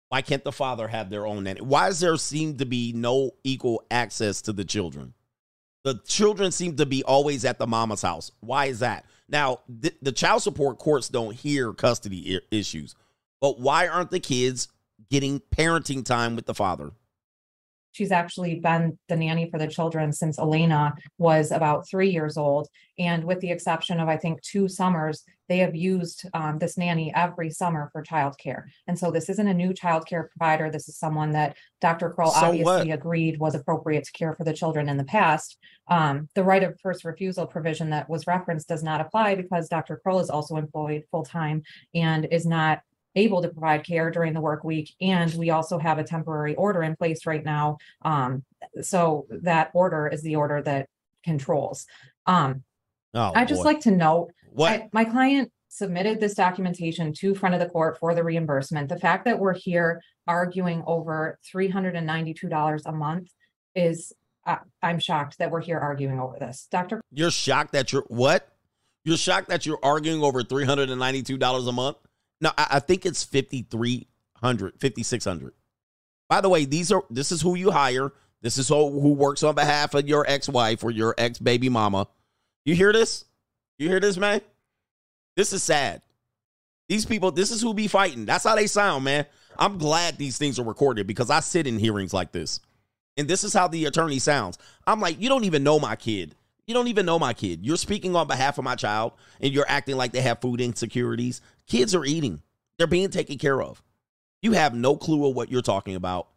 [0.08, 1.60] Why can't the father have their own nanny?
[1.60, 5.14] Why does there seem to be no equal access to the children?
[5.82, 8.30] The children seem to be always at the mama's house.
[8.40, 9.04] Why is that?
[9.28, 12.94] Now, the, the child support courts don't hear custody I- issues,
[13.40, 14.68] but why aren't the kids
[15.10, 16.92] getting parenting time with the father?
[17.96, 22.68] She's actually been the nanny for the children since Elena was about three years old.
[22.98, 27.10] And with the exception of, I think, two summers, they have used um, this nanny
[27.14, 28.64] every summer for childcare.
[28.86, 30.70] And so this isn't a new childcare provider.
[30.70, 32.10] This is someone that Dr.
[32.10, 32.90] Kroll So obviously what?
[32.90, 35.56] agreed was appropriate to care for the children in the past.
[35.88, 39.98] Um, the right of first refusal provision that was referenced does not apply because Dr.
[40.02, 41.62] Kroll is also employed full-time
[41.94, 42.80] and is not
[43.16, 44.94] able to provide care during the work week.
[45.00, 47.78] And we also have a temporary order in place right now.
[48.02, 48.44] Um,
[48.82, 50.88] so that order is the order that
[51.24, 51.86] controls.
[52.26, 52.62] Um,
[53.14, 53.68] Oh, I just boy.
[53.70, 54.72] like to note, What?
[54.72, 58.90] I- my client submitted this documentation to front of the court for the reimbursement.
[58.90, 63.30] The fact that we're here arguing over three hundred and ninety-two dollars a month
[63.74, 64.12] is,
[64.44, 66.68] I, I'm shocked that we're here arguing over this.
[66.70, 67.00] Dr.
[67.10, 68.48] You're shocked that you're what?
[69.04, 71.96] You're shocked that you're arguing over $392 a month?
[72.40, 75.54] No, I, I think it's 5300 5600
[76.28, 78.12] By the way, these are this is who you hire.
[78.42, 82.06] This is who, who works on behalf of your ex-wife or your ex-baby mama.
[82.64, 83.24] You hear this?
[83.78, 84.40] You hear this, man?
[85.36, 86.02] This is sad.
[86.88, 88.24] These people, this is who be fighting.
[88.26, 89.26] That's how they sound, man.
[89.58, 92.60] I'm glad these things are recorded because I sit in hearings like this.
[93.16, 94.58] And this is how the attorney sounds.
[94.86, 96.34] I'm like, you don't even know my kid.
[96.66, 97.64] You don't even know my kid.
[97.64, 101.40] You're speaking on behalf of my child and you're acting like they have food insecurities.
[101.66, 102.42] Kids are eating,
[102.76, 103.82] they're being taken care of.
[104.42, 106.28] You have no clue of what you're talking about.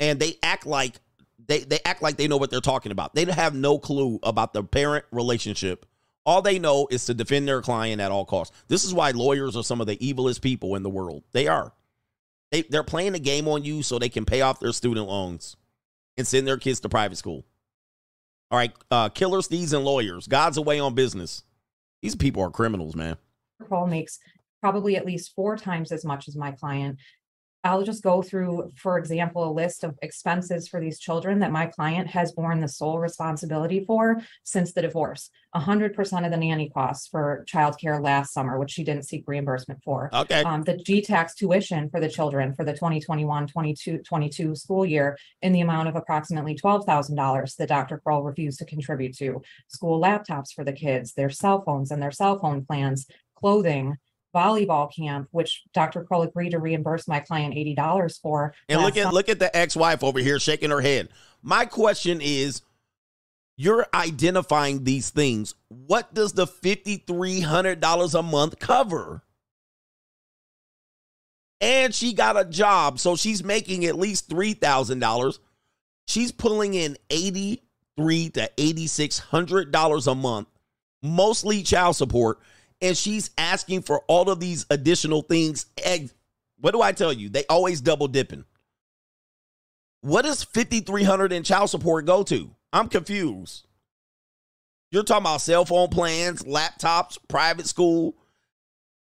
[0.00, 1.00] And they act like
[1.46, 3.14] they, they act like they know what they're talking about.
[3.14, 5.86] They have no clue about the parent relationship.
[6.24, 8.56] All they know is to defend their client at all costs.
[8.68, 11.24] This is why lawyers are some of the evilest people in the world.
[11.32, 11.72] They are.
[12.50, 15.56] They, they're playing a game on you so they can pay off their student loans
[16.16, 17.44] and send their kids to private school.
[18.52, 20.28] All right, uh, killers, thieves, and lawyers.
[20.28, 21.42] God's away on business.
[22.02, 23.16] These people are criminals, man.
[23.66, 24.18] Paul makes
[24.60, 26.98] probably at least four times as much as my client.
[27.64, 31.66] I'll just go through, for example, a list of expenses for these children that my
[31.66, 35.30] client has borne the sole responsibility for since the divorce.
[35.54, 39.80] hundred percent of the nanny costs for childcare last summer, which she didn't seek reimbursement
[39.84, 40.10] for.
[40.12, 40.42] Okay.
[40.42, 45.52] Um, the G-tax tuition for the children for the 2021, 22, 22 school year in
[45.52, 47.98] the amount of approximately twelve thousand dollars that Dr.
[47.98, 49.40] Kroll refused to contribute to.
[49.68, 53.06] School laptops for the kids, their cell phones and their cell phone plans,
[53.36, 53.96] clothing,
[54.34, 56.04] volleyball camp, which Dr.
[56.04, 58.54] Kroll agreed to reimburse my client eighty dollars for.
[58.68, 59.14] And look at summer.
[59.14, 61.08] look at the ex-wife over here shaking her head.
[61.42, 62.62] My question is
[63.56, 65.54] you're identifying these things.
[65.68, 69.22] What does the $5300 a month cover?
[71.60, 75.38] And she got a job, so she's making at least $3,000.
[76.08, 80.48] She's pulling in 83 to $8600 a month,
[81.02, 82.40] mostly child support,
[82.82, 85.66] and she's asking for all of these additional things.
[86.60, 87.28] What do I tell you?
[87.28, 88.44] They always double dipping.
[90.02, 92.50] What does 5300 in child support go to?
[92.72, 93.66] I'm confused.
[94.90, 98.16] You're talking about cell phone plans, laptops, private school,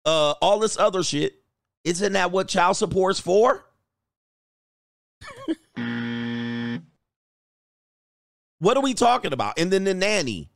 [0.05, 1.35] uh, all this other shit.
[1.85, 3.65] Isn't that what child support's for?
[8.59, 9.59] what are we talking about?
[9.59, 10.50] And then the nanny.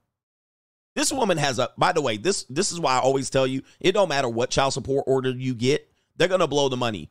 [0.94, 3.62] This woman has a by the way, this this is why I always tell you,
[3.80, 7.10] it don't matter what child support order you get, they're gonna blow the money.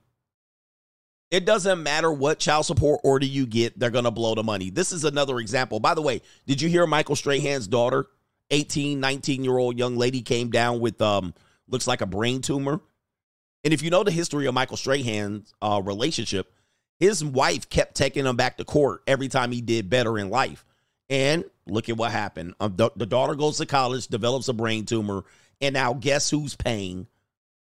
[1.33, 4.69] It doesn't matter what child support order you get, they're going to blow the money.
[4.69, 5.79] This is another example.
[5.79, 8.05] By the way, did you hear Michael Strahan's daughter,
[8.51, 11.33] 18, 19 year old young lady, came down with, um,
[11.67, 12.81] looks like a brain tumor?
[13.63, 16.53] And if you know the history of Michael Strahan's uh, relationship,
[16.99, 20.63] his wife kept taking him back to court every time he did better in life.
[21.09, 22.55] And look at what happened.
[22.59, 25.23] Um, the, the daughter goes to college, develops a brain tumor,
[25.61, 27.07] and now guess who's paying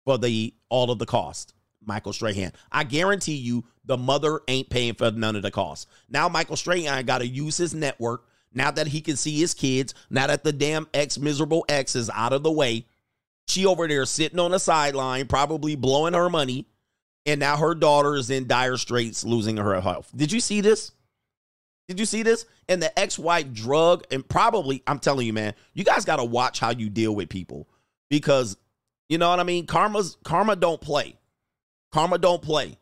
[0.05, 1.53] for the all of the cost?
[1.85, 2.51] Michael Strahan.
[2.71, 5.87] I guarantee you the mother ain't paying for none of the costs.
[6.09, 9.93] Now Michael Strahan got to use his network now that he can see his kids,
[10.09, 12.85] now that the damn ex miserable ex is out of the way.
[13.47, 16.67] She over there sitting on the sideline, probably blowing her money,
[17.25, 20.11] and now her daughter is in dire straits, losing her health.
[20.13, 20.91] Did you see this?
[21.87, 22.45] Did you see this?
[22.67, 26.59] And the ex-wife drug and probably, I'm telling you, man, you guys got to watch
[26.59, 27.67] how you deal with people
[28.09, 28.57] because
[29.09, 29.65] you know what I mean.
[29.65, 31.17] Karma's karma don't play.
[31.91, 32.77] Karma don't play.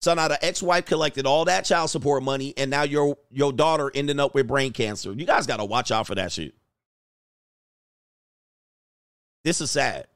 [0.00, 3.90] So now the ex-wife collected all that child support money, and now your your daughter
[3.94, 5.12] ending up with brain cancer.
[5.12, 6.54] You guys got to watch out for that shit.
[9.42, 10.06] This is sad.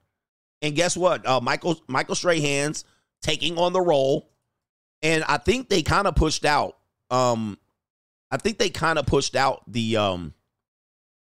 [0.61, 1.27] And guess what?
[1.27, 2.85] Uh, Michael Michael Strahan's
[3.23, 4.31] taking on the role,
[5.03, 6.77] and I think they kind of pushed out.
[7.11, 7.59] Um,
[8.33, 10.35] I think they kind of pushed out the um.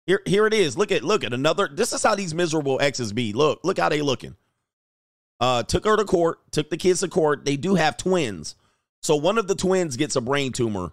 [0.07, 0.77] Here, here it is.
[0.77, 1.67] Look at look at another.
[1.72, 3.34] This is how these miserable exes be.
[3.34, 4.35] Look, look how they looking
[5.39, 7.45] uh, took her to court, took the kids to court.
[7.45, 8.55] They do have twins.
[9.01, 10.91] So one of the twins gets a brain tumor.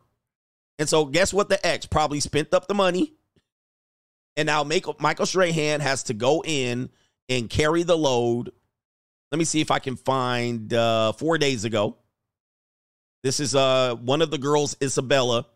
[0.78, 1.48] And so guess what?
[1.48, 3.14] The ex probably spent up the money.
[4.36, 6.90] And now make, Michael Strahan has to go in
[7.28, 8.50] and carry the load.
[9.30, 11.96] Let me see if I can find uh, four days ago.
[13.22, 15.46] This is uh, one of the girls, Isabella.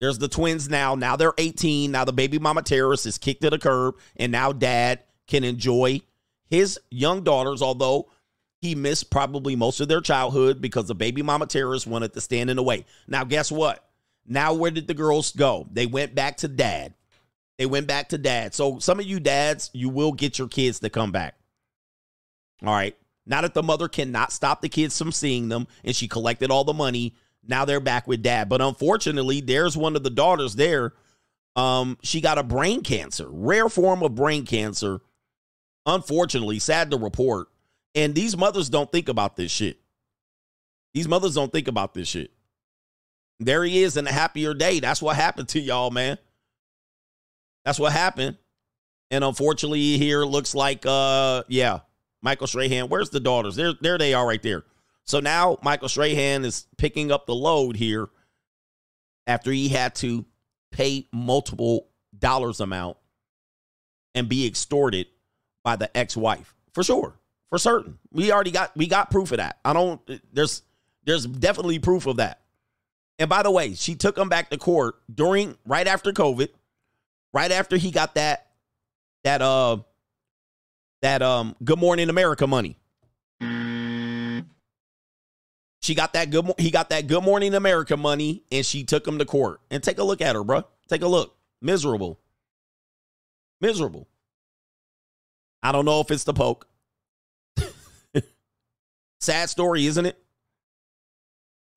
[0.00, 0.94] There's the twins now.
[0.94, 1.90] Now they're 18.
[1.90, 3.96] Now the baby mama terrorist is kicked to the curb.
[4.16, 6.02] And now dad can enjoy
[6.48, 8.10] his young daughters, although
[8.60, 12.50] he missed probably most of their childhood because the baby mama terrorists wanted to stand
[12.50, 12.84] in the way.
[13.06, 13.84] Now, guess what?
[14.26, 15.66] Now, where did the girls go?
[15.72, 16.94] They went back to dad.
[17.56, 18.54] They went back to dad.
[18.54, 21.34] So some of you dads, you will get your kids to come back.
[22.64, 22.96] All right.
[23.26, 26.64] Now that the mother cannot stop the kids from seeing them and she collected all
[26.64, 27.14] the money,
[27.46, 28.48] now they're back with dad.
[28.48, 30.94] But unfortunately, there's one of the daughters there.
[31.56, 35.00] Um, she got a brain cancer, rare form of brain cancer.
[35.86, 37.48] Unfortunately, sad to report.
[37.94, 39.80] And these mothers don't think about this shit.
[40.94, 42.30] These mothers don't think about this shit.
[43.40, 44.80] There he is in a happier day.
[44.80, 46.18] That's what happened to y'all, man.
[47.64, 48.36] That's what happened.
[49.10, 51.80] And unfortunately, here looks like uh yeah,
[52.20, 52.88] Michael Strahan.
[52.88, 53.56] Where's the daughters?
[53.56, 54.64] There, there they are right there.
[55.08, 58.10] So now Michael Strahan is picking up the load here
[59.26, 60.26] after he had to
[60.70, 62.98] pay multiple dollars amount
[64.14, 65.06] and be extorted
[65.64, 66.54] by the ex-wife.
[66.74, 67.14] For sure.
[67.48, 67.98] For certain.
[68.12, 69.58] We already got we got proof of that.
[69.64, 69.98] I don't
[70.30, 70.60] there's
[71.04, 72.42] there's definitely proof of that.
[73.18, 76.50] And by the way, she took him back to court during right after COVID,
[77.32, 78.48] right after he got that
[79.24, 79.78] that uh
[81.00, 82.76] that um Good Morning America money.
[85.88, 89.18] She got that good he got that Good Morning America money and she took him
[89.20, 89.62] to court.
[89.70, 90.64] And take a look at her, bro.
[90.86, 91.34] Take a look.
[91.62, 92.20] Miserable.
[93.62, 94.06] Miserable.
[95.62, 96.68] I don't know if it's the poke.
[99.20, 100.22] Sad story, isn't it?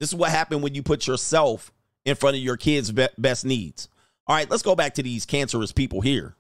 [0.02, 1.72] This is what happened when you put yourself
[2.04, 3.88] in front of your kids' best needs.
[4.28, 6.36] All right, let's go back to these cancerous people here.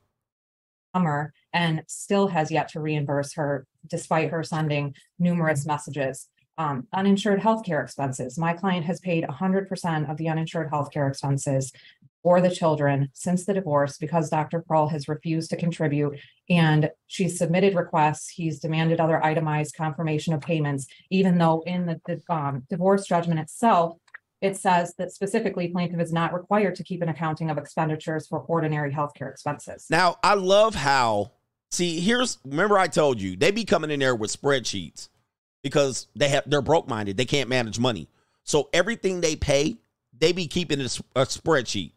[0.94, 6.28] Summer and still has yet to reimburse her despite her sending numerous messages.
[6.58, 8.38] Um, uninsured healthcare expenses.
[8.38, 11.72] My client has paid 100% of the uninsured healthcare expenses
[12.24, 14.62] for the children since the divorce because Dr.
[14.62, 16.20] Kroll has refused to contribute
[16.50, 18.30] and she's submitted requests.
[18.30, 23.40] He's demanded other itemized confirmation of payments, even though in the, the um, divorce judgment
[23.40, 23.98] itself,
[24.42, 28.40] it says that specifically plaintiff is not required to keep an accounting of expenditures for
[28.40, 29.86] ordinary healthcare expenses.
[29.90, 31.32] Now, I love how,
[31.70, 35.10] see, here's, remember I told you, they be coming in there with spreadsheets
[35.64, 37.18] because they have, they're broke minded.
[37.18, 38.10] They can't manage money.
[38.44, 39.78] So everything they pay,
[40.18, 40.86] they be keeping a,
[41.16, 41.92] a spreadsheet.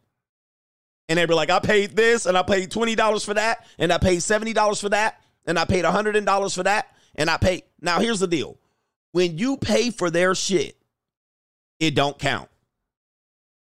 [1.08, 3.98] And they be like, I paid this and I paid $20 for that and I
[3.98, 7.64] paid $70 for that and I paid $100 for that and I paid.
[7.80, 8.58] Now, here's the deal.
[9.12, 10.76] When you pay for their shit,
[11.78, 12.48] it don't count.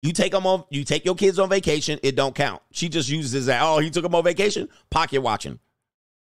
[0.03, 2.63] You take them on, you take your kids on vacation, it don't count.
[2.71, 3.63] She just uses that.
[3.63, 5.59] Oh, he took them on vacation, pocket watching.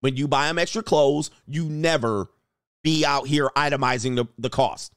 [0.01, 2.28] When you buy them extra clothes, you never
[2.85, 4.94] be out here itemizing the, the cost.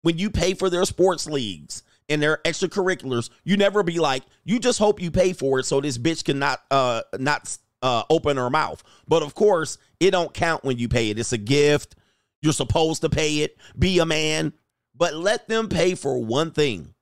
[0.00, 4.58] When you pay for their sports leagues and their extracurriculars, you never be like, you
[4.58, 8.48] just hope you pay for it so this bitch cannot uh not uh open her
[8.48, 8.82] mouth.
[9.06, 11.18] But of course, it don't count when you pay it.
[11.18, 11.96] It's a gift.
[12.40, 13.56] You're supposed to pay it.
[13.78, 14.52] Be a man.
[14.94, 16.94] But let them pay for one thing.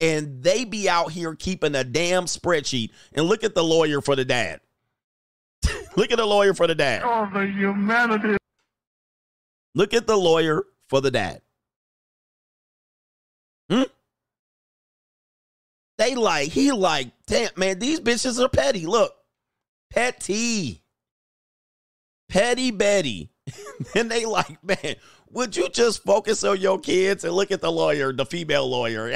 [0.00, 2.90] And they be out here keeping a damn spreadsheet.
[3.14, 4.60] And look at the lawyer for the dad.
[5.96, 7.02] look at the lawyer for the dad.
[7.04, 8.36] Oh, the humanity.
[9.76, 11.42] Look at the lawyer for the dad.
[13.70, 13.82] Hmm?
[15.98, 18.86] They like, he like, damn, man, these bitches are petty.
[18.86, 19.12] Look,
[19.90, 20.82] petty.
[22.30, 23.30] Petty Betty.
[23.94, 24.96] and they like, man,
[25.30, 29.10] would you just focus on your kids and look at the lawyer, the female lawyer?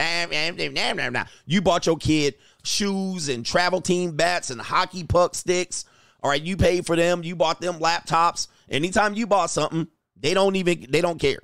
[1.47, 5.87] You bought your kid shoes and travel team bats and hockey puck sticks.
[6.23, 7.25] All right, you paid for them.
[7.25, 8.49] You bought them laptops.
[8.69, 9.89] Anytime you bought something,
[10.21, 11.41] they don't even they don't care.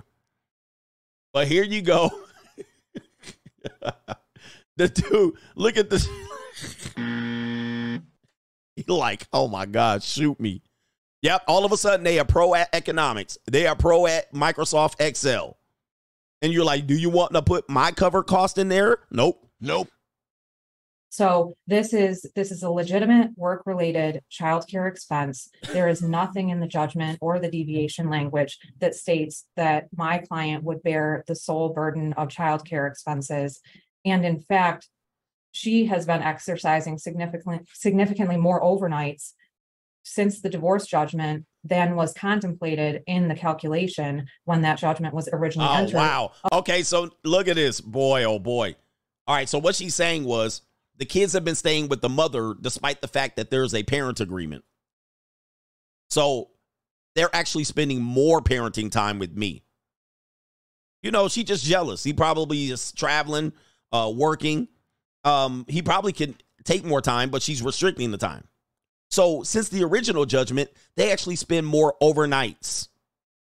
[1.32, 2.10] But here you go.
[4.76, 6.08] the dude, look at this.
[8.76, 10.62] He like, oh my God, shoot me.
[11.22, 13.38] Yep, all of a sudden they are pro at economics.
[13.50, 15.56] They are pro at Microsoft Excel.
[16.42, 18.98] And you're like, do you want to put my cover cost in there?
[19.10, 19.42] Nope.
[19.60, 19.88] Nope.
[21.08, 25.48] So this is this is a legitimate work-related childcare expense.
[25.72, 30.64] There is nothing in the judgment or the deviation language that states that my client
[30.64, 33.60] would bear the sole burden of childcare expenses.
[34.04, 34.88] And in fact,
[35.52, 39.32] she has been exercising significantly significantly more overnights
[40.02, 45.68] since the divorce judgment than was contemplated in the calculation when that judgment was originally
[45.68, 45.96] Oh, entered.
[45.96, 46.32] wow.
[46.52, 47.80] Okay, so look at this.
[47.80, 48.76] Boy, oh boy.
[49.26, 50.62] All right, so what she's saying was
[50.98, 54.20] the kids have been staying with the mother despite the fact that there's a parent
[54.20, 54.64] agreement.
[56.08, 56.50] So
[57.14, 59.62] they're actually spending more parenting time with me.
[61.02, 62.02] You know, she just jealous.
[62.02, 63.52] He probably is traveling,
[63.92, 64.68] uh, working.
[65.24, 68.44] Um, he probably can take more time, but she's restricting the time.
[69.10, 72.88] So since the original judgment, they actually spend more overnights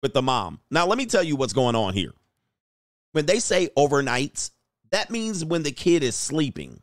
[0.02, 0.60] with the mom.
[0.70, 2.14] Now, let me tell you what's going on here.
[3.12, 4.52] When they say overnights,
[4.92, 6.82] that means when the kid is sleeping.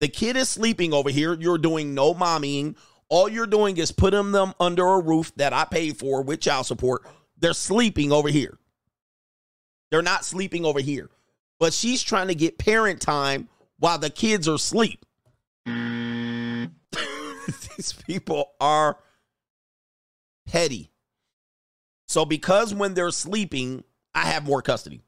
[0.00, 1.34] The kid is sleeping over here.
[1.34, 2.76] You're doing no mommying.
[3.08, 6.66] All you're doing is putting them under a roof that I paid for with child
[6.66, 7.06] support.
[7.38, 8.58] They're sleeping over here.
[9.90, 11.10] They're not sleeping over here.
[11.58, 13.48] But she's trying to get parent time
[13.78, 15.04] while the kids are asleep.
[15.66, 18.98] These people are
[20.46, 20.90] petty.
[22.06, 23.82] So because when they're sleeping,
[24.14, 25.02] I have more custody.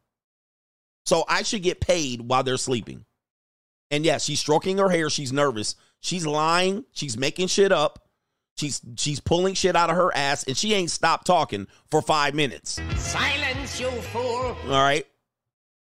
[1.04, 3.04] So I should get paid while they're sleeping.
[3.90, 5.10] And yes, she's stroking her hair.
[5.10, 5.76] She's nervous.
[6.00, 6.84] She's lying.
[6.92, 8.08] She's making shit up.
[8.56, 12.34] She's she's pulling shit out of her ass, and she ain't stopped talking for five
[12.34, 12.78] minutes.
[12.96, 14.56] Silence, you fool.
[14.66, 15.06] All right.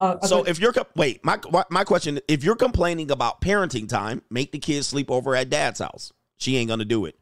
[0.01, 4.23] Uh, uh, so if you're wait, my my question: If you're complaining about parenting time,
[4.31, 6.13] make the kids sleep over at dad's house.
[6.39, 7.20] She ain't gonna do it.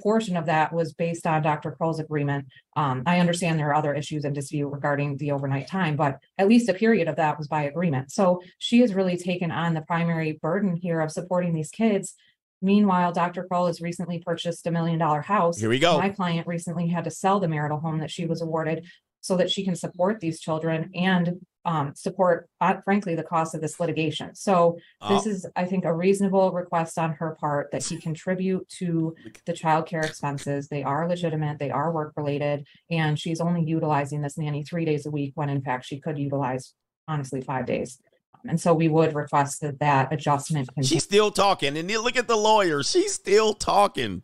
[0.00, 1.72] Portion of that was based on Dr.
[1.72, 2.46] Kroll's agreement.
[2.76, 6.48] Um, I understand there are other issues in dispute regarding the overnight time, but at
[6.48, 8.10] least a period of that was by agreement.
[8.10, 12.14] So she has really taken on the primary burden here of supporting these kids.
[12.62, 13.44] Meanwhile, Dr.
[13.44, 15.58] Kroll has recently purchased a million dollar house.
[15.58, 15.98] Here we go.
[15.98, 18.86] My client recently had to sell the marital home that she was awarded
[19.20, 23.60] so that she can support these children and um, support, uh, frankly, the cost of
[23.60, 24.34] this litigation.
[24.34, 24.76] So
[25.08, 25.30] this Oh.
[25.30, 29.14] is, I think, a reasonable request on her part that she contribute to
[29.46, 30.68] the childcare expenses.
[30.68, 35.06] They are legitimate, they are work related, and she's only utilizing this nanny three days
[35.06, 36.74] a week when in fact she could utilize
[37.08, 37.98] honestly five days.
[38.46, 40.68] And so we would request that that adjustment.
[40.68, 40.86] Continue.
[40.86, 42.82] She's still talking, and look at the lawyer.
[42.82, 44.22] She's still talking,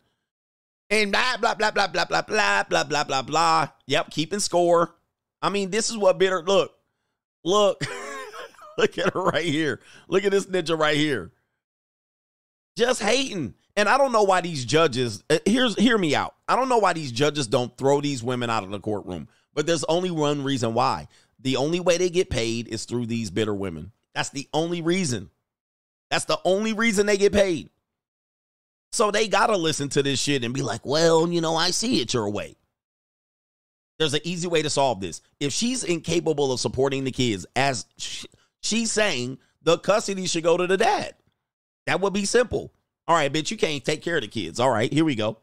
[0.91, 3.69] and blah blah blah blah blah blah blah blah blah blah blah.
[3.87, 4.97] Yep, keeping score.
[5.41, 6.43] I mean, this is what bitter.
[6.43, 6.73] Look,
[7.45, 7.85] look,
[8.79, 9.81] look at her right here.
[10.09, 11.31] Look at this ninja right here.
[12.77, 15.23] Just hating, and I don't know why these judges.
[15.29, 16.35] uh, Here's hear me out.
[16.49, 19.29] I don't know why these judges don't throw these women out of the courtroom.
[19.55, 21.09] But there's only one reason why.
[21.41, 23.93] The only way they get paid is through these bitter women.
[24.15, 25.31] That's the only reason.
[26.11, 27.71] That's the only reason they get paid.
[28.93, 31.71] So they got to listen to this shit and be like, well, you know, I
[31.71, 32.57] see it your way.
[34.01, 35.21] There's an easy way to solve this.
[35.41, 38.25] If she's incapable of supporting the kids, as sh-
[38.63, 41.15] she's saying, the custody should go to the dad.
[41.87, 42.73] That would be simple.
[43.07, 44.59] All right, bitch, you can't take care of the kids.
[44.59, 45.37] All right, here we go.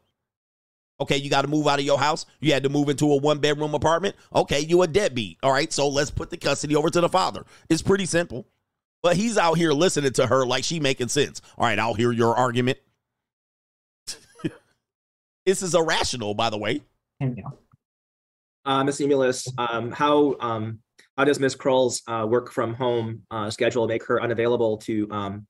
[1.00, 2.26] Okay, you got to move out of your house.
[2.40, 4.16] You had to move into a one bedroom apartment.
[4.34, 5.38] Okay, you a deadbeat.
[5.44, 7.44] All right, so let's put the custody over to the father.
[7.68, 8.44] It's pretty simple.
[9.04, 11.40] But he's out here listening to her like she making sense.
[11.56, 12.78] All right, I'll hear your argument.
[15.46, 16.82] this is irrational, by the way.
[18.68, 19.00] Uh, Ms.
[19.00, 20.80] Umulis, um, how um,
[21.16, 21.56] how does Ms.
[21.56, 25.46] Kroll's uh, work from home uh, schedule make her unavailable to um,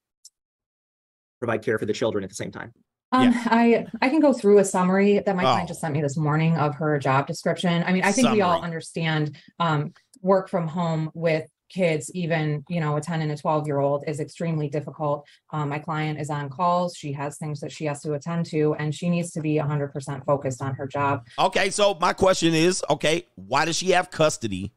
[1.40, 2.72] provide care for the children at the same time?
[3.10, 5.46] Um, I, I can go through a summary that my Oh.
[5.52, 7.82] client just sent me this morning of her job description.
[7.84, 12.80] I mean, I think we all understand, um, work from home with kids, even, you
[12.80, 15.26] know, a ten and a twelve year old is extremely difficult.
[15.52, 16.96] Um, my client is on calls.
[16.96, 19.92] She has things that she has to attend to, and she needs to be hundred
[19.92, 21.26] percent focused on her job.
[21.38, 24.72] Okay, so my question is okay, why does she have custody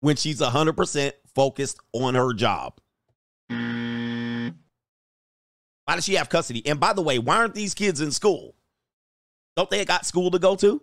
[0.00, 2.80] when she's 100% focused on her job?
[3.50, 4.52] Why
[5.94, 6.66] does she have custody?
[6.66, 8.54] And by the way, why aren't these kids in school?
[9.56, 10.82] Don't they got school to go to?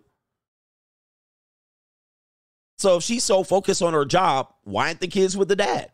[2.78, 5.92] So if she's so focused on her job, why aren't the kids with the dad?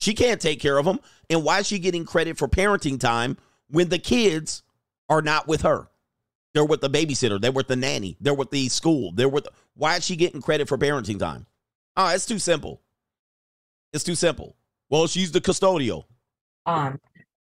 [0.00, 1.00] She can't take care of them.
[1.30, 3.36] And why is she getting credit for parenting time
[3.68, 4.62] when the kids
[5.08, 5.88] are not with her?
[6.54, 7.40] They're with the babysitter.
[7.40, 8.16] They're with the nanny.
[8.20, 9.12] They're with the school.
[9.12, 9.46] They're with.
[9.74, 11.46] Why is she getting credit for parenting time?
[11.96, 12.80] Oh, it's too simple.
[13.92, 14.56] It's too simple.
[14.90, 16.04] Well, she's the custodial.
[16.66, 17.00] Um,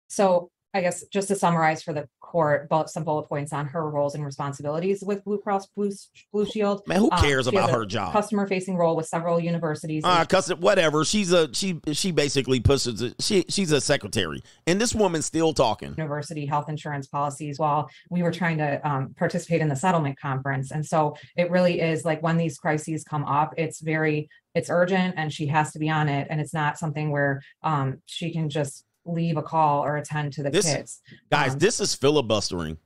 [0.09, 4.15] so I guess just to summarize for the court, some bullet points on her roles
[4.15, 5.91] and responsibilities with Blue Cross Blue,
[6.31, 6.83] Blue Shield.
[6.87, 8.13] Man, who Um, cares has about her job?
[8.13, 10.05] Customer facing role with several universities.
[10.05, 11.07] Uh, cause whatever.
[11.07, 11.81] She's a she.
[11.93, 13.01] She basically pushes.
[13.01, 15.95] it- She she's a secretary, and this woman's still talking.
[15.97, 20.71] university health insurance policies while we were trying to um, participate in the settlement conference.
[20.71, 25.15] And so it really is like when these crises come up, it's very, it's urgent
[25.17, 26.27] and she has to be on it.
[26.31, 30.43] And it's not something where um, she can just leave a call or attend to
[30.43, 31.01] the This kids.
[31.31, 32.79] guys, um, this is filibustering.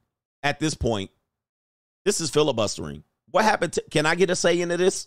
[0.42, 1.10] At this point,
[2.04, 3.04] this is filibustering.
[3.30, 3.74] What happened?
[3.74, 5.06] To, can I get a say into this?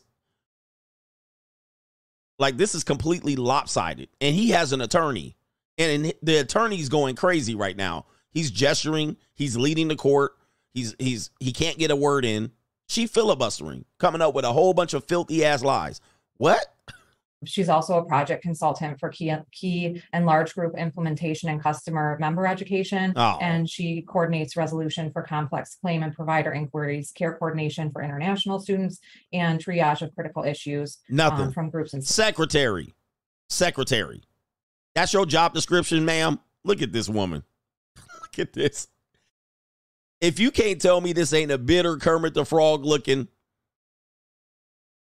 [2.39, 5.37] Like this is completely lopsided, and he has an attorney,
[5.77, 8.05] and the attorney's going crazy right now.
[8.31, 9.15] He's gesturing.
[9.33, 10.33] He's leading the court.
[10.73, 12.51] He's he's he can't get a word in.
[12.87, 16.01] She filibustering, coming up with a whole bunch of filthy ass lies.
[16.37, 16.65] What?
[17.45, 22.45] She's also a project consultant for key, key and large group implementation and customer member
[22.47, 23.13] education.
[23.15, 23.37] Oh.
[23.41, 28.99] And she coordinates resolution for complex claim and provider inquiries, care coordination for international students,
[29.33, 30.97] and triage of critical issues.
[31.09, 31.51] um, Nothing.
[31.51, 32.93] From groups and Secretary.
[33.49, 34.21] Secretary.
[34.95, 36.39] That's your job description, ma'am.
[36.63, 37.43] Look at this woman.
[38.21, 38.87] Look at this.
[40.21, 43.27] If you can't tell me this ain't a bitter Kermit the Frog looking,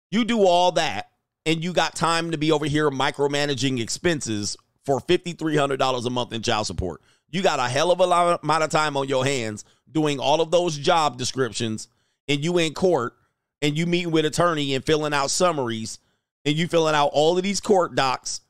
[0.09, 1.10] you do all that
[1.45, 6.41] and you got time to be over here micromanaging expenses for $5,300 a month in
[6.41, 7.01] child support.
[7.29, 10.41] You got a hell of a lot amount of time on your hands doing all
[10.41, 11.87] of those job descriptions
[12.27, 13.13] and you in court
[13.61, 15.99] and you meeting with attorney and filling out summaries
[16.45, 18.41] and you filling out all of these court docs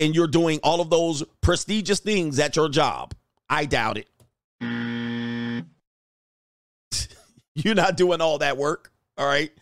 [0.00, 3.14] and you're doing all of those prestigious things at your job.
[3.48, 4.08] I doubt it.
[7.54, 8.92] you're not doing all that work.
[9.16, 9.52] All right.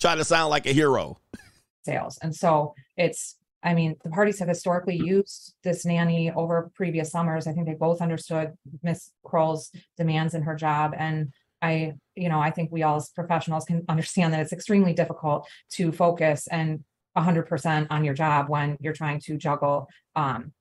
[0.00, 1.18] Trying to sound like a hero.
[1.84, 2.18] sales.
[2.22, 7.46] And so it's, I mean, the parties have historically used this nanny over previous summers.
[7.46, 8.52] I think they both understood
[8.82, 10.94] Miss Kroll's demands in her job.
[10.96, 14.92] And I, you know, I think we all as professionals can understand that it's extremely
[14.92, 16.82] difficult to focus and
[17.16, 20.52] 100% on your job when you're trying to juggle um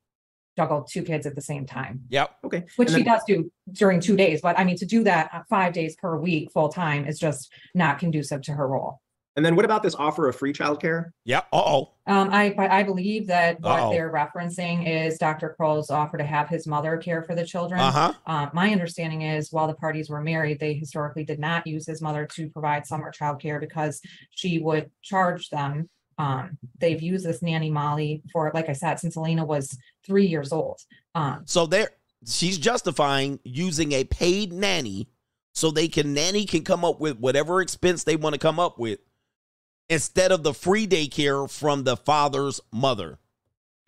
[0.58, 2.02] juggle two kids at the same time.
[2.10, 2.36] Yep.
[2.44, 2.66] Okay.
[2.76, 5.74] Which And she does do during two days, but I mean to do that 5
[5.74, 9.01] days per week full time is just not conducive to her role.
[9.38, 11.12] And then what about this offer of free childcare?
[11.24, 11.48] Yep.
[11.54, 11.94] Uh-oh.
[12.06, 13.92] Um, I, I I believe that what Uh-oh.
[13.92, 15.56] they're referencing is Dr.
[15.58, 17.80] Kroll's offer to have his mother care for the children.
[17.80, 18.14] Uh-huh.
[18.26, 22.02] Uh, my understanding is while the parties were married, they historically did not use his
[22.02, 24.02] mother to provide summer childcare because
[24.32, 25.90] she would charge them.
[26.18, 30.52] Um, they've used this nanny Molly for, like I said, since Elena was three years
[30.52, 30.80] old.
[31.16, 31.92] Um, So there
[32.28, 35.08] she's justifying using a paid nanny
[35.54, 38.78] so they can nanny can come up with whatever expense they want to come up
[38.78, 39.00] with
[39.92, 43.20] instead of the free daycare from the father's mother.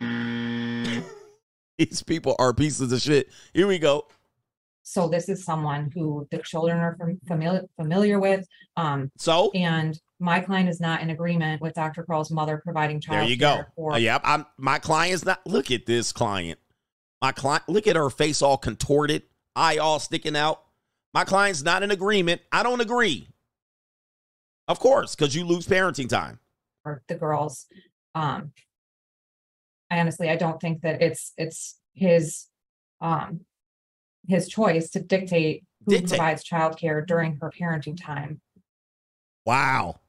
[1.78, 3.30] These people are pieces of shit.
[3.52, 4.06] Here we go.
[4.84, 8.46] so this is someone who the children are familiar familiar with.
[8.76, 12.04] Um, so and my client is not in agreement with Dr.
[12.04, 13.22] Kroll's mother providing child.
[13.22, 13.64] There you go.
[13.74, 14.20] for Uh, yep.
[14.24, 16.60] I'm my client's not look at this client.
[17.20, 19.22] My client look at her face all contorted,
[19.56, 20.60] eye all sticking out.
[21.14, 22.42] My client's not in agreement.
[22.52, 23.28] I don't agree.
[24.68, 26.38] Of course, because you lose parenting time.
[26.82, 27.66] for the girls.
[28.14, 28.52] Um,
[29.90, 32.46] I honestly, I don't think that it's, it's his,
[33.00, 33.40] um,
[34.26, 36.08] his choice to dictate who Dictate.
[36.10, 38.40] provides childcare during her parenting time.
[39.44, 40.00] Wow.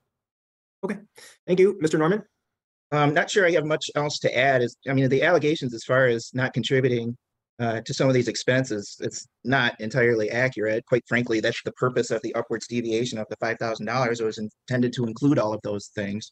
[0.84, 1.00] Okay.
[1.46, 2.00] Thank you, Mr.
[2.00, 2.24] Norman.
[2.92, 4.62] I'm not sure I have much else to add.
[4.62, 7.18] Is I mean, the allegations as far as not contributing
[7.60, 10.86] uh, to some of these expenses, it's not entirely accurate.
[10.86, 14.20] Quite frankly, that's the purpose of the upwards deviation of the five thousand dollars.
[14.20, 16.30] It was intended to include all of those things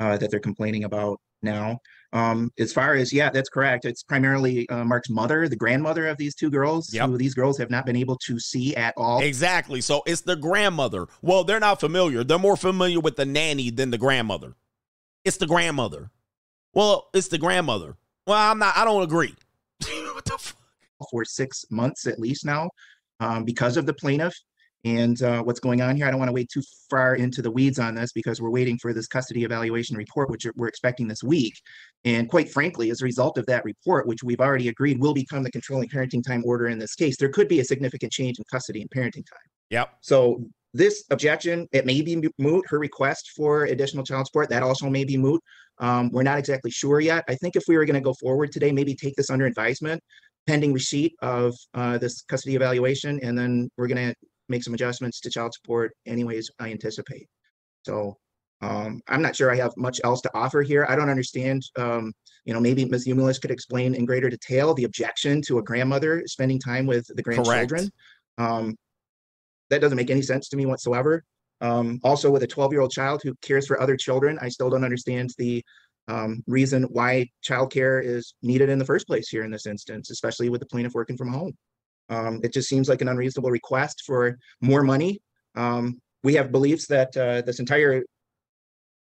[0.00, 1.78] uh, that they're complaining about now.
[2.12, 3.84] Um, as far as yeah, that's correct.
[3.84, 7.10] It's primarily uh, Mark's mother, the grandmother of these two girls, Yep.
[7.10, 9.20] who these girls have not been able to see at all.
[9.22, 9.80] Exactly.
[9.80, 11.06] So it's the grandmother.
[11.22, 12.24] Well, they're not familiar.
[12.24, 14.54] They're more familiar with the nanny than the grandmother.
[15.24, 16.10] It's the grandmother.
[16.74, 17.96] Well, it's the grandmother.
[18.26, 18.76] Well, I'm not.
[18.76, 19.34] I don't agree.
[21.10, 22.68] For six months at least now
[23.20, 24.34] um, because of the plaintiff
[24.86, 26.06] and uh, what's going on here.
[26.06, 28.78] I don't want to wade too far into the weeds on this because we're waiting
[28.78, 31.54] for this custody evaluation report, which we're expecting this week.
[32.04, 35.42] And quite frankly, as a result of that report, which we've already agreed will become
[35.42, 38.44] the controlling parenting time order in this case, there could be a significant change in
[38.50, 39.46] custody and parenting time.
[39.70, 39.90] Yep.
[40.02, 42.64] So this objection, it may be moot.
[42.68, 45.42] Her request for additional child support, that also may be moot.
[45.78, 47.24] Um, we're not exactly sure yet.
[47.28, 50.00] I think if we were going to go forward today, maybe take this under advisement
[50.46, 54.14] pending receipt of uh, this custody evaluation, and then we're going to
[54.48, 57.26] make some adjustments to child support anyways, I anticipate.
[57.84, 58.16] So
[58.62, 60.86] um, I'm not sure I have much else to offer here.
[60.88, 62.12] I don't understand, um,
[62.44, 63.06] you know, maybe Ms.
[63.06, 67.22] Umulis could explain in greater detail the objection to a grandmother spending time with the
[67.22, 67.90] grandchildren.
[68.38, 68.76] Um,
[69.70, 71.24] that doesn't make any sense to me whatsoever.
[71.60, 74.70] Um, also with a 12 year old child who cares for other children, I still
[74.70, 75.64] don't understand the
[76.08, 80.48] um, reason why childcare is needed in the first place here in this instance, especially
[80.48, 81.56] with the plaintiff working from home.
[82.08, 85.20] Um, it just seems like an unreasonable request for more money.
[85.56, 88.04] Um, we have beliefs that uh, this entire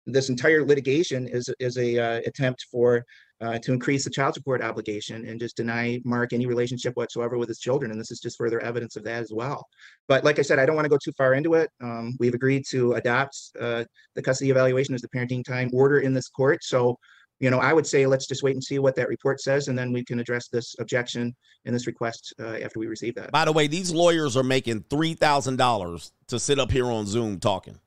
[0.07, 3.03] this entire litigation is is a uh, attempt for
[3.41, 7.47] uh, to increase the child support obligation and just deny Mark any relationship whatsoever with
[7.47, 7.91] his children.
[7.91, 9.65] And this is just further evidence of that as well.
[10.07, 11.69] But like I said, I don't want to go too far into it.
[11.81, 13.83] Um, we've agreed to adopt uh,
[14.15, 16.63] the custody evaluation as the parenting time order in this court.
[16.63, 16.97] So,
[17.39, 19.77] you know, I would say let's just wait and see what that report says, and
[19.77, 21.35] then we can address this objection
[21.65, 23.31] and this request uh, after we receive that.
[23.31, 27.05] By the way, these lawyers are making three thousand dollars to sit up here on
[27.05, 27.77] Zoom talking.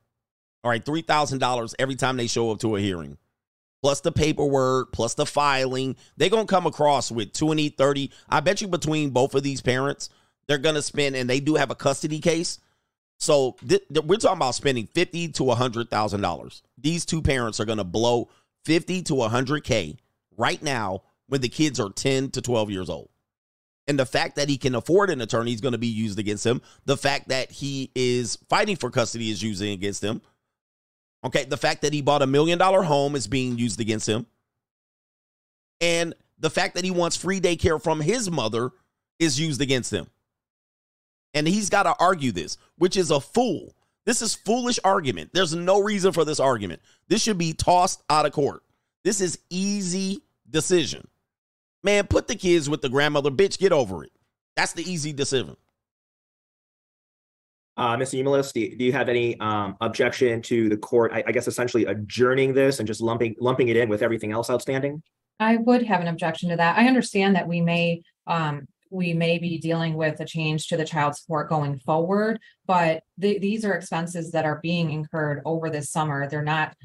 [0.63, 3.17] All right, three thousand dollars every time they show up to a hearing.
[3.81, 5.95] Plus the paperwork, plus the filing.
[6.17, 8.11] They're gonna come across with 20, 30.
[8.29, 10.09] I bet you between both of these parents,
[10.47, 12.59] they're gonna spend, and they do have a custody case.
[13.17, 16.63] So th- th- we're talking about spending fifty to hundred thousand dollars.
[16.77, 18.29] These two parents are gonna blow
[18.65, 19.97] fifty to hundred K
[20.37, 23.09] right now when the kids are 10 to 12 years old.
[23.87, 26.45] And the fact that he can afford an attorney is going to be used against
[26.45, 26.61] him.
[26.85, 30.21] The fact that he is fighting for custody is using against him.
[31.23, 31.45] Okay.
[31.45, 34.25] The fact that he bought a million dollar home is being used against him.
[35.79, 38.71] And the fact that he wants free daycare from his mother
[39.19, 40.07] is used against him.
[41.33, 43.75] And he's got to argue this, which is a fool.
[44.05, 45.31] This is foolish argument.
[45.33, 46.81] There's no reason for this argument.
[47.07, 48.63] This should be tossed out of court.
[49.03, 51.07] This is easy decision.
[51.83, 53.31] Man, put the kids with the grandmother.
[53.31, 54.11] Bitch, get over it.
[54.55, 55.55] That's the easy decision.
[57.77, 58.21] Uh, Mr.
[58.21, 62.79] Umulis, do you, have any um, objection to the court, I, guess essentially adjourning this
[62.79, 65.01] and just lumping lumping it in with everything else outstanding?
[65.39, 66.77] I would have an objection to that.
[66.77, 70.85] I understand that we may, um, we may be dealing with a change to the
[70.85, 75.89] child support going forward, but the, these are expenses that are being incurred over this
[75.89, 76.29] summer.
[76.29, 76.75] They're not.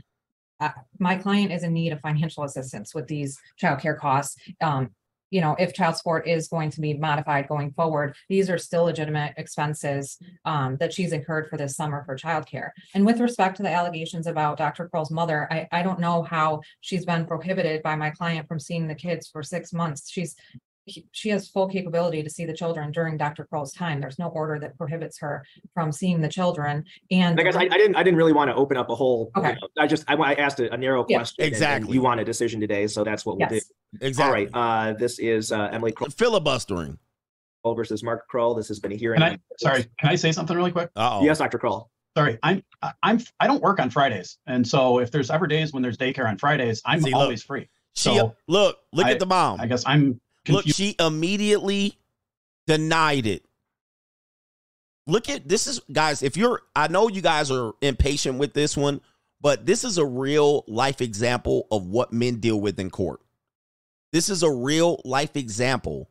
[0.58, 4.36] Uh, my client is in need of financial assistance with these childcare costs.
[4.62, 4.90] Um,
[5.30, 8.84] you know, if child support is going to be modified going forward, these are still
[8.84, 12.70] legitimate expenses um, that she's incurred for this summer for childcare.
[12.94, 14.88] And with respect to the allegations about Dr.
[14.88, 18.86] Kroll's mother, I, I don't know how she's been prohibited by my client from seeing
[18.86, 20.10] the kids for six months.
[20.10, 20.36] She's
[20.86, 23.44] he- she has full capability to see the children during Dr.
[23.44, 24.00] Kroll's time.
[24.00, 25.44] There's no order that prohibits her
[25.74, 26.84] from seeing the children.
[27.10, 29.30] And I guess I, I didn't I didn't really want to open up a whole.
[29.36, 29.52] you Okay.
[29.60, 31.18] know, I just I, I asked a, a narrow Yeah.
[31.18, 31.34] question.
[31.40, 31.92] and- and Exactly.
[31.94, 33.64] you want a decision today, so that's what we'll Yes.
[34.00, 34.06] do.
[34.06, 34.48] Exactly.
[34.52, 34.90] All right.
[34.90, 36.98] Uh, this is uh, Emily Kroll Filibustering.
[37.62, 38.54] Paul versus Mark Kroll.
[38.54, 39.20] This has been a hearing.
[39.20, 40.88] Can I, sorry, can I say something really quick?
[40.94, 41.24] Uh-oh.
[41.24, 41.58] Yes, Dr.
[41.58, 41.90] Kroll.
[42.16, 42.62] Sorry, I'm,
[43.02, 44.38] I'm, I don't work on Fridays.
[44.46, 47.20] And so if there's ever days when there's daycare on Fridays, I'm See, look.
[47.22, 47.68] always free.
[47.96, 49.60] She So look, look I- at the mom.
[49.60, 51.98] I guess I'm Look, she immediately
[52.66, 53.44] denied it.
[55.06, 58.76] Look at this is guys, if you're I know you guys are impatient with this
[58.76, 59.00] one,
[59.40, 63.20] but this is a real life example of what men deal with in court.
[64.12, 66.10] This is a real life example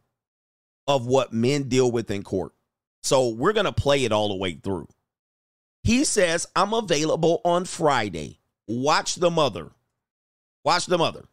[0.88, 2.54] of what men deal with in court.
[3.04, 4.88] So we're going to play it all the way through.
[5.84, 8.40] He says, I'm available on Friday.
[8.68, 9.72] Watch the mother.
[10.64, 11.26] Watch the mother.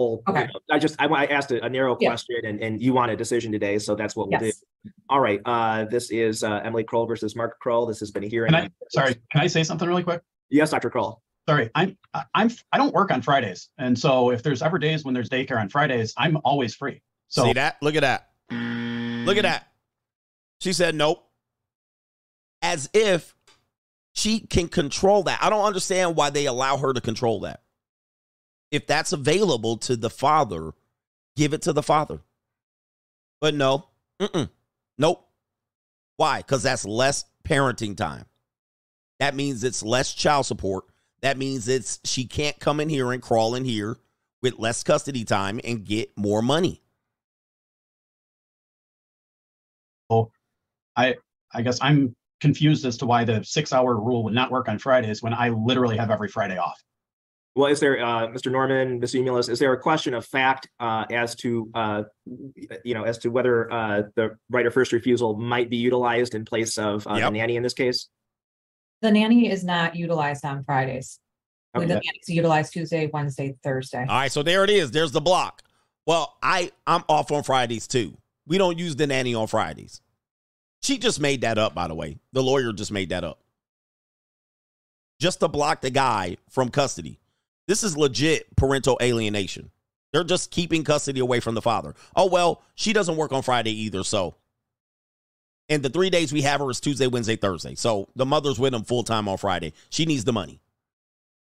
[0.00, 2.08] Well, you know, I just I, I asked a, a narrow Yeah.
[2.08, 4.62] question, and, and you want a decision today, so that's what we'll Yes.
[4.84, 4.90] do.
[5.10, 5.40] All right.
[5.44, 7.84] Uh, this is uh, Emily Kroll versus Mark Kroll.
[7.84, 8.50] This has been a hearing.
[8.52, 10.22] Can I, sorry, can I say something really quick?
[10.48, 10.88] Yes, Dr.
[10.88, 11.20] Kroll.
[11.46, 11.98] Sorry, I'm,
[12.34, 13.68] I'm, I don't work on Fridays.
[13.76, 17.02] And so if there's ever days when there's daycare on Fridays, I'm always free.
[17.28, 17.76] So See that?
[17.82, 18.28] Look at that.
[18.50, 19.68] Look at that.
[20.60, 21.26] She said nope.
[22.62, 23.34] As if
[24.14, 25.38] she can control that.
[25.42, 27.60] I don't understand why they allow her to control that.
[28.70, 30.72] If that's available to the father,
[31.36, 32.20] give it to the father.
[33.40, 33.86] But no,
[34.20, 34.50] mm-mm,
[34.98, 35.26] nope.
[36.16, 36.38] Why?
[36.38, 38.26] Because that's less parenting time.
[39.18, 40.84] That means it's less child support.
[41.22, 43.96] That means it's she can't come in here and crawl in here
[44.42, 46.82] with less custody time and get more money.
[50.08, 50.32] Well,
[50.96, 51.16] I,
[51.52, 54.78] I guess I'm confused as to why the six hour rule would not work on
[54.78, 56.82] Fridays when I literally have every Friday off.
[57.56, 58.50] Well, is there, uh, Mr.
[58.50, 59.20] Norman, Mr.
[59.20, 62.02] Umulis, is there a question of fact uh, as to, uh,
[62.84, 66.44] you know, as to whether uh, the right of first refusal might be utilized in
[66.44, 68.08] place of uh, the nanny in this case?
[69.02, 71.18] the nanny is not utilized on Fridays.
[71.72, 71.86] The Okay.
[71.88, 74.00] nanny's utilized Tuesday, Wednesday, Thursday.
[74.06, 74.90] All right, so there it is.
[74.90, 75.62] There's the block.
[76.06, 78.18] Well, I I'm off on Fridays too.
[78.46, 80.02] We don't use the nanny on Fridays.
[80.82, 82.18] She just made that up, by the way.
[82.32, 83.38] The lawyer just made that up.
[85.18, 87.19] Just to block the guy from custody.
[87.70, 89.70] This is legit parental alienation.
[90.12, 91.94] They're just keeping custody away from the father.
[92.16, 94.34] Oh well, she doesn't work on Friday either, so.
[95.68, 97.76] And the three days we have her is Tuesday, Wednesday, Thursday.
[97.76, 99.72] So the mother's with him full time on Friday.
[99.88, 100.58] She needs the money.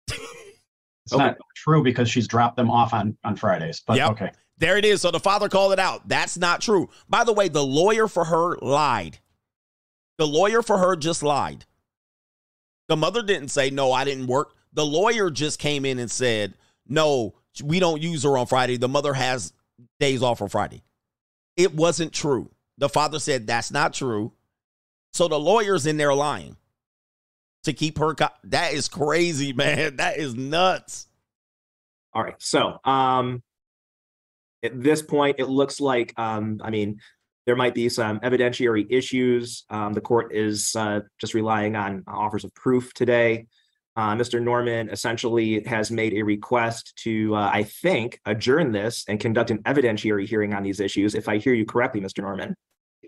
[0.09, 4.11] It's not true because she's dropped them off on, on Fridays, but Yep.
[4.12, 4.31] okay.
[4.59, 5.01] There it is.
[5.01, 6.07] So the father called it out.
[6.07, 6.91] That's not true.
[7.09, 9.19] By the way, the lawyer for her lied.
[10.19, 11.65] The lawyer for her just lied.
[12.86, 14.55] The mother didn't say, No, I didn't work.
[14.74, 16.55] The lawyer just came in and said,
[16.86, 18.76] No, we don't use her on Friday.
[18.76, 19.52] The mother has
[19.98, 20.82] days off on Friday.
[21.56, 22.51] It wasn't true.
[22.78, 24.32] The father said, That's not true.
[25.12, 26.56] So the lawyer's in there lying
[27.62, 28.14] to keep her.
[28.14, 29.96] Co- that is crazy, man.
[29.96, 31.06] That is nuts.
[32.12, 32.34] All right.
[32.38, 33.42] So, um,
[34.62, 36.98] at this point, it looks like, um, I mean,
[37.46, 39.64] there might be some evidentiary issues.
[39.68, 43.46] Um, the court is uh, just relying on offers of proof today.
[43.96, 44.42] Uh, Mr.
[44.42, 49.62] Norman essentially has made a request to, uh, I think, adjourn this and conduct an
[49.62, 51.14] evidentiary hearing on these issues.
[51.14, 52.22] If I hear you correctly, Mr.
[52.22, 52.54] Norman.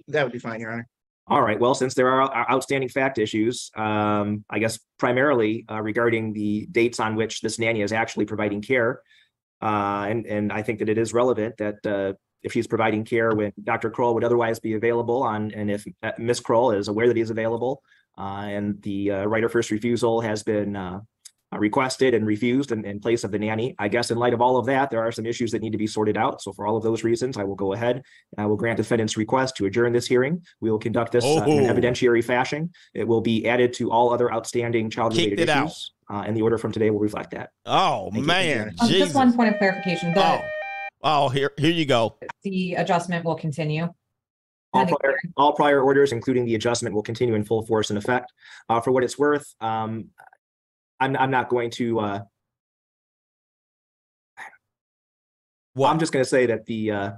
[0.09, 0.89] That would be fine, Your Honor.
[1.29, 1.59] All right.
[1.59, 6.67] Well, since there are are outstanding fact issues, um, I guess primarily uh, regarding the
[6.71, 9.01] dates on which this nanny is actually providing care,
[9.61, 12.13] uh, and and I think that it is relevant that uh,
[12.45, 13.91] if she's providing care when Dr.
[13.91, 16.39] Kroll would otherwise be available on, and if uh, Ms.
[16.39, 17.83] Kroll is aware that he's available,
[18.19, 21.01] uh, and the uh, right of first refusal has been uh,
[21.53, 23.75] requested and refused in, in place of the nanny.
[23.79, 25.79] I guess in light of all of that, there are some issues that need to
[25.79, 26.43] be sorted out.
[26.43, 28.83] So for all of those reasons, I will go ahead and I will grant the
[28.83, 30.43] defendant's request to adjourn this hearing.
[30.61, 31.75] We will conduct this uh, in an Oh.
[31.75, 32.71] evidentiary fashion.
[32.95, 35.67] It will be added to all other outstanding child-related Kicked it out.
[35.67, 35.93] issues.
[36.09, 37.51] Uh, and the order from today will reflect that.
[37.65, 38.27] Oh Thank you.
[38.27, 39.09] man, Um, Jesus.
[39.09, 40.41] just one point of clarification, Oh,
[41.03, 42.17] oh, here, here you go.
[42.45, 43.89] the adjustment will continue.
[44.77, 48.33] All prior, all prior orders, including the adjustment, will continue in full force and effect.
[48.69, 50.11] Uh, for what it's worth, um,
[51.01, 52.21] I'm, I'm not going to, uh,
[55.75, 57.11] well, I'm just going to say that the, uh,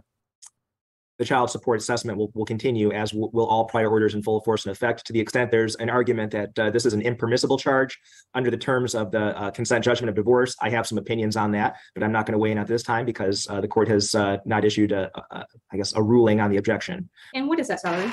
[1.18, 4.40] the child support assessment will, will continue as will, will all prior orders in full
[4.42, 7.58] force and effect to the extent there's an argument that uh, this is an impermissible
[7.58, 7.98] charge
[8.34, 10.54] under the terms of the uh, consent judgment of divorce.
[10.60, 12.82] I have some opinions on that, but I'm not going to weigh in at this
[12.82, 16.40] time because uh, the court has uh, not issued a, a, I guess, a ruling
[16.40, 17.08] on the objection.
[17.34, 18.12] And what is that salary?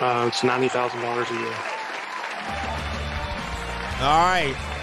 [0.00, 1.54] Uh, it's ninety thousand dollars a year.
[4.00, 4.79] All right.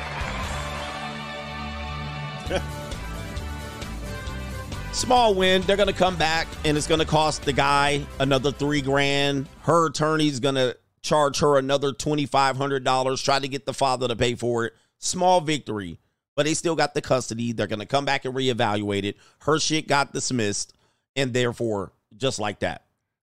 [4.97, 5.61] Small win.
[5.61, 9.47] They're going to come back and it's going to cost the guy another three grand.
[9.61, 14.33] Her attorney's going to charge her another $2,500, try to get the father to pay
[14.33, 14.73] for it.
[14.97, 15.99] Small victory,
[16.35, 17.51] but they still got the custody.
[17.51, 19.17] They're going to come back and reevaluate it.
[19.41, 20.73] Her shit got dismissed,
[21.15, 22.83] and therefore, just like that.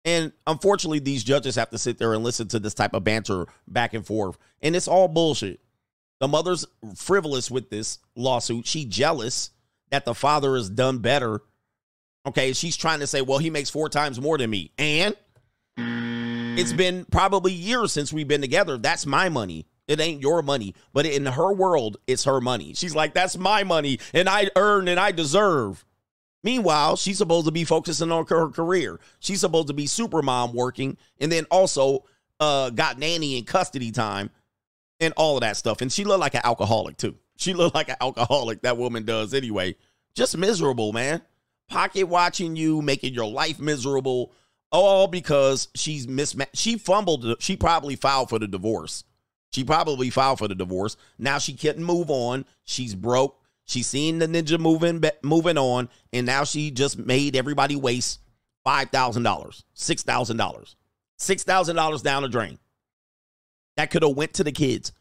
[0.07, 3.45] And unfortunately, these judges have to sit there and listen to this type of banter
[3.69, 4.39] back and forth.
[4.62, 5.61] And it's all bullshit.
[6.19, 6.65] The mother's
[6.97, 8.66] frivolous with this lawsuit.
[8.66, 9.51] She jealous
[9.90, 11.43] that the father has done better.
[12.29, 14.71] Okay, she's trying to say, well, he makes four times more than me.
[14.77, 15.17] And
[16.59, 18.77] it's been probably years since we've been together.
[18.77, 19.67] That's my money.
[19.87, 20.75] It ain't your money.
[20.93, 22.75] But in her world, it's her money.
[22.75, 25.87] She's like, that's my money, and I earn and I deserve.
[26.45, 29.01] Meanwhile, she's supposed to be focusing on her career.
[29.21, 32.05] She's supposed to be super mom working, and then also
[32.41, 34.29] uh, got nanny and custody time
[35.01, 35.81] and all of that stuff.
[35.81, 37.17] And she looked like an alcoholic too.
[37.37, 38.61] She looked like an alcoholic.
[38.63, 39.77] That woman does anyway.
[40.15, 41.23] Just miserable, man.
[41.69, 44.32] Pocket watching you, making your life miserable,
[44.70, 46.57] all because she's mismatched.
[46.57, 47.36] She fumbled.
[47.40, 49.05] She probably filed for the divorce.
[49.53, 50.97] She probably filed for the divorce.
[51.19, 52.45] Now she couldn't move on.
[52.65, 53.40] She's broke.
[53.65, 58.20] She's seen the ninja moving moving on, and now she just made everybody waste
[58.65, 60.74] five thousand dollars, six thousand dollars,
[61.19, 62.59] six thousand dollars down the drain.
[63.77, 64.93] That could have went to the kids.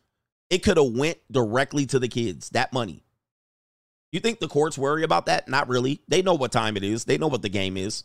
[0.49, 2.49] It could have went directly to the kids.
[2.49, 3.03] That money.
[4.11, 5.47] You think the courts worry about that?
[5.47, 6.01] Not really.
[6.07, 7.05] They know what time it is.
[7.05, 8.03] They know what the game is.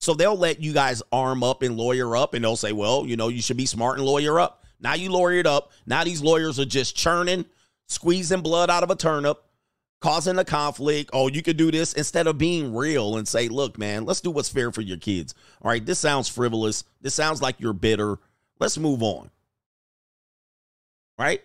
[0.00, 3.16] So they'll let you guys arm up and lawyer up, and they'll say, well, you
[3.16, 4.64] know, you should be smart and lawyer up.
[4.80, 5.70] Now you lawyered up.
[5.86, 7.46] Now these lawyers are just churning,
[7.86, 9.42] squeezing blood out of a turnip,
[10.00, 11.10] causing a conflict.
[11.12, 14.30] Oh, you could do this instead of being real and say, look, man, let's do
[14.30, 15.34] what's fair for your kids.
[15.62, 16.84] All right, this sounds frivolous.
[17.00, 18.18] This sounds like you're bitter.
[18.58, 19.30] Let's move on.
[21.18, 21.42] Right?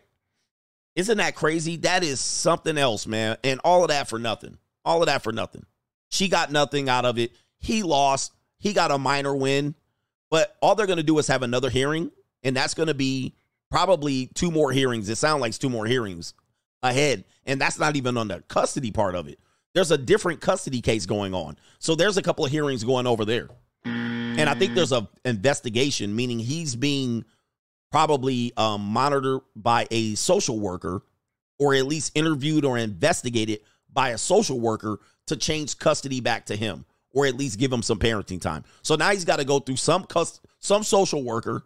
[0.96, 1.78] Isn't that crazy?
[1.78, 3.38] That is something else, man.
[3.44, 4.58] And all of that for nothing.
[4.84, 5.66] All of that for nothing.
[6.10, 7.32] She got nothing out of it.
[7.58, 8.34] He lost.
[8.58, 9.76] He got a minor win.
[10.30, 12.12] But all they're going to do is have another hearing.
[12.44, 13.36] And that's going to be
[13.70, 15.10] probably two more hearings.
[15.10, 16.34] It sounds like two more hearings
[16.82, 17.26] ahead.
[17.46, 19.40] And that's not even on the custody part of it.
[19.74, 21.58] There's a different custody case going on.
[21.78, 23.50] So there's a couple of hearings going over there.
[23.86, 27.26] And I think there's a investigation, meaning he's being
[27.92, 31.02] probably um, monitored by a social worker
[31.58, 33.60] or at least interviewed or investigated
[33.92, 37.82] by a social worker to change custody back to him or at least give him
[37.82, 38.64] some parenting time.
[38.82, 41.64] So now he's got to go through some cus- some social worker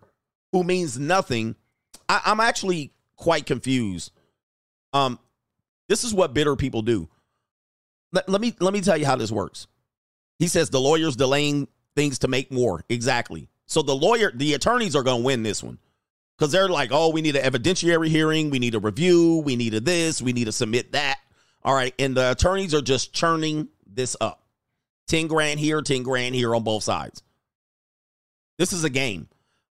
[0.51, 1.55] who means nothing.
[2.07, 4.11] I- I'm actually quite confused.
[4.93, 5.19] Um,
[5.89, 7.09] this is what bitter people do.
[8.11, 9.67] Let, let me let me tell you how this works.
[10.39, 12.83] He says the lawyer's delaying things to make more.
[12.89, 13.49] Exactly.
[13.65, 15.77] So the lawyer, the attorneys are going to win this one
[16.37, 19.73] because they're like, oh, we need an evidentiary hearing, we need a review, we need
[19.73, 21.17] a this, we need to submit that.
[21.63, 24.43] All right, and the attorneys are just churning this up.
[25.07, 27.23] 10 grand here, 10 grand here on both sides.
[28.57, 29.27] This is a game.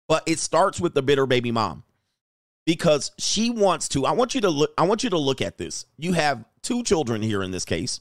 [0.07, 1.83] But it starts with the bitter baby mom.
[2.65, 5.57] Because she wants to I want you to look I want you to look at
[5.57, 5.85] this.
[5.97, 7.99] You have two children here in this case.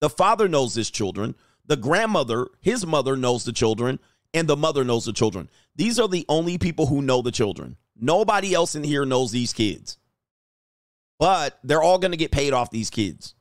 [0.00, 1.36] The father knows his children.
[1.66, 4.00] The grandmother, his mother knows the children,
[4.34, 5.48] and the mother knows the children.
[5.76, 7.76] These are the only people who know the children.
[7.96, 9.98] Nobody else in here knows these kids.
[11.18, 13.34] But they're all going to get paid off these kids.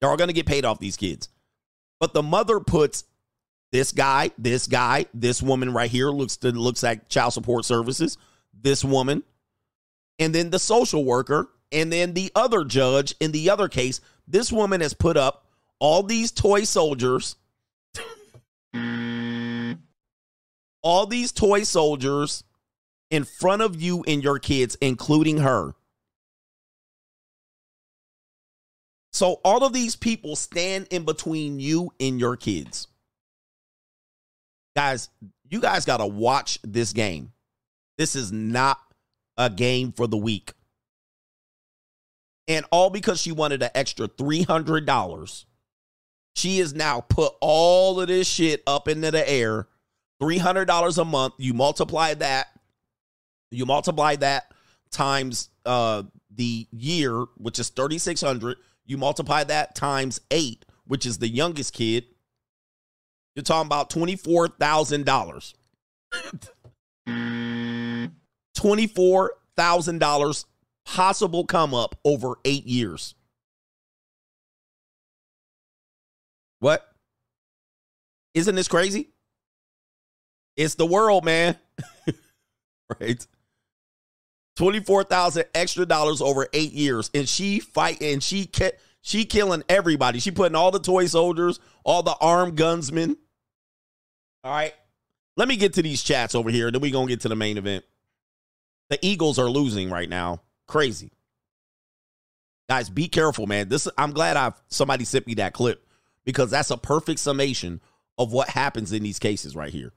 [0.00, 1.28] They're all going to get paid off these kids.
[1.98, 3.04] But the mother puts
[3.72, 8.16] this guy, this guy, this woman right here looks to, looks like child support services,
[8.54, 9.22] this woman,
[10.18, 14.00] and then the social worker, and then the other judge in the other case.
[14.26, 15.46] This woman has put up
[15.78, 17.36] all these toy soldiers
[20.82, 22.44] all these toy soldiers
[23.10, 25.74] in front of you and your kids, including her.
[29.12, 32.86] So all of these people stand in between you and your kids.
[34.76, 35.08] Guys,
[35.50, 37.32] you guys got to watch this game.
[37.96, 38.78] This is not
[39.36, 40.52] a game for the weak.
[42.46, 45.44] And all because she wanted an extra $300.
[46.36, 49.66] She has now put all of this shit up into the air.
[50.20, 51.34] $300 a month.
[51.38, 52.48] You multiply that.
[53.50, 54.52] You multiply that
[54.90, 56.02] times uh,
[56.34, 62.04] the year, which is 3600 You multiply that times eight, which is the youngest kid.
[63.34, 65.54] You're talking about $24,000.
[68.56, 70.44] $24,000
[70.84, 73.14] possible come up over eight years.
[76.60, 76.84] What?
[78.34, 79.10] Isn't this crazy?
[80.58, 81.56] It's the world, man.
[83.00, 83.26] right?
[84.56, 90.18] 24,000 extra dollars over 8 years and she fight and she ke- she killing everybody.
[90.18, 93.16] She putting all the toy soldiers, all the armed gunsmen.
[94.42, 94.74] All right.
[95.36, 97.36] Let me get to these chats over here then we going to get to the
[97.36, 97.84] main event.
[98.90, 100.42] The Eagles are losing right now.
[100.66, 101.12] Crazy.
[102.68, 103.68] Guys, be careful, man.
[103.68, 105.86] This I'm glad I've somebody sent me that clip
[106.24, 107.80] because that's a perfect summation
[108.18, 109.92] of what happens in these cases right here.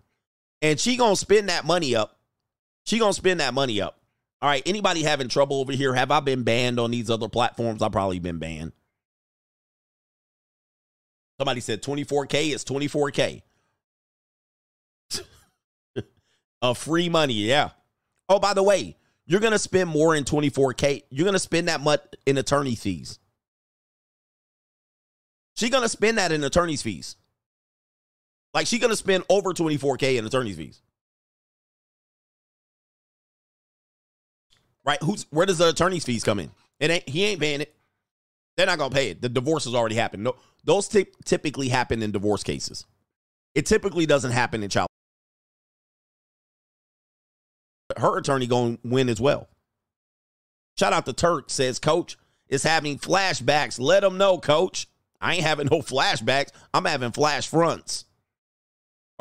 [0.62, 2.18] And she gonna spend that money up.
[2.86, 4.00] She gonna spend that money up.
[4.42, 4.64] All right.
[4.66, 5.94] Anybody having trouble over here?
[5.94, 7.82] Have I been banned on these other platforms?
[7.82, 8.72] I've probably been banned.
[11.40, 13.42] Somebody said 24K is 24K.
[16.62, 17.70] a free money, yeah.
[18.30, 21.04] Oh, by the way, you're going to spend more in 24K.
[21.10, 23.18] You're going to spend that much in attorney fees.
[25.56, 27.16] She's going to spend that in attorney's fees.
[28.54, 30.82] Like she's to spend over 24K in attorney's fees.
[34.86, 35.02] Right?
[35.04, 36.52] Who's where does the attorney's fees come in?
[36.80, 37.74] It ain't he ain't paying it.
[38.58, 39.22] They're not gonna pay it.
[39.22, 40.24] The divorce has already happened.
[40.24, 42.86] No, those t- typically happen in divorce cases.
[43.54, 44.88] It typically doesn't happen in child.
[47.98, 49.50] Her attorney going to win as well.
[50.78, 52.18] Shout out to Turk says, Coach
[52.48, 53.80] is having flashbacks.
[53.80, 54.88] Let him know, Coach.
[55.20, 56.52] I ain't having no flashbacks.
[56.74, 58.06] I'm having flash fronts.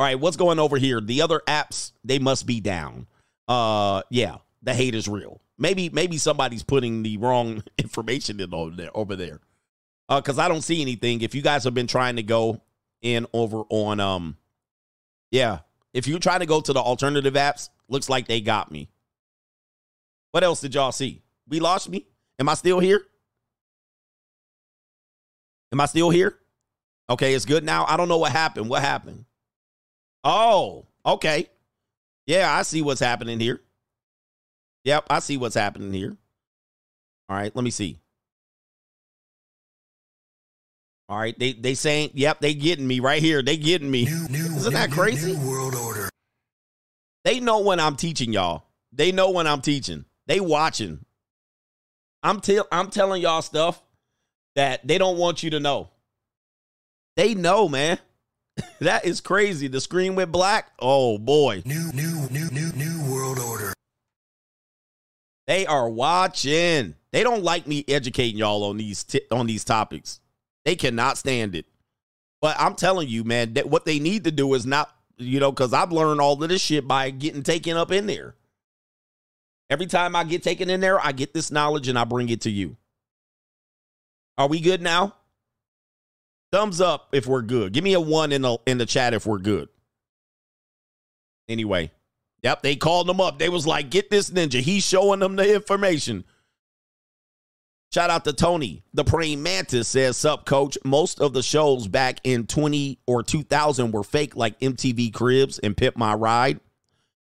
[0.01, 0.99] All right, what's going over here?
[1.03, 3.07] The other apps they must be down.
[3.47, 5.43] Uh, yeah, the hate is real.
[5.59, 9.41] Maybe maybe somebody's putting the wrong information in over there over there.
[10.09, 11.21] Uh, because I don't see anything.
[11.21, 12.63] If you guys have been trying to go
[13.03, 14.39] in over on um,
[15.31, 15.59] yeah,
[15.93, 18.89] if you try to go to the alternative apps, looks like they got me.
[20.31, 21.21] What else did y'all see?
[21.47, 22.07] We lost me.
[22.39, 23.03] Am I still here?
[25.73, 26.39] Am I still here?
[27.11, 27.85] Okay, it's good now.
[27.87, 28.71] I don't know what happened.
[28.71, 29.27] What happened?
[30.25, 31.49] Oh, okay.
[32.27, 33.61] Yeah, I see what's happening here.
[34.85, 36.17] Yep, I see what's happening here.
[37.29, 37.99] All right, let me see.
[41.09, 43.43] All right, they they saying, yep, they getting me right here.
[43.43, 44.05] They getting me.
[44.05, 45.37] New, new, Isn't that crazy?
[45.37, 46.09] New world order.
[47.25, 48.65] They know when I'm teaching y'all.
[48.93, 50.05] They know when I'm teaching.
[50.27, 51.05] They watching.
[52.23, 53.83] I'm tell I'm telling y'all stuff
[54.55, 55.91] that they don't want you to know.
[57.17, 57.99] They know, man.
[58.81, 59.69] That is crazy.
[59.69, 60.73] The screen went black.
[60.79, 61.63] Oh boy.
[61.65, 63.73] New, new, new, new, new world order.
[65.47, 66.95] They are watching.
[67.13, 70.21] They don't like me educating y'all on these t- on these topics.
[70.65, 71.67] They cannot stand it.
[72.41, 75.51] But I'm telling you, man, that what they need to do is not, you know,
[75.51, 78.35] because I've learned all of this shit by getting taken up in there.
[79.69, 82.43] Every time I get taken in there, I get this knowledge and I bring it
[82.43, 82.77] to you.
[84.39, 85.15] Are we good now?
[86.53, 87.73] Thumbs up if we're good.
[87.73, 89.69] Give me a one in the in the chat if we're good.
[91.49, 91.91] Anyway,
[92.43, 93.39] yep, they called them up.
[93.39, 94.61] They was like, "Get this ninja.
[94.61, 96.25] He's showing them the information."
[97.93, 98.85] Shout out to Tony.
[98.95, 100.79] The praying mantis says, Sup, coach.
[100.85, 105.77] Most of the shows back in 20 or 2000 were fake, like MTV Cribs and
[105.77, 106.61] Pimp My Ride.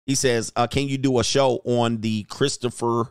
[0.05, 3.07] He says, uh, Can you do a show on the Christopher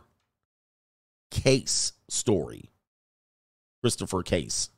[1.32, 2.70] Case story?
[3.82, 4.70] Christopher Case.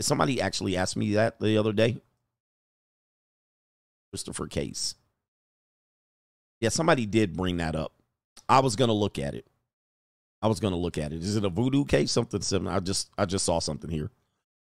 [0.00, 2.00] Somebody actually asked me that the other day?
[4.10, 4.94] Christopher Case.
[6.60, 7.92] Yeah, somebody did bring that up.
[8.48, 9.46] I was to look at it.
[10.42, 11.22] I was to look at it.
[11.22, 12.10] Is it a voodoo case?
[12.12, 12.74] Something similar.
[12.74, 14.10] I just I just saw something here.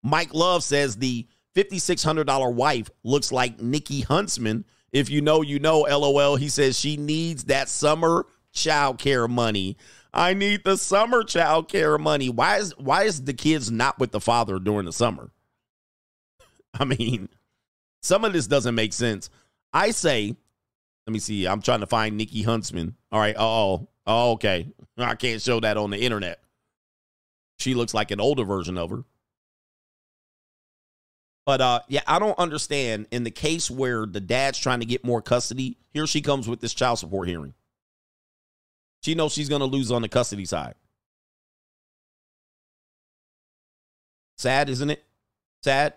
[0.03, 4.65] Mike Love says the $5600 wife looks like Nikki Huntsman.
[4.91, 6.35] If you know, you know, LOL.
[6.35, 9.77] He says she needs that summer child care money.
[10.13, 12.29] I need the summer child care money.
[12.29, 15.31] Why is why is the kids not with the father during the summer?
[16.73, 17.29] I mean,
[18.01, 19.29] some of this doesn't make sense.
[19.73, 20.35] I say
[21.07, 21.47] Let me see.
[21.47, 22.95] I'm trying to find Nikki Huntsman.
[23.11, 23.35] All right.
[23.37, 24.67] Oh, oh, okay.
[24.97, 26.39] I can't show that on the internet.
[27.57, 29.03] She looks like an older version of her.
[31.45, 35.03] But uh yeah, I don't understand in the case where the dad's trying to get
[35.03, 37.53] more custody, here she comes with this child support hearing.
[39.03, 40.75] She knows she's going to lose on the custody side.
[44.37, 45.03] Sad, isn't it?
[45.61, 45.93] Sad.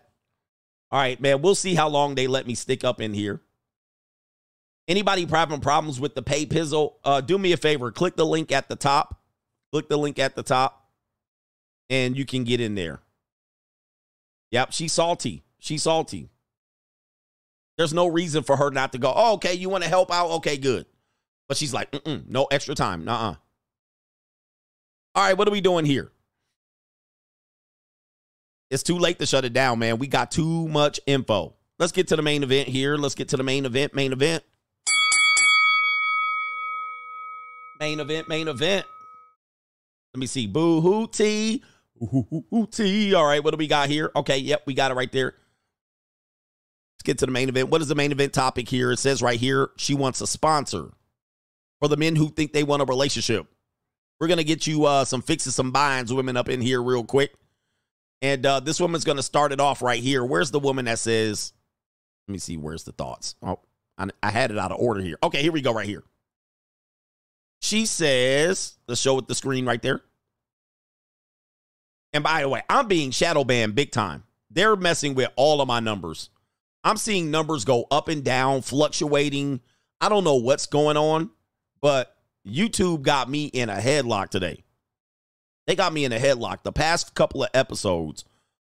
[0.91, 3.41] All right, man, we'll see how long they let me stick up in here.
[4.89, 7.91] Anybody having problems with the pay pizzle, uh, do me a favor.
[7.91, 9.21] Click the link at the top.
[9.73, 10.89] Click the link at the top,
[11.91, 13.01] and you can get in there.
[14.53, 15.43] Yep, she's salty.
[15.59, 16.31] She's salty.
[17.77, 20.31] There's no reason for her not to go, oh, okay, you want to help out?
[20.37, 20.87] Okay, good.
[21.49, 21.95] But she's like,
[22.27, 23.05] no extra time.
[23.05, 23.35] Nuh uh.
[25.15, 26.11] All right, what are we doing here?
[28.71, 29.99] It's too late to shut it down, man.
[29.99, 31.55] We got too much info.
[31.79, 32.97] Let's get to the main event here.
[32.97, 34.43] Let's get to the main event, main event.
[37.79, 38.87] Main event, main event.
[40.15, 40.47] Let me see.
[40.47, 41.63] Boo hoo tea.
[42.03, 43.15] Ooh, tea.
[43.15, 44.11] All right, what do we got here?
[44.17, 45.35] Okay, yep, we got it right there.
[46.95, 47.69] Let's get to the main event.
[47.69, 48.93] What is the main event topic here?
[48.93, 50.93] It says right here, she wants a sponsor
[51.81, 53.47] for the men who think they want a relationship.
[54.21, 57.35] We're gonna get you uh, some fixes, some binds, women up in here real quick.
[58.23, 60.25] And uh, this woman's gonna start it off right here.
[60.25, 61.53] Where's the woman that says?
[62.29, 62.57] Let me see.
[62.57, 63.35] Where's the thoughts?
[63.43, 63.61] Oh,
[63.99, 65.19] I, I had it out of order here.
[65.23, 65.73] Okay, here we go.
[65.73, 66.03] Right here.
[67.61, 70.03] She says, let's show it the screen right there.
[72.13, 74.25] And by the way, I'm being shadow banned big time.
[74.51, 76.31] They're messing with all of my numbers.
[76.85, 79.61] I'm seeing numbers go up and down, fluctuating.
[80.01, 81.31] I don't know what's going on,
[81.87, 84.65] but YouTube got me in a headlock today.
[85.69, 86.65] They got me in a headlock.
[86.65, 88.25] The past couple of episodes,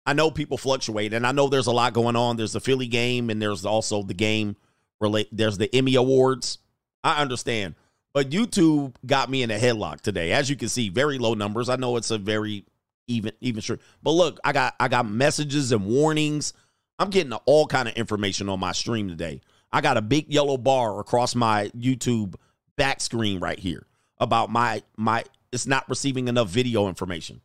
[0.06, 2.36] I know people fluctuate, and I know there's a lot going on.
[2.36, 4.54] There's the Philly game, and there's also the game
[5.00, 5.26] relate.
[5.32, 6.58] There's the Emmy Awards.
[7.02, 7.74] I understand.
[8.14, 10.30] But YouTube got me in a headlock today.
[10.30, 11.68] As you can see, very low numbers.
[11.68, 12.66] I know it's a very
[13.08, 13.80] even even sure.
[14.00, 16.52] But look, I got I got messages and warnings.
[17.00, 19.40] I'm getting all kind of information on my stream today.
[19.72, 22.36] I got a big yellow bar across my YouTube
[22.78, 23.86] back screen right here
[24.16, 27.42] about my my it's not receiving enough video information.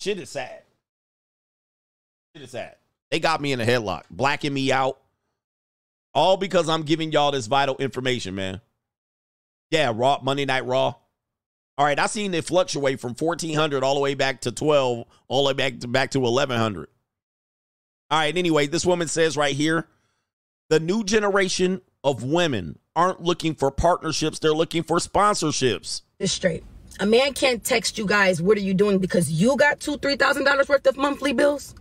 [0.00, 0.62] Shit is sad.
[2.34, 2.76] Shit is sad.
[3.10, 4.98] They got me in a headlock, blacking me out.
[6.14, 8.60] All because I'm giving y'all this vital information, man.
[9.70, 10.94] Yeah, Raw Monday Night Raw.
[11.78, 15.44] All right, I seen it fluctuate from 1400 all the way back to 12, all
[15.44, 16.88] the way back to back to 1100.
[18.10, 19.88] All right, anyway, this woman says right here,
[20.68, 26.02] the new generation of women aren't looking for partnerships, they're looking for sponsorships.
[26.18, 26.64] It's straight.
[27.00, 30.16] A man can't text you guys, what are you doing because you got two, three
[30.16, 31.74] thousand dollars worth of monthly bills.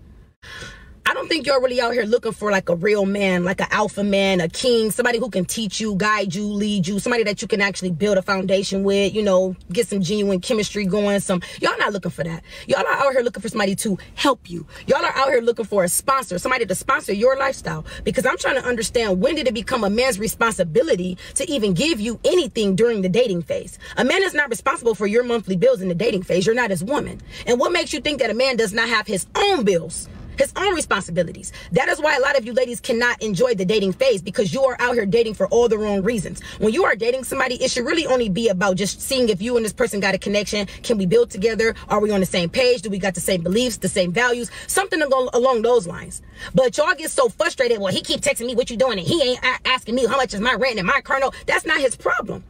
[1.06, 3.68] I don't think you're really out here looking for like a real man, like an
[3.72, 7.42] alpha man, a king, somebody who can teach you, guide you, lead you, somebody that
[7.42, 11.20] you can actually build a foundation with, you know, get some genuine chemistry going.
[11.20, 12.44] Some y'all not looking for that.
[12.68, 14.66] Y'all are out here looking for somebody to help you.
[14.88, 17.84] Y'all are out here looking for a sponsor, somebody to sponsor your lifestyle.
[18.04, 22.00] Because I'm trying to understand when did it become a man's responsibility to even give
[22.00, 23.80] you anything during the dating phase?
[23.98, 26.46] A man is not responsible for your monthly bills in the dating phase.
[26.46, 27.20] You're not his woman.
[27.48, 30.08] And what makes you think that a man does not have his own bills?
[30.38, 31.52] His own responsibilities.
[31.72, 34.64] That is why a lot of you ladies cannot enjoy the dating phase because you
[34.64, 36.42] are out here dating for all the wrong reasons.
[36.60, 39.56] When you are dating somebody, it should really only be about just seeing if you
[39.56, 40.68] and this person got a connection.
[40.84, 41.76] Can we build together?
[41.90, 42.82] Are we on the same page?
[42.82, 44.50] Do we got the same beliefs, the same values?
[44.68, 46.22] Something along those lines.
[46.54, 47.80] But y'all get so frustrated.
[47.80, 50.34] Well, he keep texting me what you doing and he ain't asking me how much
[50.34, 51.36] is my rent and my car note.
[51.46, 52.44] That's not his problem.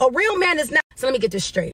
[0.00, 0.82] A real man is not.
[0.96, 1.72] So let me get this straight.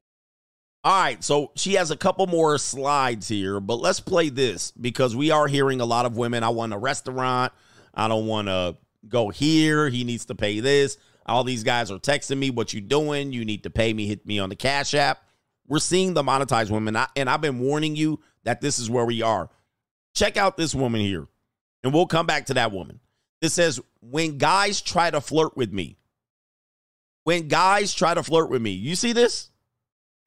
[0.83, 5.15] All right, so she has a couple more slides here, but let's play this because
[5.15, 6.43] we are hearing a lot of women.
[6.43, 7.53] I want a restaurant.
[7.93, 8.77] I don't want to
[9.07, 9.89] go here.
[9.89, 10.97] He needs to pay this.
[11.27, 13.31] All these guys are texting me, "What you doing?
[13.31, 14.07] You need to pay me.
[14.07, 15.23] Hit me on the Cash App."
[15.67, 19.21] We're seeing the monetized women, and I've been warning you that this is where we
[19.21, 19.51] are.
[20.15, 21.27] Check out this woman here,
[21.83, 23.01] and we'll come back to that woman.
[23.39, 25.99] It says, "When guys try to flirt with me,
[27.23, 29.50] when guys try to flirt with me, you see this."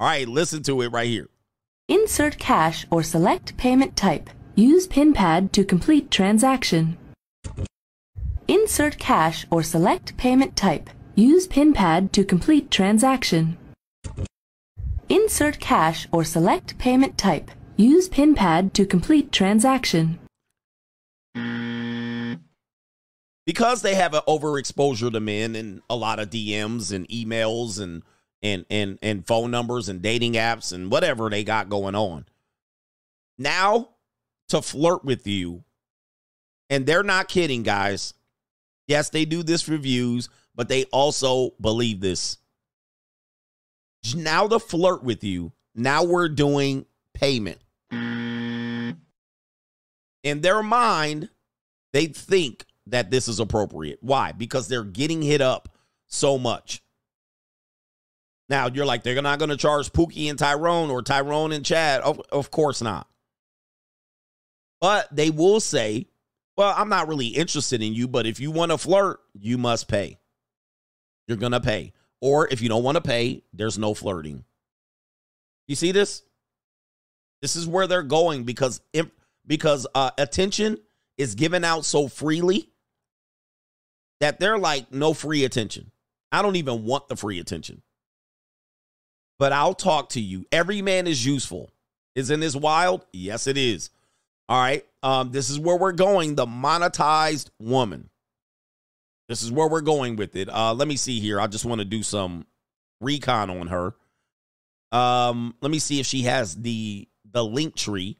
[0.04, 1.30] All right, listen to it right here.
[1.88, 4.28] Insert cash or select payment type.
[4.54, 6.98] Use PinPad to complete transaction.
[8.46, 10.90] Insert cash or select payment type.
[11.14, 13.56] Use PinPad to complete transaction.
[15.08, 17.50] Insert cash or select payment type.
[17.78, 20.18] Use PinPad to complete transaction.
[23.46, 28.02] Because they have an overexposure to men and a lot of DMs and emails and
[28.44, 32.26] and and and phone numbers and dating apps and whatever they got going on.
[33.38, 33.88] Now
[34.50, 35.64] to flirt with you,
[36.70, 38.14] and they're not kidding, guys.
[38.86, 42.36] Yes, they do this reviews, but they also believe this.
[44.14, 46.84] Now to flirt with you, now we're doing
[47.14, 47.58] payment.
[47.90, 48.96] In
[50.22, 51.30] their mind,
[51.94, 53.98] they think that this is appropriate.
[54.02, 54.32] Why?
[54.32, 55.70] Because they're getting hit up
[56.06, 56.82] so much.
[58.54, 62.02] Now you're like, they're not going to charge Pookie and Tyrone or Tyrone and Chad.
[62.02, 63.08] Of, of course not.
[64.80, 66.06] But they will say,
[66.56, 69.88] well, I'm not really interested in you, but if you want to flirt, you must
[69.88, 70.20] pay.
[71.26, 71.94] You're going to pay.
[72.20, 74.44] Or if you don't want to pay, there's no flirting.
[75.66, 76.22] You see this?
[77.42, 78.80] This is where they're going because
[79.44, 80.78] because uh, attention
[81.18, 82.68] is given out so freely
[84.20, 85.90] that they're like no free attention.
[86.30, 87.82] I don't even want the free attention.
[89.38, 90.46] But I'll talk to you.
[90.52, 91.70] Every man is useful.
[92.14, 93.04] Isn't this wild?
[93.12, 93.90] Yes, it is.
[94.48, 94.84] All right.
[95.02, 96.34] Um, this is where we're going.
[96.34, 98.10] The monetized woman.
[99.28, 100.48] This is where we're going with it.
[100.48, 101.40] Uh, let me see here.
[101.40, 102.46] I just want to do some
[103.00, 103.94] recon on her.
[104.92, 108.18] Um, let me see if she has the the link tree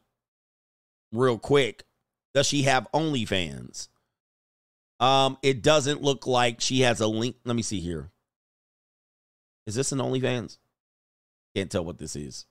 [1.12, 1.84] real quick.
[2.34, 3.88] Does she have OnlyFans?
[4.98, 7.36] Um, it doesn't look like she has a link.
[7.44, 8.10] Let me see here.
[9.66, 10.58] Is this an OnlyFans?
[11.54, 12.46] Can't tell what this is.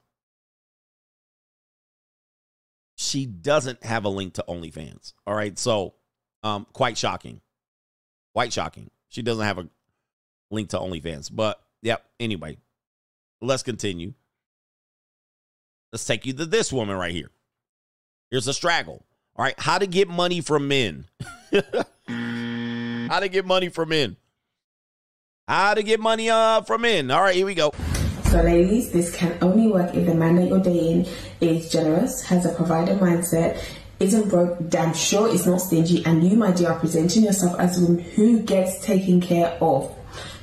[2.96, 5.14] She doesn't have a link to OnlyFans.
[5.28, 5.58] All right.
[5.60, 5.96] So,
[6.44, 7.42] um, quite shocking.
[8.34, 8.90] Quite shocking.
[9.10, 9.68] She doesn't have a
[10.52, 11.30] link to OnlyFans.
[11.34, 12.06] But, yep.
[12.20, 12.58] Anyway,
[13.42, 14.14] let's continue.
[15.92, 17.30] Let's take you to this woman right here.
[18.32, 19.06] Here's a straggle.
[19.36, 19.60] All right.
[19.60, 21.06] How to get money from men.
[22.08, 24.16] How to get money from men.
[25.48, 27.12] How to get money uh, from men.
[27.12, 27.36] All right.
[27.36, 27.74] Here we go.
[28.34, 31.06] So, ladies, this can only work if the man that you're dating
[31.40, 33.64] is generous, has a provider mindset,
[34.00, 37.78] isn't broke, damn sure is not stingy, and you, my dear, are presenting yourself as
[37.78, 39.96] a woman who gets taken care of.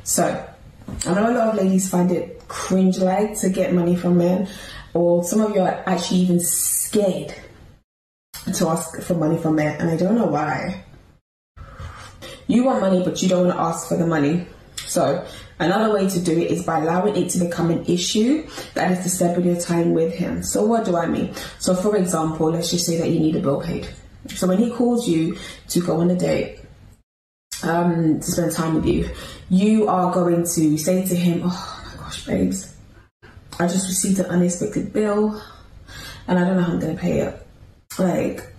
[0.04, 0.22] So,
[1.04, 4.48] I know a lot of ladies find it cringe like to get money from men,
[4.94, 7.34] or some of you are actually even scared
[8.54, 10.84] to ask for money from men, and I don't know why.
[12.46, 14.46] You want money, but you don't want to ask for the money.
[14.90, 15.24] So,
[15.60, 18.44] another way to do it is by allowing it to become an issue
[18.74, 20.42] that is disturbing your time with him.
[20.42, 21.32] So, what do I mean?
[21.60, 23.88] So, for example, let's just say that you need a bill paid.
[24.30, 25.38] So, when he calls you
[25.68, 26.58] to go on a date,
[27.62, 29.08] um, to spend time with you,
[29.48, 32.74] you are going to say to him, Oh my gosh, babes,
[33.60, 35.40] I just received an unexpected bill
[36.26, 37.46] and I don't know how I'm going to pay it.
[37.96, 38.52] Like,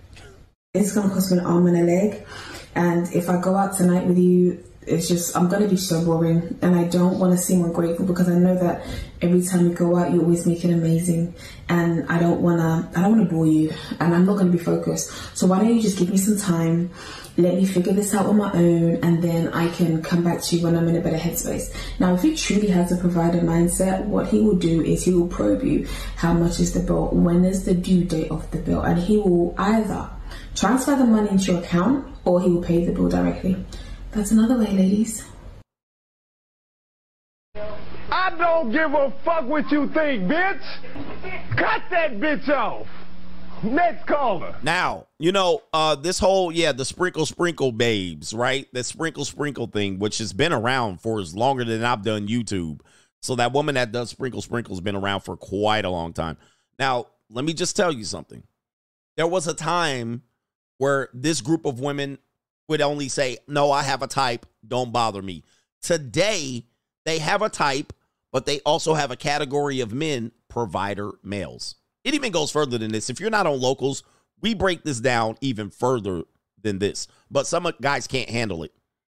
[0.74, 2.26] it's going to cost me an arm and a leg.
[2.74, 6.58] And if I go out tonight with you, it's just I'm gonna be so boring,
[6.62, 8.84] and I don't want to seem ungrateful because I know that
[9.22, 11.36] every time you go out, you always make it amazing,
[11.70, 15.12] and I don't wanna I don't wanna bore you, and I'm not gonna be focused.
[15.38, 16.90] So why don't you just give me some time?
[17.38, 20.58] Let me figure this out on my own, and then I can come back to
[20.58, 21.74] you when I'm in a better headspace.
[22.00, 25.28] Now, if he truly has a provider mindset, what he will do is he will
[25.28, 25.88] probe you.
[26.18, 27.10] How much is the bill?
[27.10, 28.82] When is the due date of the bill?
[28.82, 30.10] And he will either
[30.56, 33.64] transfer the money into your account or he will pay the bill directly.
[34.14, 35.26] That's another way, ladies.
[38.12, 41.56] I don't give a fuck what you think, bitch.
[41.56, 42.88] Cut that bitch off.
[43.64, 44.56] Next caller.
[44.64, 48.68] Now, you know, uh, this whole, yeah, the sprinkle sprinkle babes, right?
[48.74, 52.82] The sprinkle sprinkle thing, which has been around for as longer than I've done YouTube.
[53.22, 56.38] So that woman that does sprinkle sprinkle has been around for quite a long time.
[56.80, 58.44] Now, let me just tell you something.
[59.16, 60.24] There was a time
[60.80, 62.18] where this group of women
[62.72, 64.46] would only say, No, I have a type.
[64.68, 65.44] Don't bother me.
[65.82, 66.66] Today,
[67.06, 67.94] they have a type,
[68.32, 71.76] but they also have a category of men, provider males.
[72.04, 73.10] It even goes further than this.
[73.10, 74.04] If you're not on locals,
[74.42, 76.24] we break this down even further
[76.62, 77.08] than this.
[77.30, 78.74] But some guys can't handle it.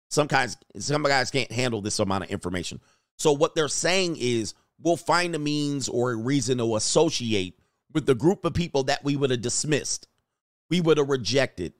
[0.10, 2.80] Some guys, some guys can't handle this amount of information.
[3.18, 7.60] So what they're saying is we'll find a means or a reason to associate
[7.94, 10.08] with the group of people that we would have dismissed,
[10.70, 11.74] we would have rejected.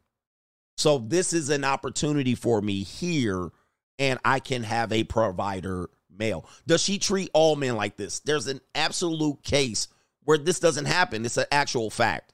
[0.78, 3.52] So this is an opportunity for me here,
[4.00, 6.48] and I can have a provider male.
[6.68, 8.20] Does she treat all men like this?
[8.20, 9.88] There's an absolute case
[10.24, 11.26] where this doesn't happen.
[11.26, 12.34] It's an actual fact.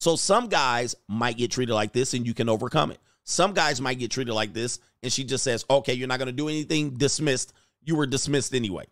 [0.00, 2.98] So some guys might get treated like this and you can overcome it.
[3.24, 6.26] Some guys might get treated like this and she just says, okay, you're not going
[6.26, 7.52] to do anything, dismissed.
[7.82, 8.86] You were dismissed anyway.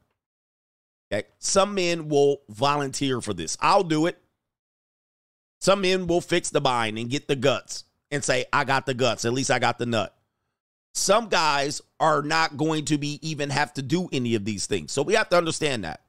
[1.13, 1.29] Okay.
[1.39, 3.57] Some men will volunteer for this.
[3.61, 4.19] I'll do it.
[5.61, 8.95] Some men will fix the bind and get the guts and say, I got the
[8.95, 9.25] guts.
[9.25, 10.15] At least I got the nut.
[10.95, 14.93] Some guys are not going to be even have to do any of these things.
[14.93, 16.01] So we have to understand that.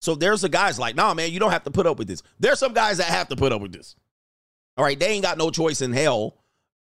[0.00, 2.22] So there's the guys like, nah, man, you don't have to put up with this.
[2.38, 3.96] There's some guys that have to put up with this.
[4.76, 6.36] All right, they ain't got no choice in hell.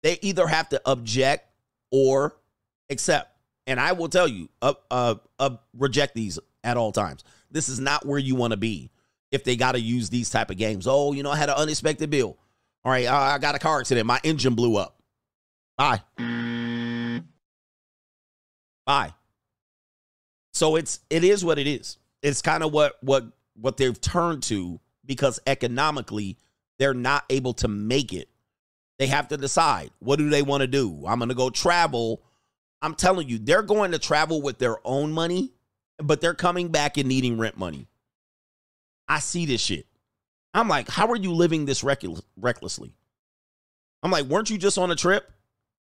[0.02, 1.48] They either have to object
[1.92, 2.36] or
[2.90, 3.30] accept.
[3.68, 7.22] And I will tell you, uh, uh, uh, reject these at all times.
[7.50, 8.90] This is not where you want to be
[9.30, 10.86] if they got to use these type of games.
[10.88, 12.36] Oh, you know, I had an unexpected bill.
[12.84, 14.06] All right, I got a car accident.
[14.06, 15.00] My engine blew up.
[15.76, 16.02] Bye.
[18.86, 19.14] Bye.
[20.52, 21.98] So it's it is what it is.
[22.22, 23.24] It's kind of what what
[23.54, 26.36] what they've turned to because economically
[26.78, 28.28] they're not able to make it.
[28.98, 31.04] They have to decide what do they want to do.
[31.06, 32.22] I'm going to go travel.
[32.82, 35.52] I'm telling you, they're going to travel with their own money,
[35.98, 37.88] but they're coming back and needing rent money.
[39.08, 39.86] I see this shit.
[40.54, 42.94] I'm like, how are you living this reckless, recklessly?
[44.02, 45.30] I'm like, weren't you just on a trip?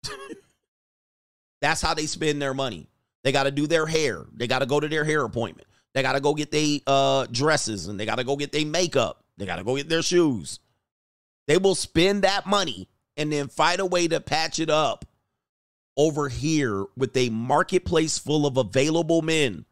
[1.62, 2.88] That's how they spend their money.
[3.24, 4.26] They got to do their hair.
[4.34, 5.68] They got to go to their hair appointment.
[5.94, 8.66] They got to go get their uh, dresses and they got to go get their
[8.66, 9.24] makeup.
[9.38, 10.60] They got to go get their shoes.
[11.48, 12.88] They will spend that money
[13.18, 15.06] and then find a way to patch it up
[15.98, 19.66] over here with a marketplace full of available men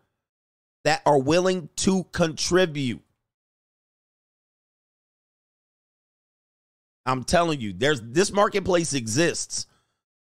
[0.84, 3.02] that are willing to contribute.
[7.10, 9.66] I'm telling you, there's this marketplace exists.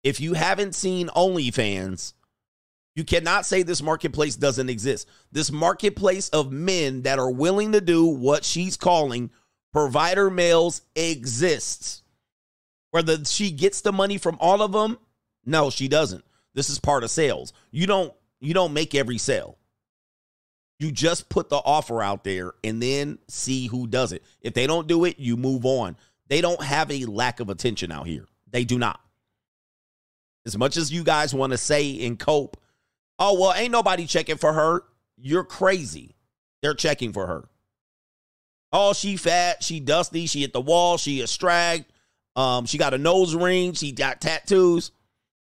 [0.03, 2.13] If you haven't seen OnlyFans,
[2.95, 5.07] you cannot say this marketplace doesn't exist.
[5.31, 9.29] This marketplace of men that are willing to do what she's calling
[9.71, 12.01] provider males exists.
[12.91, 14.97] Whether she gets the money from all of them,
[15.45, 16.23] no, she doesn't.
[16.55, 17.53] This is part of sales.
[17.69, 19.57] You don't you don't make every sale.
[20.79, 24.23] You just put the offer out there and then see who does it.
[24.41, 25.97] If they don't do it, you move on.
[26.27, 28.25] They don't have a lack of attention out here.
[28.49, 28.99] They do not.
[30.45, 32.57] As much as you guys want to say and cope,
[33.19, 34.83] oh, well, ain't nobody checking for her.
[35.17, 36.15] You're crazy.
[36.61, 37.49] They're checking for her.
[38.71, 41.85] Oh, she fat, she dusty, she hit the wall, she is stragged,
[42.35, 44.91] um, she got a nose ring, she got tattoos.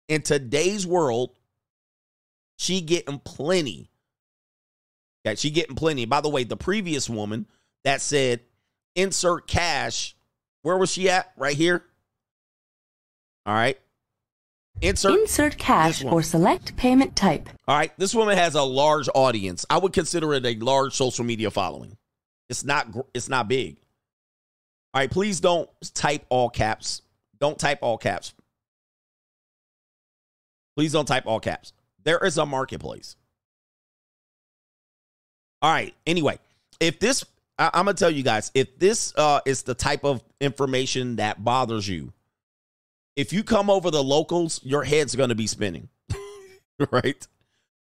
[0.08, 1.30] In today's world,
[2.56, 3.90] she getting plenty.
[5.26, 6.06] Okay, she getting plenty.
[6.06, 7.46] By the way, the previous woman
[7.84, 8.40] that said
[8.94, 10.14] insert cash,
[10.62, 11.32] where was she at?
[11.36, 11.84] Right here.
[13.46, 13.78] All right.
[14.80, 17.48] Insert Insert cash or select payment type.
[17.66, 19.66] All right, this woman has a large audience.
[19.68, 21.96] I would consider it a large social media following.
[22.48, 23.78] It's not it's not big.
[24.94, 27.02] All right, please don't type all caps.
[27.40, 28.34] Don't type all caps.
[30.76, 31.72] Please don't type all caps.
[32.04, 33.16] There is a marketplace.
[35.60, 36.38] All right, anyway,
[36.78, 37.24] if this
[37.58, 41.16] I, I'm going to tell you guys, if this uh is the type of information
[41.16, 42.12] that bothers you,
[43.16, 45.88] if you come over the locals, your head's to be spinning.
[46.92, 47.26] right?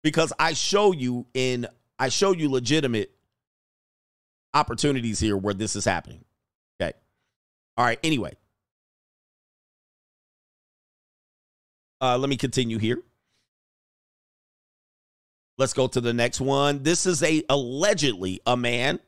[0.03, 1.67] Because I show you in
[1.97, 3.11] I show you legitimate
[4.53, 6.23] opportunities here where this is happening.
[6.79, 6.93] Okay.
[7.77, 8.33] All right, anyway.
[11.99, 13.01] Uh let me continue here.
[15.57, 16.83] Let's go to the next one.
[16.83, 18.99] This is a allegedly a man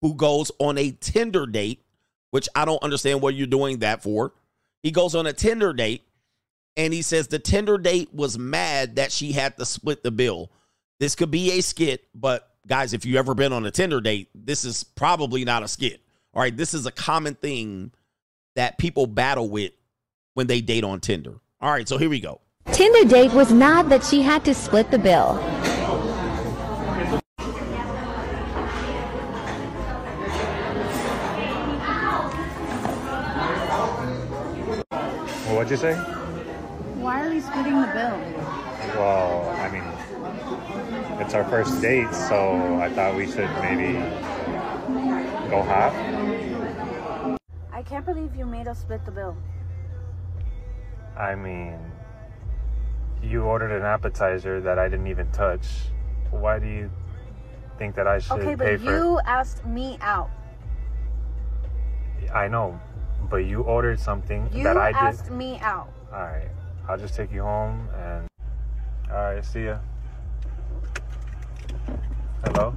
[0.00, 1.82] who goes on a Tinder date,
[2.30, 4.32] which I don't understand what you're doing that for.
[4.82, 6.02] He goes on a Tinder date
[6.76, 10.50] and he says the Tinder date was mad that she had to split the bill.
[11.00, 14.28] This could be a skit, but guys, if you've ever been on a Tinder date,
[14.34, 16.00] this is probably not a skit.
[16.34, 17.92] All right, this is a common thing
[18.54, 19.72] that people battle with
[20.34, 21.34] when they date on Tinder.
[21.60, 22.40] All right, so here we go.
[22.72, 25.34] Tinder date was mad that she had to split the bill.
[35.58, 35.94] What'd you say?
[37.02, 38.16] Why are we splitting the bill?
[38.94, 39.82] Well, I mean,
[41.20, 43.94] it's our first date, so I thought we should maybe
[45.50, 45.92] go half.
[47.72, 49.36] I can't believe you made us split the bill.
[51.16, 51.80] I mean,
[53.20, 55.66] you ordered an appetizer that I didn't even touch.
[56.30, 56.88] Why do you
[57.78, 60.30] think that I should Okay, pay but for you asked me out.
[62.32, 62.78] I know,
[63.30, 65.00] but you ordered something You that I did.
[65.00, 65.32] You asked did.
[65.34, 65.92] me out.
[66.12, 66.48] All right,
[66.88, 68.26] I'll just take you home and.
[69.10, 69.78] All right, see ya.
[72.44, 72.74] Hello.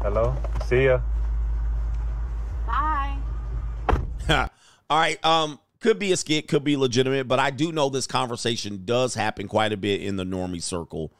[0.00, 0.36] Hello.
[0.66, 1.00] See ya.
[2.66, 3.16] Bye.
[4.28, 5.22] All right.
[5.24, 9.14] Um, could be a skit, could be legitimate, but I do know this conversation does
[9.14, 11.12] happen quite a bit in the normie circle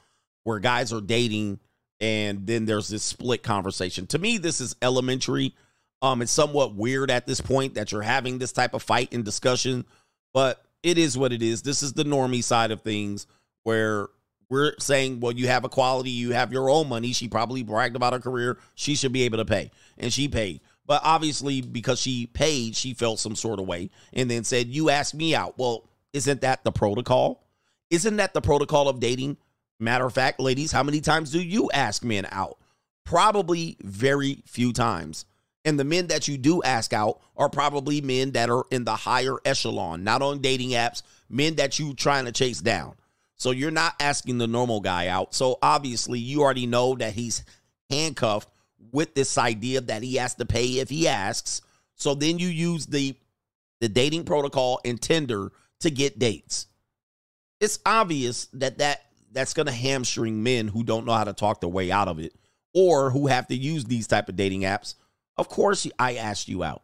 [0.45, 1.61] where guys are dating
[2.01, 4.07] and then there's this split conversation.
[4.09, 5.55] To me, this is elementary.
[6.05, 9.25] Um, it's somewhat weird at this point that you're having this type of fight and
[9.25, 9.87] discussion,
[10.35, 11.63] but it is what it is.
[11.63, 13.27] This is the normie side of things
[13.63, 14.09] where
[14.51, 17.15] we're saying, well, you have equality, you have your own money.
[17.15, 18.59] She probably bragged about her career.
[18.75, 19.71] She should be able to pay.
[19.97, 20.61] And she paid.
[20.85, 24.91] But obviously, because she paid, she felt some sort of way and then said, You
[24.91, 25.57] asked me out.
[25.57, 27.47] Well, isn't that the protocol?
[27.89, 29.39] Isn't that the protocol of dating?
[29.81, 32.59] Matter of fact, ladies, how many times do you ask men out?
[33.05, 35.25] Probably very few times.
[35.65, 38.95] And the men that you do ask out are probably men that are in the
[38.95, 42.95] higher echelon, not on dating apps, men that you trying to chase down.
[43.37, 45.35] So you're not asking the normal guy out.
[45.35, 47.45] So obviously you already know that he's
[47.91, 48.49] handcuffed
[48.93, 51.63] with this idea that he has to pay if he asks.
[51.97, 53.17] So then you use the
[53.81, 56.67] the dating protocol and Tinder to get dates.
[57.61, 61.61] It's obvious that that that's going to hamstring men who don't know how to talk
[61.61, 62.33] their way out of it
[62.73, 64.95] or who have to use these type of dating apps.
[65.37, 66.83] Of course I asked you out.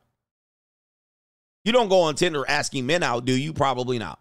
[1.65, 3.53] You don't go on Tinder asking men out, do you?
[3.53, 4.19] Probably not.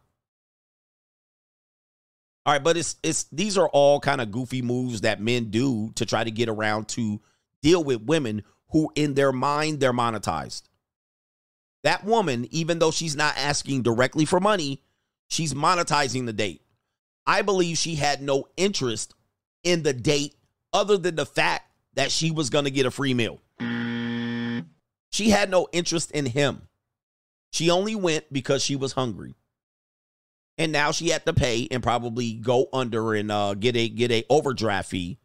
[2.46, 5.92] All right, but it's it's these are all kind of goofy moves that men do
[5.96, 7.22] to try to get around to
[7.62, 10.64] deal with women who in their mind they're monetized.
[11.84, 14.82] That woman, even though she's not asking directly for money,
[15.28, 16.62] she's monetizing the date.
[17.26, 19.14] I believe she had no interest
[19.64, 20.36] in the date
[20.74, 23.40] other than the fact that she was going to get a free meal.
[25.12, 26.68] She had no interest in him.
[27.52, 29.36] She only went because she was hungry.
[30.58, 34.12] And now she had to pay and probably go under and uh, get a get
[34.12, 35.18] a overdraft fee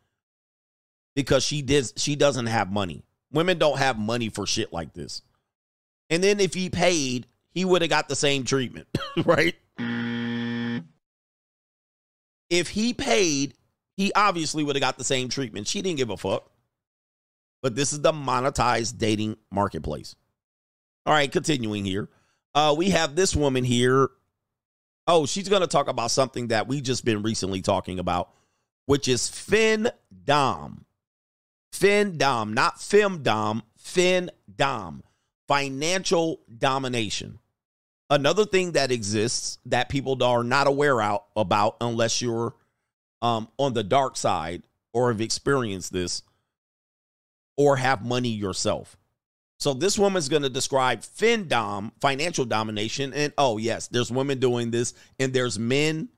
[1.16, 3.02] because she did she doesn't have money.
[3.32, 5.22] Women don't have money for shit like this.
[6.08, 8.86] And then if he paid, he would have got the same treatment,
[9.24, 9.56] right?
[12.48, 13.54] If he paid,
[13.96, 15.66] he obviously would have got the same treatment.
[15.66, 16.48] She didn't give a fuck.
[17.64, 20.14] But this is the monetized dating marketplace.
[21.06, 22.10] All right, continuing here.
[22.54, 24.10] Uh, we have this woman here.
[25.06, 28.28] Oh, she's going to talk about something that we just been recently talking about,
[28.84, 29.88] which is Fin
[30.26, 30.84] Dom.
[31.72, 35.02] Fin Dom, not Femdom, Fin Dom.
[35.48, 37.38] Financial domination.
[38.10, 42.54] Another thing that exists that people are not aware out about unless you're
[43.22, 46.22] um, on the dark side or have experienced this
[47.56, 48.96] or have money yourself.
[49.58, 54.70] So this woman's going to describe FinDom, financial domination, and oh yes, there's women doing
[54.70, 56.08] this, and there's men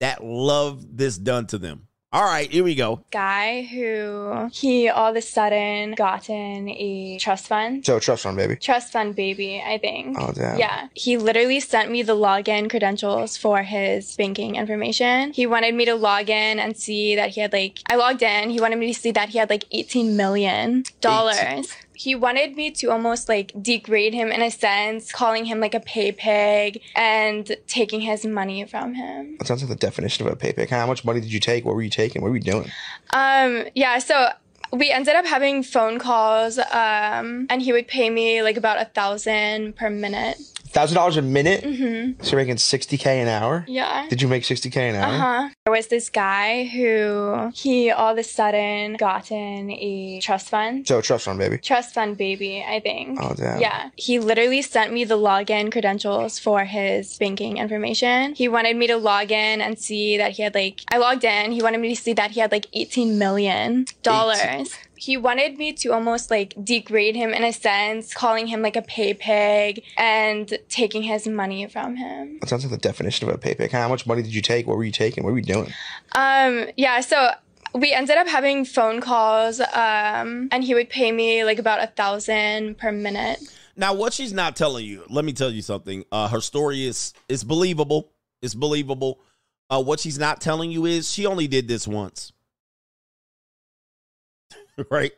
[0.00, 1.88] that love this done to them.
[2.16, 3.02] All right, here we go.
[3.10, 7.84] Guy who he all of a sudden gotten a trust fund.
[7.84, 8.56] So trust fund baby.
[8.56, 10.16] Trust fund baby, I think.
[10.18, 10.58] Oh damn.
[10.58, 10.88] Yeah.
[10.94, 15.34] He literally sent me the login credentials for his banking information.
[15.34, 18.48] He wanted me to log in and see that he had like I logged in,
[18.48, 21.68] he wanted me to see that he had like 18 million dollars.
[21.96, 25.80] He wanted me to almost like degrade him in a sense, calling him like a
[25.80, 29.36] pay pig and taking his money from him.
[29.38, 30.70] That sounds like the definition of a pay pig.
[30.70, 31.64] How much money did you take?
[31.64, 32.22] What were you taking?
[32.22, 32.70] What were you doing?
[33.10, 34.30] Um, yeah, so
[34.72, 38.84] we ended up having phone calls, um, and he would pay me like about a
[38.86, 40.38] thousand per minute.
[40.68, 41.64] Thousand dollars a minute.
[41.64, 42.22] Mm-hmm.
[42.22, 43.64] So you're making sixty k an hour.
[43.66, 44.06] Yeah.
[44.08, 45.14] Did you make sixty k an hour?
[45.14, 45.48] Uh huh.
[45.64, 50.86] There was this guy who he all of a sudden gotten a trust fund.
[50.86, 51.58] So trust fund baby.
[51.58, 53.18] Trust fund baby, I think.
[53.20, 53.60] Oh, damn.
[53.60, 53.90] Yeah.
[53.96, 58.34] He literally sent me the login credentials for his banking information.
[58.34, 61.52] He wanted me to log in and see that he had like, I logged in.
[61.52, 63.86] He wanted me to see that he had like $18 million.
[64.96, 68.82] He wanted me to almost like degrade him in a sense, calling him like a
[68.82, 72.38] pay pig and taking his money from him.
[72.40, 73.70] That sounds like the definition of a pay pig.
[73.70, 74.66] How much money did you take?
[74.66, 75.24] What were you taking?
[75.24, 75.72] What were you doing?
[76.14, 77.30] Um, yeah, so
[77.74, 81.88] we ended up having phone calls, um, and he would pay me like about a
[81.88, 83.40] thousand per minute.
[83.76, 86.04] Now, what she's not telling you, let me tell you something.
[86.10, 88.12] Uh, her story is is believable.
[88.40, 89.20] It's believable.
[89.68, 92.32] Uh, what she's not telling you is she only did this once,
[94.90, 95.12] right?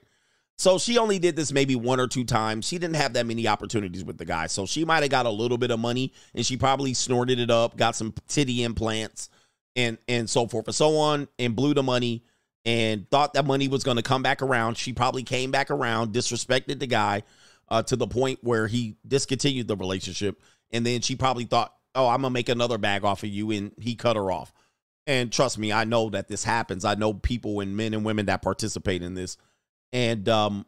[0.56, 2.66] So she only did this maybe one or two times.
[2.66, 4.48] She didn't have that many opportunities with the guy.
[4.48, 7.50] So she might have got a little bit of money and she probably snorted it
[7.50, 9.30] up, got some titty implants
[9.76, 12.24] and and so forth and so on, and blew the money
[12.64, 14.76] and thought that money was going to come back around.
[14.76, 17.22] She probably came back around, disrespected the guy
[17.68, 22.08] uh, to the point where he discontinued the relationship, and then she probably thought, "Oh,
[22.08, 24.52] I'm gonna make another bag off of you," and he cut her off.
[25.06, 26.84] And trust me, I know that this happens.
[26.84, 29.38] I know people and men and women that participate in this,
[29.92, 30.66] and um,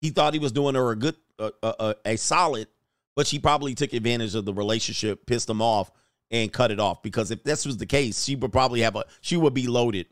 [0.00, 2.68] he thought he was doing her a good, uh, uh, a solid,
[3.16, 5.90] but she probably took advantage of the relationship, pissed him off,
[6.30, 7.02] and cut it off.
[7.02, 10.06] Because if this was the case, she would probably have a, she would be loaded.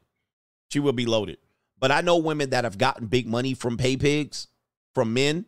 [0.70, 1.38] She would be loaded.
[1.78, 4.46] But I know women that have gotten big money from pay pigs,
[4.94, 5.46] from men,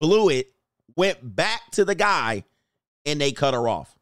[0.00, 0.52] blew it,
[0.96, 2.44] went back to the guy,
[3.06, 3.96] and they cut her off.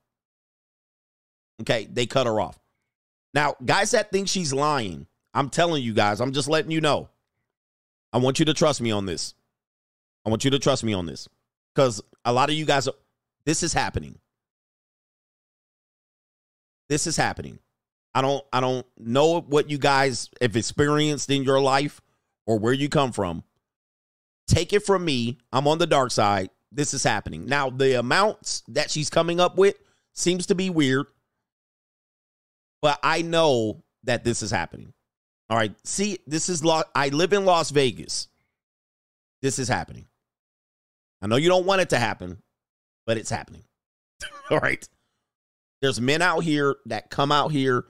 [1.60, 2.58] Okay, they cut her off.
[3.34, 7.08] Now, guys that think she's lying, I'm telling you guys, I'm just letting you know.
[8.12, 9.34] I want you to trust me on this.
[10.24, 11.28] I want you to trust me on this.
[11.74, 12.94] Because a lot of you guys, are,
[13.44, 14.18] this is happening.
[16.88, 17.60] This is happening.
[18.14, 22.00] I don't I don't know what you guys have experienced in your life
[22.46, 23.44] or where you come from.
[24.48, 26.50] Take it from me, I'm on the dark side.
[26.72, 27.46] This is happening.
[27.46, 29.76] Now, the amounts that she's coming up with
[30.12, 31.06] seems to be weird.
[32.82, 34.92] But I know that this is happening.
[35.50, 35.74] All right.
[35.84, 38.28] See, this is Lo- I live in Las Vegas.
[39.42, 40.06] This is happening.
[41.20, 42.40] I know you don't want it to happen,
[43.06, 43.64] but it's happening.
[44.50, 44.88] All right.
[45.82, 47.84] There's men out here that come out here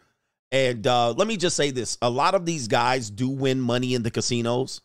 [0.53, 3.95] and uh, let me just say this: a lot of these guys do win money
[3.95, 4.81] in the casinos,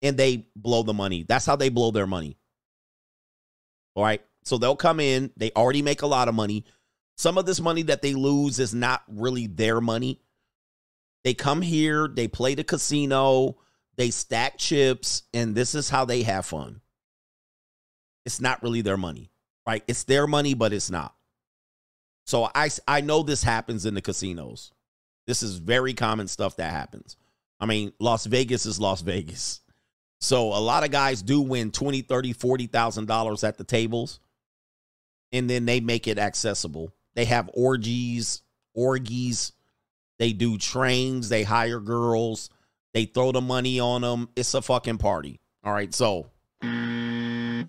[0.00, 1.24] and they blow the money.
[1.24, 2.38] That's how they blow their money.
[3.94, 5.30] All right, so they'll come in.
[5.36, 6.64] They already make a lot of money.
[7.18, 10.20] Some of this money that they lose is not really their money.
[11.24, 13.56] They come here, they play the casino,
[13.96, 16.80] they stack chips, and this is how they have fun.
[18.24, 19.30] It's not really their money,
[19.66, 19.84] right?
[19.86, 21.14] It's their money, but it's not.
[22.26, 24.72] So I I know this happens in the casinos.
[25.26, 27.16] This is very common stuff that happens.
[27.60, 29.60] I mean, Las Vegas is Las Vegas.
[30.20, 34.20] So a lot of guys do win 20, 30, 40,000 dollars at the tables
[35.32, 36.92] and then they make it accessible.
[37.14, 38.42] They have orgies,
[38.74, 39.52] orgies.
[40.18, 42.50] They do trains, they hire girls,
[42.94, 44.28] they throw the money on them.
[44.36, 45.40] It's a fucking party.
[45.64, 46.30] All right, so
[46.62, 47.68] I'm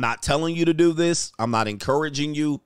[0.00, 1.32] not telling you to do this.
[1.38, 2.60] I'm not encouraging you.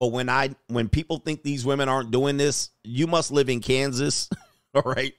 [0.00, 3.60] But when I when people think these women aren't doing this, you must live in
[3.60, 4.28] Kansas,
[4.74, 5.14] all right?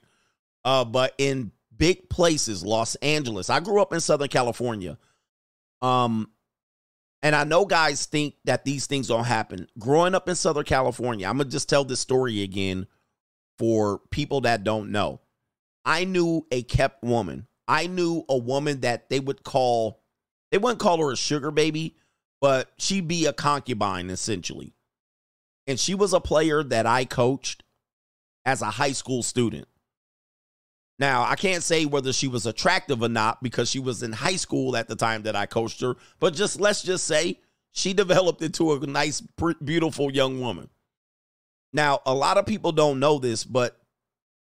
[0.64, 3.50] Uh, but in big places, Los Angeles.
[3.50, 4.98] I grew up in Southern California.
[5.82, 6.30] Um,
[7.22, 9.68] and I know guys think that these things don't happen.
[9.78, 12.86] Growing up in Southern California, I'm gonna just tell this story again
[13.58, 15.20] for people that don't know.
[15.84, 17.46] I knew a kept woman.
[17.68, 20.02] I knew a woman that they would call
[20.50, 21.96] they wouldn't call her a sugar baby,
[22.40, 24.74] but she'd be a concubine essentially.
[25.66, 27.64] And she was a player that I coached
[28.44, 29.66] as a high school student.
[30.98, 34.36] Now, I can't say whether she was attractive or not because she was in high
[34.36, 37.40] school at the time that I coached her, but just let's just say
[37.72, 39.20] she developed into a nice,
[39.62, 40.70] beautiful young woman.
[41.72, 43.78] Now, a lot of people don't know this, but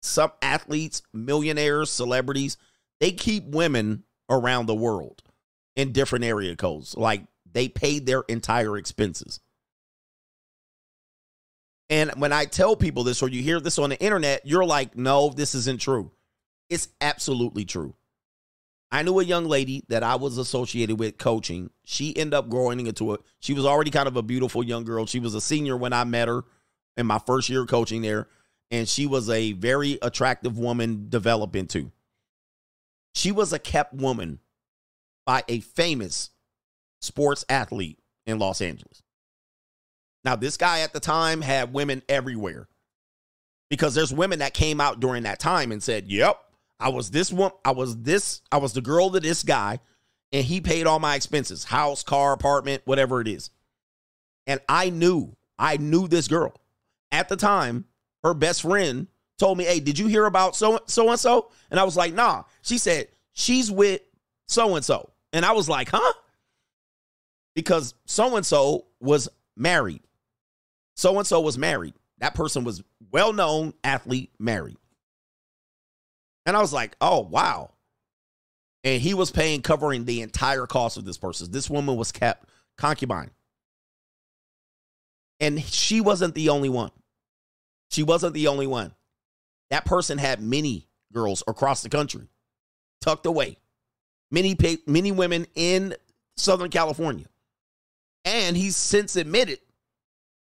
[0.03, 2.57] some athletes, millionaires, celebrities,
[2.99, 5.23] they keep women around the world
[5.77, 6.97] in different area codes.
[6.97, 9.39] Like they paid their entire expenses.
[11.89, 14.97] And when I tell people this or you hear this on the internet, you're like,
[14.97, 16.11] no, this isn't true.
[16.73, 17.95] It's absolutely true.
[18.91, 21.69] I knew a young lady that I was associated with coaching.
[21.85, 25.05] She ended up growing into a, she was already kind of a beautiful young girl.
[25.05, 26.45] She was a senior when I met her
[26.97, 28.27] in my first year coaching there.
[28.71, 31.93] And she was a very attractive woman develop into.
[33.15, 34.39] She was a kept woman
[35.27, 36.31] by a famous
[37.03, 39.03] sports athlete in Los Angeles.
[40.25, 42.67] Now, this guy at the time had women everywhere
[43.69, 46.39] because there's women that came out during that time and said, Yep,
[46.83, 49.79] I was this one, I was this, I was the girl to this guy,
[50.33, 53.51] and he paid all my expenses house, car, apartment, whatever it is.
[54.47, 56.55] And I knew, I knew this girl.
[57.13, 57.85] At the time,
[58.25, 59.07] her best friend
[59.39, 61.51] told me, Hey, did you hear about so so and so?
[61.71, 62.45] And I was like, Nah.
[62.63, 64.01] She said, She's with
[64.47, 65.11] so and so.
[65.33, 66.13] And I was like, huh?
[67.55, 70.03] Because so and so was married.
[70.95, 71.95] So and so was married.
[72.19, 74.77] That person was well known athlete, married.
[76.47, 77.71] And I was like, oh, wow.
[78.85, 81.51] And he was paying, covering the entire cost of this person.
[81.51, 83.31] This woman was kept concubine.
[85.39, 86.91] And she wasn't the only one.
[87.91, 88.93] She wasn't the only one.
[89.71, 92.29] That person had many girls across the country
[93.01, 93.59] tucked away
[94.33, 94.57] many
[94.87, 95.95] many women in
[96.37, 97.27] Southern California.
[98.25, 99.59] And he's since admitted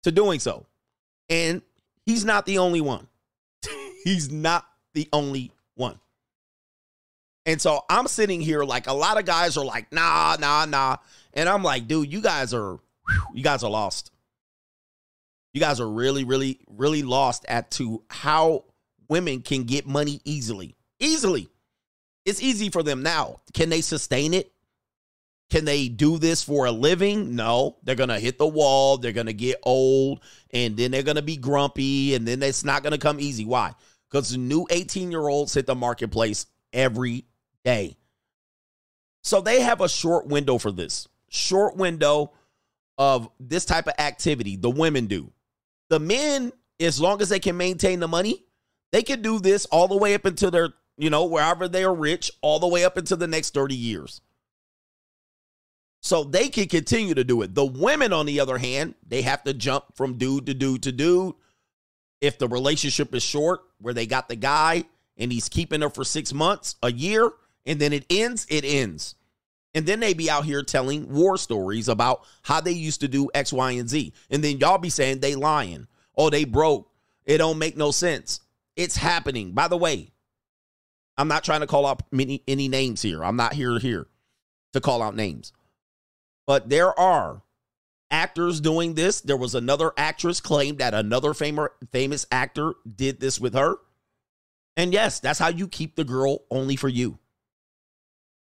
[0.02, 0.66] to doing so.
[1.30, 1.62] And
[2.04, 3.06] he's not the only one.
[4.04, 5.98] he's not the only one.
[7.46, 10.96] And so I'm sitting here like a lot of guys are like, nah, nah, nah.
[11.32, 12.78] And I'm like, dude, you guys are,
[13.32, 14.10] you guys are lost.
[15.52, 18.64] You guys are really, really, really lost at to how
[19.08, 20.74] women can get money easily.
[20.98, 21.48] Easily.
[22.24, 23.36] It's easy for them now.
[23.54, 24.50] Can they sustain it?
[25.48, 27.36] Can they do this for a living?
[27.36, 27.76] No.
[27.84, 28.96] They're going to hit the wall.
[28.96, 30.20] They're going to get old
[30.50, 33.44] and then they're going to be grumpy and then it's not going to come easy.
[33.44, 33.74] Why?
[34.10, 37.24] Because new 18 year olds hit the marketplace every
[37.64, 37.96] day.
[39.22, 41.08] So they have a short window for this.
[41.28, 42.32] Short window
[42.98, 44.56] of this type of activity.
[44.56, 45.32] The women do.
[45.90, 48.44] The men, as long as they can maintain the money,
[48.92, 51.94] they can do this all the way up until they're you know, wherever they are
[51.94, 54.20] rich, all the way up into the next 30 years.
[56.00, 57.54] So they can continue to do it.
[57.54, 60.92] The women, on the other hand, they have to jump from dude to dude to
[60.92, 61.34] dude.
[62.20, 64.84] If the relationship is short, where they got the guy
[65.16, 67.30] and he's keeping her for six months, a year,
[67.64, 69.14] and then it ends, it ends.
[69.74, 73.28] And then they be out here telling war stories about how they used to do
[73.34, 74.12] X, Y, and Z.
[74.30, 75.86] And then y'all be saying they lying.
[76.16, 76.90] Oh, they broke.
[77.26, 78.40] It don't make no sense.
[78.74, 79.52] It's happening.
[79.52, 80.12] By the way,
[81.18, 83.22] I'm not trying to call out many, any names here.
[83.22, 84.06] I'm not here here
[84.72, 85.52] to call out names.
[86.46, 87.42] But there are
[88.10, 89.20] actors doing this.
[89.20, 93.76] There was another actress claimed that another famous famous actor did this with her.
[94.76, 97.18] And yes, that's how you keep the girl only for you.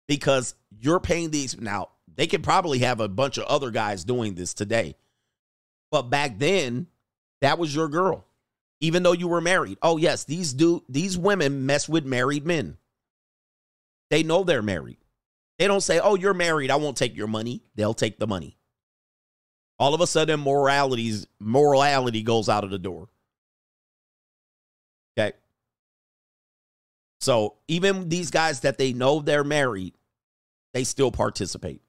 [0.06, 4.34] Because you're paying these now, they could probably have a bunch of other guys doing
[4.34, 4.96] this today.
[5.90, 6.88] But back then,
[7.40, 8.26] that was your girl.
[8.80, 9.78] Even though you were married.
[9.82, 12.78] Oh, yes, these do these women mess with married men.
[14.10, 14.98] They know they're married.
[15.58, 18.56] They don't say, "Oh, you're married, I won't take your money." They'll take the money.
[19.80, 23.08] All of a sudden morality's morality goes out of the door.
[25.18, 25.34] Okay?
[27.20, 29.94] So, even these guys that they know they're married,
[30.74, 31.80] they still participate.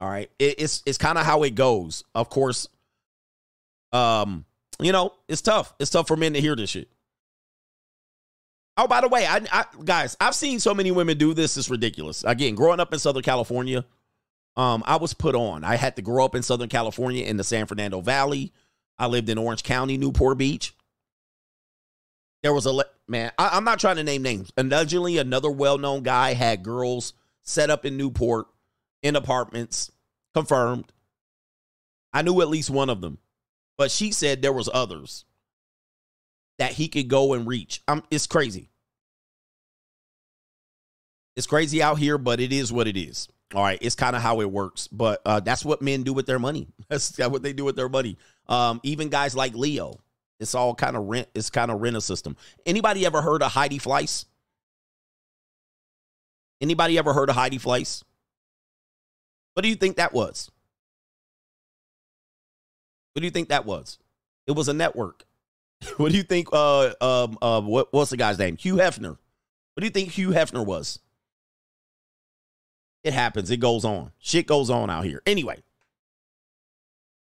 [0.00, 0.30] All right.
[0.38, 2.02] It, it's it's kind of how it goes.
[2.14, 2.68] Of course,
[3.92, 4.44] um,
[4.80, 5.72] you know, it's tough.
[5.78, 6.88] It's tough for men to hear this shit.
[8.76, 11.56] Oh, by the way, I, I guys, I've seen so many women do this.
[11.56, 12.24] It's ridiculous.
[12.24, 13.84] Again, growing up in Southern California,
[14.56, 15.64] um, I was put on.
[15.64, 18.52] I had to grow up in Southern California in the San Fernando Valley.
[18.98, 20.74] I lived in Orange County, Newport Beach.
[22.42, 23.32] There was a le- man.
[23.38, 24.52] I, I'm not trying to name names.
[24.56, 28.46] Allegedly, another well-known guy had girls set up in Newport
[29.02, 29.90] in apartments.
[30.34, 30.92] Confirmed.
[32.12, 33.18] I knew at least one of them,
[33.76, 35.24] but she said there was others
[36.58, 37.82] that he could go and reach.
[37.88, 38.70] Um, it's crazy.
[41.36, 43.28] It's crazy out here, but it is what it is.
[43.54, 46.26] All right, it's kind of how it works, but uh, that's what men do with
[46.26, 46.66] their money.
[46.88, 48.18] That's what they do with their money.
[48.48, 50.00] Um, even guys like Leo,
[50.40, 51.28] it's all kind of rent.
[51.34, 52.36] It's kind of rent a system.
[52.66, 54.24] Anybody ever heard of Heidi Fleiss?
[56.60, 58.02] Anybody ever heard of Heidi Fleiss?
[59.54, 60.50] What do you think that was?
[63.12, 63.98] What do you think that was?
[64.48, 65.24] It was a network.
[65.96, 66.48] what do you think?
[66.52, 68.56] Uh, um, uh, what, what's the guy's name?
[68.56, 69.16] Hugh Hefner.
[69.74, 70.98] What do you think Hugh Hefner was?
[73.04, 73.50] It happens.
[73.50, 74.10] It goes on.
[74.18, 75.22] Shit goes on out here.
[75.26, 75.62] Anyway,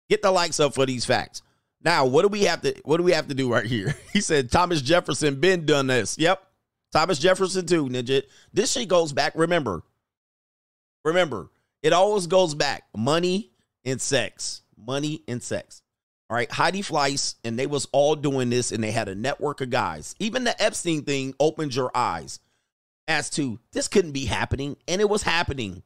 [0.09, 1.43] get the likes up for these facts.
[1.83, 2.75] Now, what do we have to?
[2.85, 3.95] What do we have to do right here?
[4.13, 6.17] He said Thomas Jefferson been done this.
[6.17, 6.41] Yep,
[6.93, 7.87] Thomas Jefferson too.
[7.89, 8.23] Ninja.
[8.53, 9.33] This shit goes back.
[9.35, 9.83] Remember,
[11.05, 11.51] remember,
[11.83, 12.85] it always goes back.
[12.97, 13.51] Money
[13.85, 14.63] and sex.
[14.77, 15.83] Money and sex.
[16.31, 19.61] All right, Heidi Fleiss, and they was all doing this, and they had a network
[19.61, 20.15] of guys.
[20.19, 22.39] Even the Epstein thing opened your eyes
[23.07, 25.83] as to this couldn't be happening, and it was happening.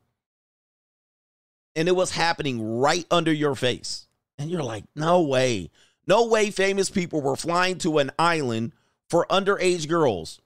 [1.76, 4.06] And it was happening right under your face.
[4.38, 5.70] And you're like, no way.
[6.06, 8.72] No way famous people were flying to an island
[9.08, 10.40] for underage girls.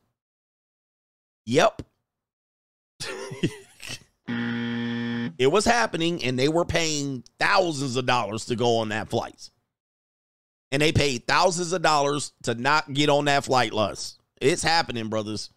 [1.47, 1.83] Yep.
[5.39, 9.51] it was happening, and they were paying thousands of dollars to go on that flight
[10.73, 14.19] and they paid thousands of dollars to not get on that flight lust.
[14.41, 15.51] It's happening, brothers.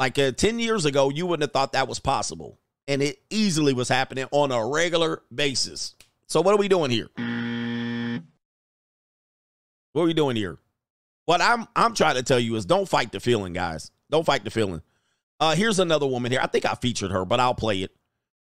[0.00, 2.58] Like uh, 10 years ago, you wouldn't have thought that was possible.
[2.88, 5.94] And it easily was happening on a regular basis.
[6.26, 7.08] So, what are we doing here?
[9.92, 10.58] What are we doing here?
[11.26, 13.90] What I'm I'm trying to tell you is don't fight the feeling, guys.
[14.10, 14.80] Don't fight the feeling.
[15.38, 16.40] Uh, here's another woman here.
[16.42, 17.94] I think I featured her, but I'll play it.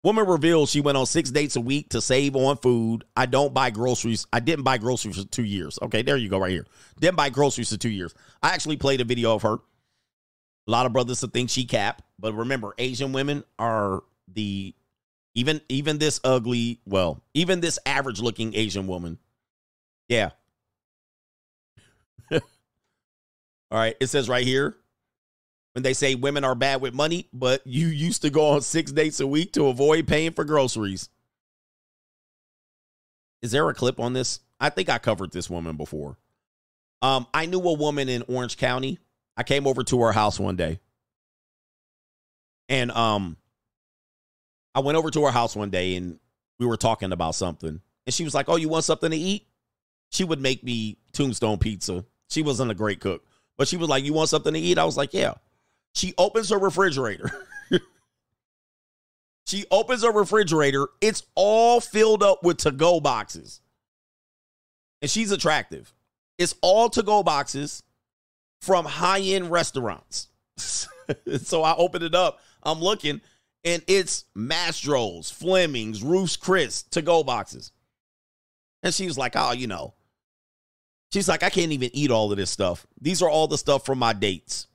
[0.02, 3.04] Woman reveals she went on six dates a week to save on food.
[3.16, 4.26] I don't buy groceries.
[4.32, 5.78] I didn't buy groceries for two years.
[5.80, 6.66] Okay, there you go, right here.
[7.00, 8.12] Didn't buy groceries for two years.
[8.42, 9.58] I actually played a video of her.
[10.66, 14.74] A lot of brothers to think she cap, but remember, Asian women are the
[15.34, 19.18] even even this ugly, well, even this average looking Asian woman.
[20.08, 20.30] Yeah.
[22.32, 22.40] All
[23.70, 24.76] right, it says right here,
[25.74, 28.92] when they say women are bad with money, but you used to go on six
[28.92, 31.08] dates a week to avoid paying for groceries.
[33.42, 34.40] Is there a clip on this?
[34.60, 36.16] I think I covered this woman before.
[37.02, 38.98] Um, I knew a woman in Orange County.
[39.36, 40.80] I came over to her house one day.
[42.68, 43.36] And um
[44.74, 46.18] I went over to her house one day and
[46.58, 47.80] we were talking about something.
[48.06, 49.46] And she was like, "Oh, you want something to eat?"
[50.10, 52.04] She would make me tombstone pizza.
[52.28, 53.24] She wasn't a great cook,
[53.56, 55.34] but she was like, "You want something to eat?" I was like, "Yeah."
[55.94, 57.30] She opens her refrigerator.
[59.46, 60.88] she opens her refrigerator.
[61.00, 63.60] It's all filled up with to go boxes.
[65.00, 65.94] And she's attractive.
[66.36, 67.83] It's all to go boxes
[68.64, 70.28] from high end restaurants.
[71.42, 72.40] so I open it up.
[72.62, 73.20] I'm looking,
[73.64, 77.72] And it's Mastro's, Fleming's, Ruth's Chris to go boxes.
[78.82, 79.94] And she was like, oh, you know.
[81.12, 82.86] She's like, I can't even eat all of this stuff.
[83.00, 84.66] These are all the stuff from my dates.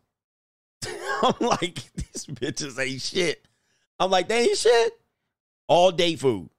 [0.86, 3.45] I'm like, these bitches ain't shit.
[3.99, 4.94] I'm like, they ain't shit.
[5.68, 6.49] All date food.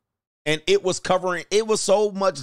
[0.47, 2.41] And it was covering, it was so much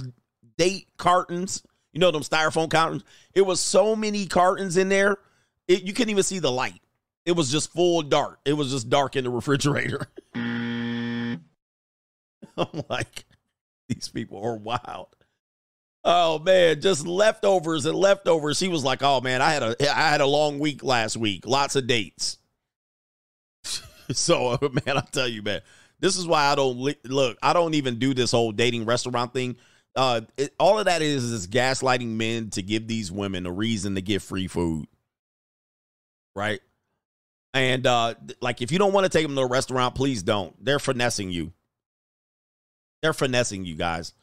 [0.56, 1.62] date cartons.
[1.98, 3.02] You know them styrofoam cartons?
[3.34, 5.16] It was so many cartons in there.
[5.66, 6.80] It, you couldn't even see the light.
[7.26, 8.38] It was just full dark.
[8.44, 10.06] It was just dark in the refrigerator.
[10.32, 11.40] I'm
[12.88, 13.24] like,
[13.88, 15.08] these people are wild.
[16.04, 18.60] Oh man, just leftovers and leftovers.
[18.60, 21.48] He was like, "Oh man, I had a I had a long week last week.
[21.48, 22.38] Lots of dates."
[24.12, 24.56] so
[24.86, 25.62] man, I tell you, man,
[25.98, 27.38] this is why I don't look.
[27.42, 29.56] I don't even do this whole dating restaurant thing.
[29.98, 33.96] Uh, it, all of that is is gaslighting men to give these women a reason
[33.96, 34.86] to get free food,
[36.36, 36.60] right?
[37.52, 40.54] And uh, like, if you don't want to take them to a restaurant, please don't.
[40.64, 41.52] They're finessing you.
[43.02, 44.14] They're finessing you guys.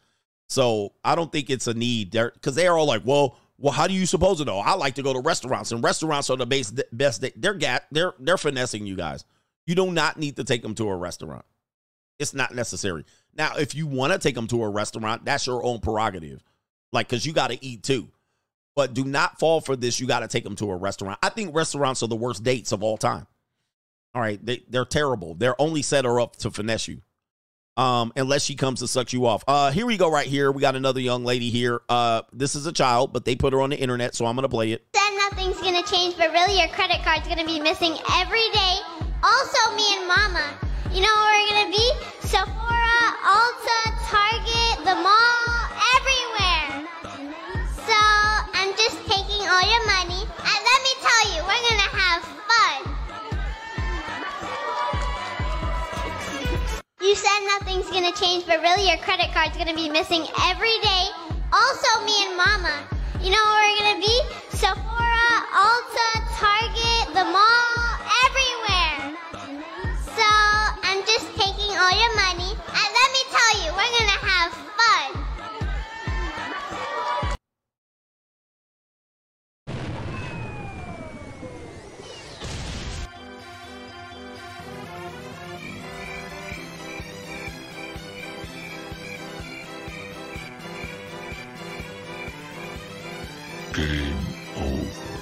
[0.48, 3.74] So I don't think it's a need there because they are all like, well, well,
[3.74, 4.60] how do you suppose to know?
[4.60, 7.22] I like to go to restaurants, and restaurants are the base, best.
[7.36, 9.26] They're gat, they're they're finessing you guys.
[9.66, 11.44] You do not need to take them to a restaurant.
[12.18, 13.04] It's not necessary.
[13.36, 16.42] Now, if you want to take them to a restaurant, that's your own prerogative.
[16.92, 18.08] Like, because you got to eat too.
[18.74, 20.00] But do not fall for this.
[20.00, 21.18] You got to take them to a restaurant.
[21.22, 23.26] I think restaurants are the worst dates of all time.
[24.14, 25.34] All right, they, they're terrible.
[25.34, 27.02] They're only set her up to finesse you
[27.76, 29.44] um, unless she comes to suck you off.
[29.46, 30.50] Uh, here we go, right here.
[30.50, 31.82] We got another young lady here.
[31.88, 34.48] Uh, this is a child, but they put her on the internet, so I'm gonna
[34.48, 34.86] play it.
[34.92, 38.76] Then nothing's gonna change, but really your credit card's gonna be missing every day.
[39.22, 40.54] Also, me and Mama.
[40.92, 41.90] You know where we're gonna be?
[42.20, 42.75] Sephora,
[43.26, 45.66] Ulta, Target, the mall,
[45.98, 46.86] everywhere.
[47.74, 47.98] So
[48.54, 52.78] I'm just taking all your money, and let me tell you, we're gonna have fun.
[57.00, 61.10] You said nothing's gonna change, but really your credit card's gonna be missing every day.
[61.52, 62.78] Also, me and Mama.
[63.20, 64.16] You know where we're gonna be?
[64.50, 66.08] Sephora, Ulta,
[66.38, 67.74] Target, the mall,
[68.22, 69.18] everywhere.
[70.14, 70.28] So
[70.86, 75.24] I'm just taking all your money, and let me tell you, we're gonna have fun.
[93.72, 94.16] Game
[94.56, 95.16] over.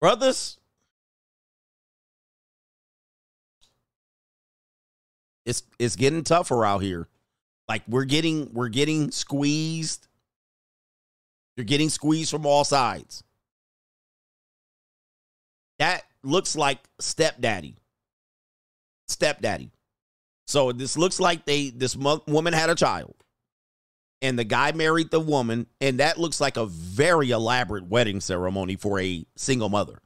[0.00, 0.58] brothers
[5.46, 7.08] it's it's getting tougher out here.
[7.68, 10.06] Like we're getting we're getting squeezed.
[11.56, 13.22] You're getting squeezed from all sides.
[15.78, 17.76] That looks like stepdaddy.
[19.08, 19.70] Stepdaddy.
[20.46, 23.14] So this looks like they this mo- woman had a child
[24.24, 28.74] and the guy married the woman, and that looks like a very elaborate wedding ceremony
[28.74, 29.98] for a single mother.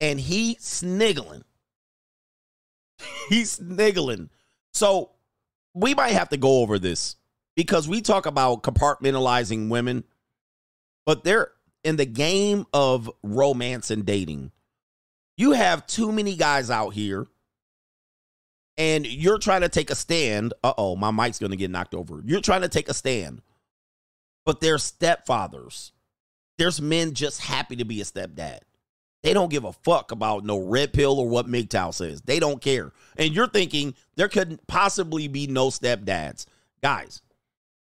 [0.00, 1.42] And he sniggling.
[3.28, 4.30] He's niggling.
[4.72, 5.10] So
[5.74, 7.16] we might have to go over this
[7.54, 10.04] because we talk about compartmentalizing women,
[11.04, 11.52] but they're
[11.84, 14.52] in the game of romance and dating.
[15.36, 17.26] You have too many guys out here
[18.78, 20.54] and you're trying to take a stand.
[20.62, 22.22] Uh oh, my mic's going to get knocked over.
[22.24, 23.42] You're trying to take a stand,
[24.44, 25.92] but they're stepfathers.
[26.58, 28.60] There's men just happy to be a stepdad.
[29.26, 32.22] They don't give a fuck about no red pill or what MGTOW says.
[32.22, 32.92] They don't care.
[33.16, 36.46] And you're thinking there couldn't possibly be no stepdads.
[36.80, 37.22] Guys,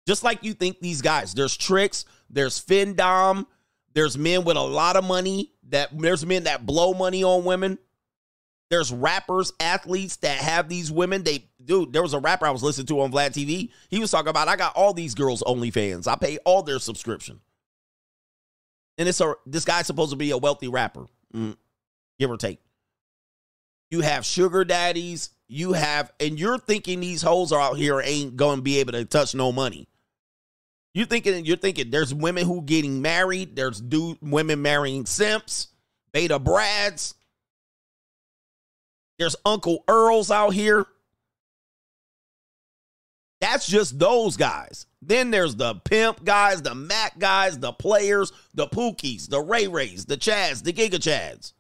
[0.09, 3.45] just like you think these guys, there's tricks, there's findom,
[3.93, 7.79] there's men with a lot of money that there's men that blow money on women.
[8.71, 11.23] There's rappers, athletes that have these women.
[11.23, 13.69] They dude, there was a rapper I was listening to on Vlad TV.
[13.91, 16.07] He was talking about I got all these girls OnlyFans.
[16.07, 17.41] I pay all their subscription.
[18.97, 21.57] And it's a this guy's supposed to be a wealthy rapper, mm,
[22.19, 22.61] give or take.
[23.91, 25.31] You have sugar daddies.
[25.49, 29.05] You have, and you're thinking these hoes are out here ain't to be able to
[29.05, 29.89] touch no money.
[30.93, 33.55] You're thinking, you're thinking there's women who getting married.
[33.55, 35.69] There's dude women marrying simps,
[36.13, 37.15] beta brads.
[39.19, 40.87] There's Uncle Earls out here.
[43.41, 44.87] That's just those guys.
[45.03, 50.07] Then there's the pimp guys, the Mac guys, the players, the Pookies, the Ray Rays,
[50.07, 51.53] the Chads, the Giga Chads.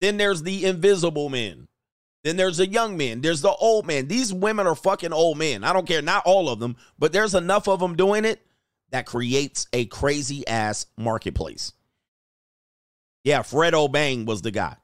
[0.00, 1.68] Then there's the invisible men.
[2.22, 3.20] Then there's the young men.
[3.20, 4.06] There's the old men.
[4.06, 5.64] These women are fucking old men.
[5.64, 6.02] I don't care.
[6.02, 8.40] Not all of them, but there's enough of them doing it
[8.90, 11.72] that creates a crazy ass marketplace.
[13.24, 14.76] Yeah, Fred Obang was the guy.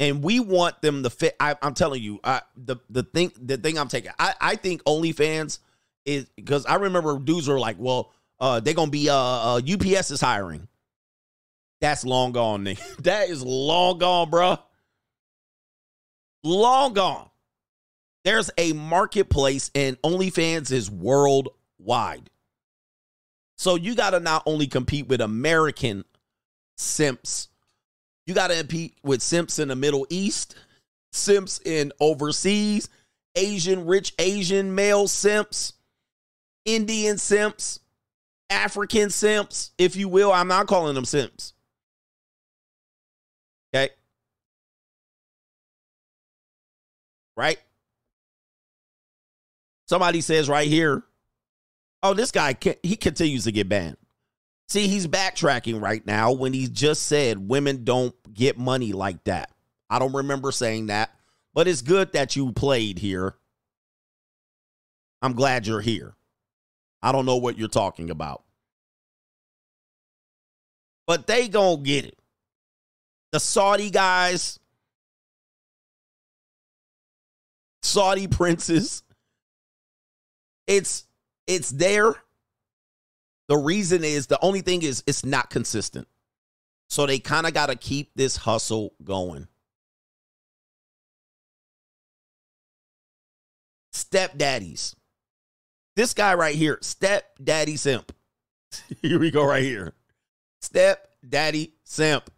[0.00, 1.36] And we want them to fit.
[1.38, 4.10] I, am telling you, I, the the thing the thing I'm taking.
[4.18, 5.58] I, I think OnlyFans
[6.06, 10.10] is because I remember dudes were like, well, uh, they're gonna be uh, uh UPS
[10.10, 10.66] is hiring.
[11.82, 12.64] That's long gone.
[13.00, 14.58] That is long gone, bro.
[16.42, 17.28] Long gone.
[18.24, 22.30] There's a marketplace, and OnlyFans is worldwide.
[23.56, 26.06] So you got to not only compete with American
[26.78, 27.49] simps,
[28.26, 30.54] you got to compete with simps in the Middle East,
[31.12, 32.88] simps in overseas,
[33.34, 35.74] Asian, rich Asian male simps,
[36.64, 37.80] Indian simps,
[38.50, 40.32] African simps, if you will.
[40.32, 41.54] I'm not calling them simps.
[43.74, 43.92] Okay.
[47.36, 47.58] Right?
[49.88, 51.02] Somebody says right here,
[52.02, 53.96] oh, this guy, he continues to get banned.
[54.70, 59.50] See, he's backtracking right now when he just said women don't get money like that.
[59.90, 61.10] I don't remember saying that,
[61.52, 63.34] but it's good that you played here.
[65.22, 66.14] I'm glad you're here.
[67.02, 68.44] I don't know what you're talking about.
[71.04, 72.16] But they gonna get it.
[73.32, 74.60] The Saudi guys,
[77.82, 79.02] Saudi princes,
[80.68, 81.08] it's
[81.48, 82.14] it's there.
[83.50, 86.06] The reason is the only thing is it's not consistent.
[86.88, 89.48] So they kind of got to keep this hustle going.
[93.92, 94.94] Stepdaddies.
[95.96, 98.12] This guy right here, stepdaddy simp.
[99.02, 99.94] here we go right here.
[100.62, 102.30] Stepdaddy simp.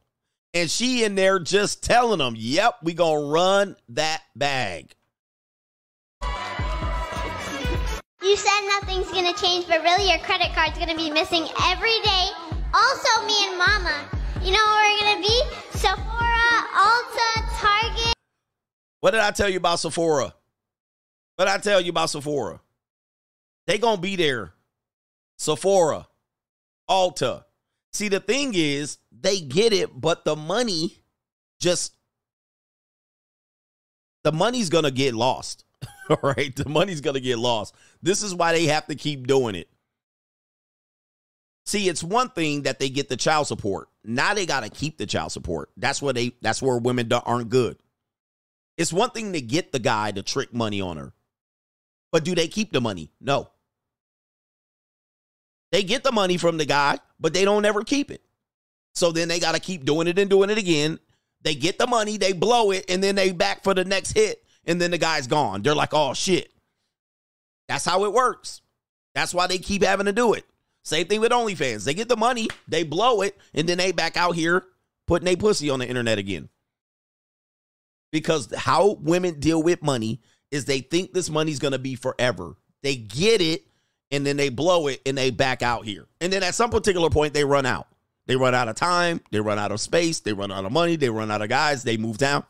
[0.55, 4.95] And she in there just telling them, yep, we going to run that bag.
[8.23, 12.29] You said nothing's gonna change, but really your credit card's gonna be missing every day.
[12.73, 14.09] Also, me and Mama.
[14.41, 15.43] You know where we're gonna be?
[15.71, 18.15] Sephora, Ulta, Target.
[19.01, 20.33] What did I tell you about Sephora?
[21.35, 22.61] What did I tell you about Sephora?
[23.67, 24.55] They gonna be there.
[25.39, 26.07] Sephora,
[26.89, 27.45] Ulta.
[27.93, 31.03] See, the thing is, they get it, but the money
[31.59, 31.97] just
[34.23, 35.65] the money's gonna get lost.
[36.23, 36.55] All right.
[36.55, 37.75] The money's going to get lost.
[38.03, 39.69] This is why they have to keep doing it.
[41.65, 43.89] See, it's one thing that they get the child support.
[44.05, 45.71] Now they got to keep the child support.
[45.77, 47.77] That's where they that's where women aren't good.
[48.77, 51.13] It's one thing to get the guy to trick money on her.
[52.11, 53.11] But do they keep the money?
[53.21, 53.49] No.
[55.71, 58.23] They get the money from the guy, but they don't ever keep it.
[58.95, 60.99] So then they got to keep doing it and doing it again.
[61.43, 64.42] They get the money, they blow it, and then they back for the next hit
[64.67, 65.63] and then the guy's gone.
[65.63, 66.51] They're like, oh shit.
[67.69, 68.61] That's how it works.
[69.15, 70.45] That's why they keep having to do it.
[70.85, 71.85] Same thing with OnlyFans.
[71.85, 74.65] They get the money, they blow it, and then they back out here
[75.07, 76.49] putting a pussy on the internet again.
[78.11, 82.55] Because how women deal with money is they think this money's gonna be forever.
[82.83, 83.65] They get it
[84.11, 86.07] and then they blow it and they back out here.
[86.21, 87.87] And then at some particular point, they run out.
[88.27, 90.95] They run out of time, they run out of space, they run out of money,
[90.95, 92.45] they run out of guys, they move down.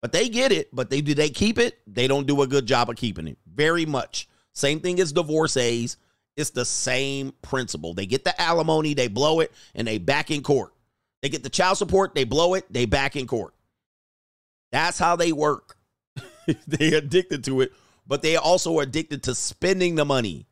[0.00, 1.78] But they get it, but they do they keep it?
[1.86, 3.38] They don't do a good job of keeping it.
[3.52, 4.28] Very much.
[4.52, 5.96] Same thing as divorcees.
[6.36, 7.94] It's the same principle.
[7.94, 10.72] They get the alimony, they blow it, and they back in court.
[11.20, 13.54] They get the child support, they blow it, they back in court.
[14.70, 15.76] That's how they work.
[16.68, 17.72] they addicted to it,
[18.06, 20.46] but they also are addicted to spending the money.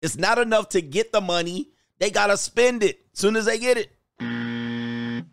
[0.00, 1.70] It's not enough to get the money.
[1.98, 5.24] They got to spend it as soon as they get it.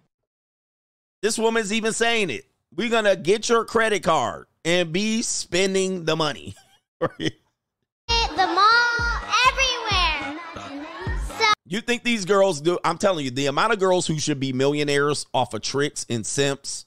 [1.22, 2.45] This woman's even saying it.
[2.76, 6.56] We're going to get your credit card and be spending the money.
[7.00, 7.32] the
[8.38, 10.40] mall, everywhere.
[11.38, 12.78] So- you think these girls do?
[12.84, 16.26] I'm telling you, the amount of girls who should be millionaires off of tricks and
[16.26, 16.86] simps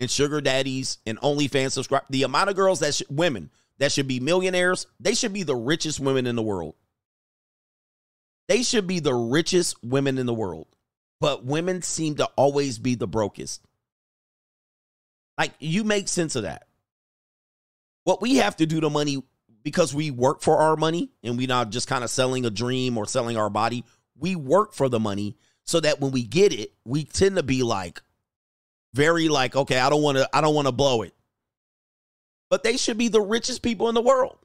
[0.00, 4.08] and sugar daddies and OnlyFans subscribe, the amount of girls that sh- women that should
[4.08, 6.74] be millionaires, they should be the richest women in the world.
[8.48, 10.66] They should be the richest women in the world.
[11.20, 13.60] But women seem to always be the brokest.
[15.40, 16.66] Like you make sense of that.
[18.04, 19.22] What we have to do to money
[19.62, 22.98] because we work for our money and we're not just kind of selling a dream
[22.98, 23.86] or selling our body.
[24.18, 27.62] We work for the money so that when we get it, we tend to be
[27.62, 28.02] like
[28.92, 31.14] very like, okay, I don't want to I don't want to blow it.
[32.50, 34.36] But they should be the richest people in the world.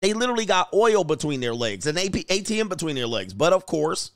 [0.00, 3.34] They literally got oil between their legs and ATM between their legs.
[3.34, 4.12] But of course,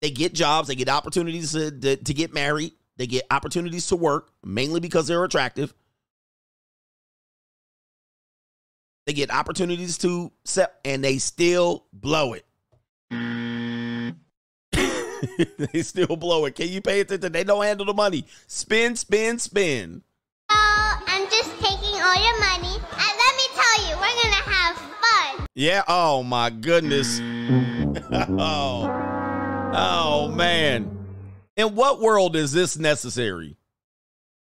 [0.00, 3.96] they get jobs, they get opportunities to, to, to get married, they get opportunities to
[3.96, 5.72] work, mainly because they're attractive.
[9.06, 12.44] They get opportunities to set, and they still blow it.
[15.72, 16.54] they still blow it.
[16.54, 17.32] Can you pay attention?
[17.32, 18.26] They don't handle the money.
[18.46, 20.02] Spin, spin, spin.
[20.50, 24.76] So I'm just taking all your money, and let me tell you, we're gonna have
[24.76, 25.46] fun.
[25.54, 25.82] Yeah.
[25.88, 27.20] Oh my goodness.
[28.38, 28.88] oh.
[29.74, 31.01] Oh man.
[31.62, 33.56] In what world is this necessary?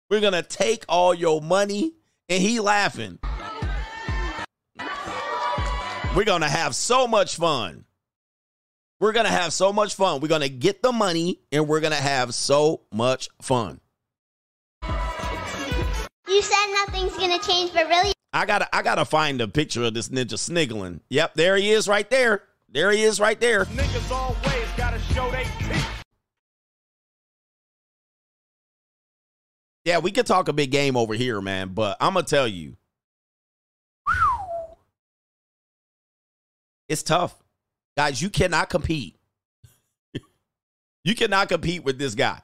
[0.09, 1.95] We're gonna take all your money,
[2.29, 3.19] and he laughing.
[6.15, 7.87] We're gonna have so much fun.
[9.01, 10.21] We're gonna have so much fun.
[10.21, 13.81] We're gonna get the money, and we're gonna have so much fun.
[14.85, 19.95] You said nothing's gonna change, but really, I gotta I gotta find a picture of
[19.95, 21.01] this ninja sniggling.
[21.11, 22.45] Yep, there he is right there.
[22.69, 23.65] There he is right there.
[23.65, 25.78] Niggas always gotta show they
[29.89, 32.77] Yeah, we could talk a big game over here, man, but I'm gonna tell you.
[36.91, 37.35] It's tough.
[37.97, 39.17] Guys, you cannot compete.
[41.05, 42.39] you cannot compete with this guy.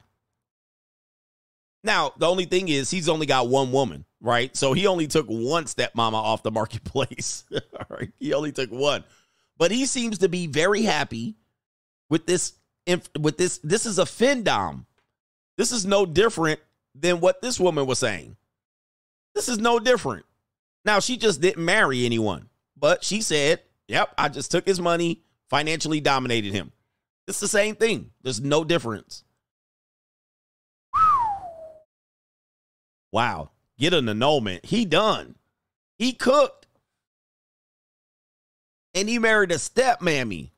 [1.83, 4.57] Now, the only thing is he's only got one woman, right?
[4.57, 7.43] So he only took one stepmama off the marketplace.
[7.53, 8.11] All right.
[8.17, 9.03] He only took one.
[9.59, 11.35] But he seems to be very happy
[12.09, 12.53] with this
[13.19, 14.87] with this this is a findom.
[15.59, 16.59] This is no different
[16.97, 18.37] than what this woman was saying.
[19.33, 20.25] This is no different.
[20.85, 25.21] Now, she just didn't marry anyone, but she said, Yep, I just took his money,
[25.49, 26.71] financially dominated him.
[27.27, 28.11] It's the same thing.
[28.21, 29.23] There's no difference.
[33.11, 33.51] Wow.
[33.77, 34.65] Get an annulment.
[34.65, 35.35] He done.
[35.97, 36.67] He cooked.
[38.93, 40.53] And he married a step mammy.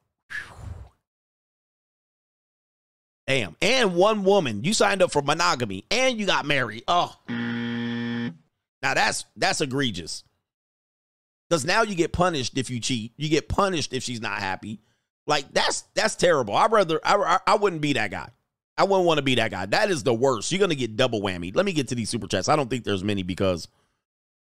[3.28, 3.58] Damn.
[3.62, 4.64] And one woman.
[4.64, 6.84] You signed up for monogamy and you got married.
[6.88, 7.14] Oh.
[7.28, 10.24] Now that's that's egregious.
[11.50, 13.14] Because now you get punished if you cheat.
[13.18, 14.80] You get punished if she's not happy.
[15.26, 16.56] Like that's that's terrible.
[16.56, 18.30] I rather I, I I wouldn't be that guy.
[18.78, 19.66] I wouldn't want to be that guy.
[19.66, 20.52] That is the worst.
[20.52, 21.54] You're gonna get double whammy.
[21.54, 22.48] Let me get to these super chats.
[22.48, 23.68] I don't think there's many because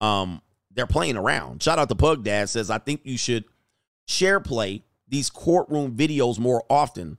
[0.02, 1.64] um they're playing around.
[1.64, 3.45] Shout out to Pug Dad says I think you should
[4.08, 7.18] share play these courtroom videos more often.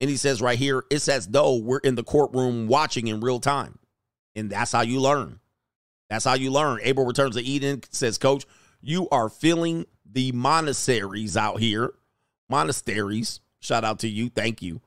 [0.00, 3.40] And he says right here, it's as though we're in the courtroom watching in real
[3.40, 3.78] time.
[4.34, 5.40] And that's how you learn.
[6.10, 6.80] That's how you learn.
[6.82, 8.44] Abel returns to Eden, says, Coach,
[8.80, 11.94] you are filling the monasteries out here.
[12.48, 13.40] Monasteries.
[13.60, 14.28] Shout out to you.
[14.28, 14.80] Thank you.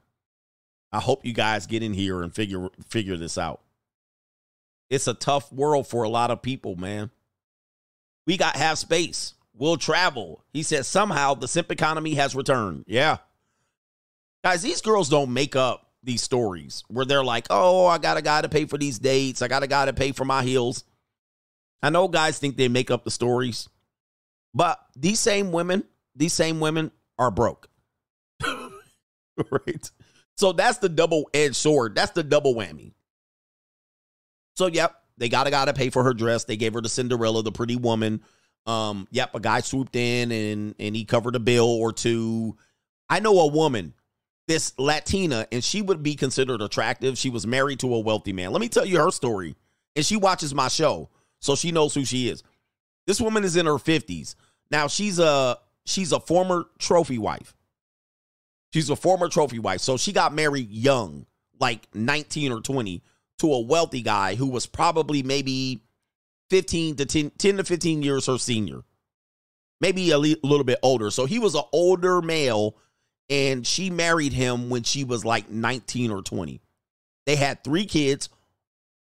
[0.92, 3.62] I hope you guys get in here and figure figure this out.
[4.90, 7.12] It's a tough world for a lot of people, man.
[8.26, 9.36] We got half space.
[9.54, 10.44] We'll travel.
[10.54, 12.86] He says somehow the simp economy has returned.
[12.88, 13.18] Yeah.
[14.44, 18.22] Guys, these girls don't make up these stories where they're like, oh, I got a
[18.22, 19.42] guy to pay for these dates.
[19.42, 20.86] I got a guy to pay for my heels.
[21.82, 23.70] I know guys think they make up the stories,
[24.54, 25.84] but these same women,
[26.16, 27.70] these same women are broke.
[28.46, 29.92] right?
[30.38, 31.96] So that's the double edged sword.
[31.96, 32.94] That's the double whammy.
[34.56, 36.46] So, yep, they got a guy to pay for her dress.
[36.46, 38.22] They gave her the Cinderella, the pretty woman.
[38.66, 42.58] Um, yep, a guy swooped in and and he covered a bill or two.
[43.10, 43.94] I know a woman,
[44.50, 47.20] this Latina, and she would be considered attractive.
[47.20, 48.52] She was married to a wealthy man.
[48.52, 49.56] Let me tell you her story.
[49.96, 52.42] And she watches my show, so she knows who she is.
[53.06, 54.34] This woman is in her 50s.
[54.72, 57.56] Now she's a she's a former trophy wife.
[58.74, 59.82] She's a former trophy wife.
[59.82, 61.28] So she got married young,
[61.60, 63.04] like 19 or 20,
[63.40, 65.82] to a wealthy guy who was probably maybe
[66.50, 68.82] 15 to 10, 10 to 15 years her senior.
[69.80, 71.12] Maybe a le- little bit older.
[71.12, 72.76] So he was an older male
[73.30, 76.60] and she married him when she was like 19 or 20.
[77.26, 78.30] They had three kids.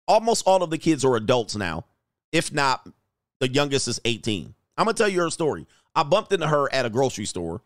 [0.07, 1.87] Almost all of the kids are adults now.
[2.33, 2.87] If not,
[3.39, 4.55] the youngest is 18.
[4.77, 5.67] I'm going to tell you her story.
[5.95, 7.63] I bumped into her at a grocery store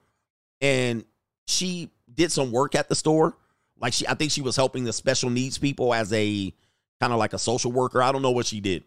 [0.60, 1.04] and
[1.46, 3.36] she did some work at the store.
[3.80, 6.52] Like she I think she was helping the special needs people as a
[7.00, 8.02] kind of like a social worker.
[8.02, 8.84] I don't know what she did.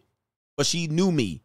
[0.56, 1.42] But she knew me.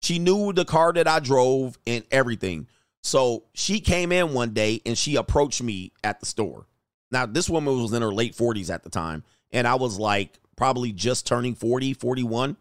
[0.00, 2.68] She knew the car that I drove and everything.
[3.02, 6.66] So she came in one day and she approached me at the store.
[7.10, 10.38] Now, this woman was in her late 40s at the time, and I was like
[10.56, 12.56] probably just turning 40, 41.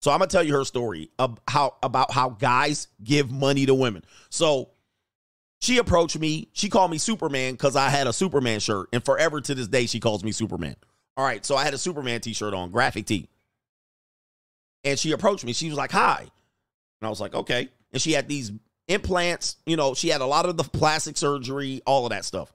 [0.00, 3.74] So I'm gonna tell you her story of how about how guys give money to
[3.74, 4.04] women.
[4.30, 4.70] So
[5.60, 6.48] she approached me.
[6.52, 9.86] She called me Superman because I had a Superman shirt, and forever to this day
[9.86, 10.74] she calls me Superman.
[11.16, 13.28] All right, so I had a Superman T-shirt on, graphic tee,
[14.82, 15.52] and she approached me.
[15.52, 18.50] She was like, "Hi," and I was like, "Okay." And she had these
[18.88, 19.56] implants.
[19.66, 22.52] You know, she had a lot of the plastic surgery, all of that stuff.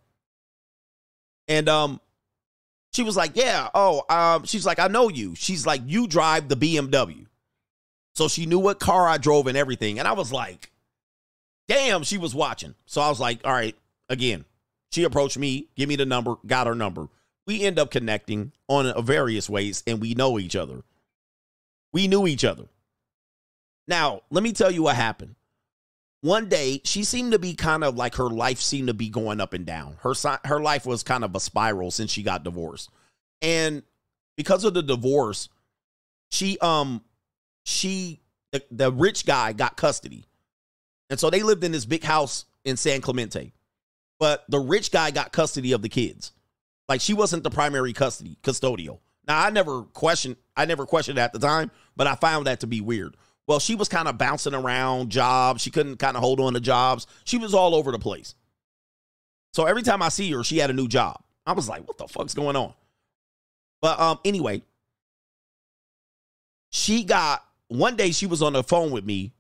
[1.48, 2.02] And um,
[2.94, 6.50] she was like, "Yeah, oh, um," she's like, "I know you." She's like, "You drive
[6.50, 7.26] the BMW,"
[8.16, 10.00] so she knew what car I drove and everything.
[10.00, 10.72] And I was like,
[11.68, 12.76] "Damn," she was watching.
[12.86, 13.76] So I was like, "All right,
[14.10, 14.46] again,
[14.92, 17.10] She approached me, give me the number, got her number.
[17.46, 20.84] We end up connecting on various ways, and we know each other.
[21.94, 22.66] We knew each other.
[23.88, 25.36] Now, let me tell you what happened.
[26.22, 29.40] One day, she seemed to be kind of like her life seemed to be going
[29.40, 29.98] up and down.
[30.02, 30.14] Her
[30.46, 32.90] her life was kind of a spiral since she got divorced.
[33.42, 33.84] And
[34.36, 35.50] because of the divorce,
[36.32, 37.04] she um
[37.66, 38.22] she
[38.52, 40.26] the, the rich guy got custody.
[41.10, 43.54] And so they lived in this big house in San Clemente.
[44.20, 46.32] But the rich guy got custody of the kids.
[46.90, 49.00] Like she wasn't the primary custody custodial.
[49.28, 52.68] Now I never questioned I never questioned at the time, but I found that to
[52.68, 53.16] be weird.
[53.48, 55.62] Well, she was kind of bouncing around jobs.
[55.62, 57.08] She couldn't kind of hold on to jobs.
[57.24, 58.36] She was all over the place.
[59.54, 61.22] So every time I see her, she had a new job.
[61.46, 62.74] I was like, what the fuck's going on?
[63.82, 64.64] But um anyway,
[66.72, 69.34] she got one day she was on the phone with me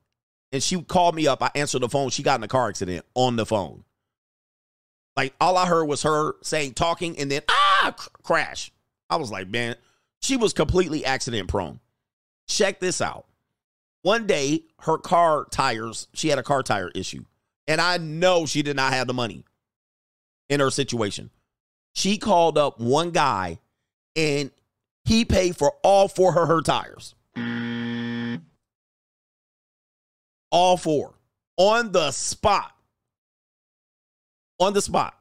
[0.53, 1.43] and she called me up.
[1.43, 2.09] I answered the phone.
[2.09, 3.83] She got in a car accident on the phone.
[5.17, 8.71] Like all I heard was her saying talking and then ah cr- crash.
[9.09, 9.75] I was like, man,
[10.21, 11.79] she was completely accident prone.
[12.47, 13.25] Check this out.
[14.01, 17.25] One day, her car tires, she had a car tire issue.
[17.67, 19.43] And I know she did not have the money
[20.49, 21.29] in her situation.
[21.93, 23.59] She called up one guy
[24.15, 24.51] and
[25.03, 27.15] he paid for all four of her tires.
[30.51, 31.15] All four
[31.57, 32.71] on the spot.
[34.59, 35.15] On the spot.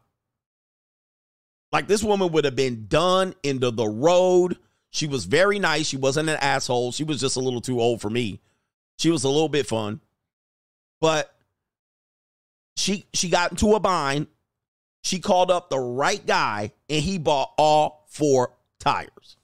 [1.73, 4.57] Like this woman would have been done into the road.
[4.91, 5.87] She was very nice.
[5.87, 6.93] She wasn't an asshole.
[6.93, 8.41] She was just a little too old for me.
[8.99, 10.01] She was a little bit fun.
[11.01, 11.35] But
[12.77, 14.29] she she got into a bind.
[15.03, 19.37] She called up the right guy and he bought all four tires.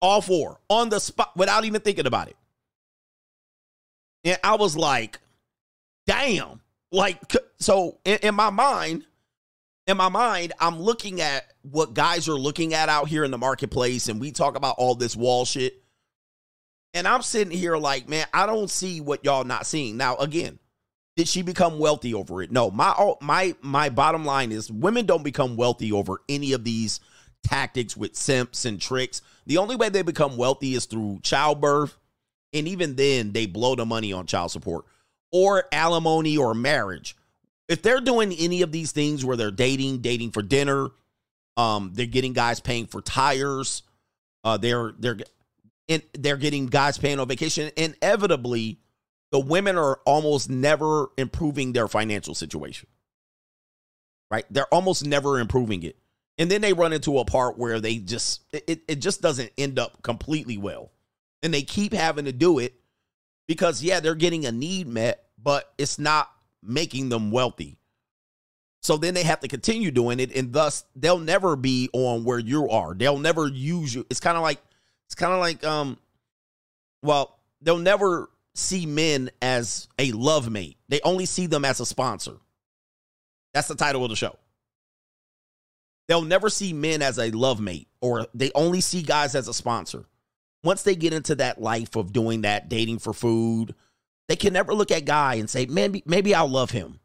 [0.00, 2.36] All four on the spot without even thinking about it.
[4.24, 5.18] And I was like,
[6.06, 6.60] damn.
[6.92, 7.20] Like,
[7.58, 9.04] so in, in my mind,
[9.86, 13.38] in my mind, I'm looking at what guys are looking at out here in the
[13.38, 15.79] marketplace, and we talk about all this wall shit.
[16.94, 19.96] And I'm sitting here like, man, I don't see what y'all not seeing.
[19.96, 20.58] Now, again,
[21.16, 22.50] did she become wealthy over it?
[22.50, 22.70] No.
[22.70, 27.00] My my my bottom line is women don't become wealthy over any of these
[27.42, 29.22] tactics with simps and tricks.
[29.46, 31.96] The only way they become wealthy is through childbirth,
[32.52, 34.84] and even then they blow the money on child support
[35.32, 37.16] or alimony or marriage.
[37.68, 40.88] If they're doing any of these things where they're dating, dating for dinner,
[41.56, 43.82] um, they're getting guys paying for tires,
[44.42, 45.18] uh, they're they're
[45.90, 47.70] and they're getting guys paying on vacation.
[47.76, 48.78] Inevitably,
[49.32, 52.88] the women are almost never improving their financial situation.
[54.30, 54.46] Right?
[54.50, 55.96] They're almost never improving it.
[56.38, 59.78] And then they run into a part where they just it, it just doesn't end
[59.78, 60.92] up completely well.
[61.42, 62.74] And they keep having to do it
[63.48, 66.30] because yeah, they're getting a need met, but it's not
[66.62, 67.78] making them wealthy.
[68.82, 72.38] So then they have to continue doing it, and thus they'll never be on where
[72.38, 72.94] you are.
[72.94, 74.06] They'll never use you.
[74.08, 74.62] It's kind of like
[75.10, 75.98] it's kind of like um,
[77.02, 80.76] well, they'll never see men as a love mate.
[80.88, 82.36] They only see them as a sponsor.
[83.52, 84.36] That's the title of the show.
[86.06, 89.54] They'll never see men as a love mate, or they only see guys as a
[89.54, 90.04] sponsor.
[90.62, 93.74] Once they get into that life of doing that, dating for food,
[94.28, 97.00] they can never look at guy and say, maybe maybe I'll love him.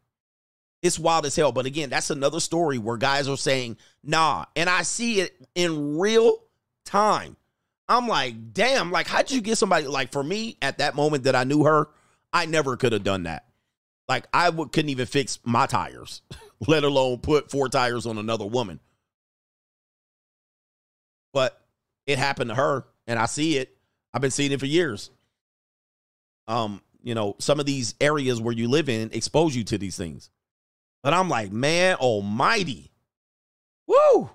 [0.84, 1.52] It's wild as hell.
[1.52, 4.46] But again, that's another story where guys are saying, nah.
[4.56, 6.38] And I see it in real
[6.86, 7.36] time.
[7.88, 11.36] I'm like, damn, like, how'd you get somebody like for me at that moment that
[11.36, 11.90] I knew her?
[12.34, 13.46] I never could have done that.
[14.08, 16.22] Like, I couldn't even fix my tires,
[16.68, 18.80] let alone put four tires on another woman.
[21.34, 21.60] But
[22.06, 23.76] it happened to her, and I see it.
[24.14, 25.12] I've been seeing it for years.
[26.48, 29.98] Um, you know, some of these areas where you live in expose you to these
[29.98, 30.30] things.
[31.04, 32.92] But I'm like, man, almighty.
[33.88, 34.30] Woo!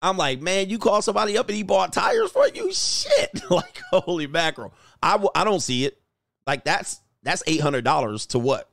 [0.00, 2.72] I'm like, man, you call somebody up and he bought tires for you?
[2.72, 3.42] Shit.
[3.50, 4.72] like, holy mackerel.
[5.02, 6.00] I w- I don't see it.
[6.46, 8.70] Like, that's that's $800 to what?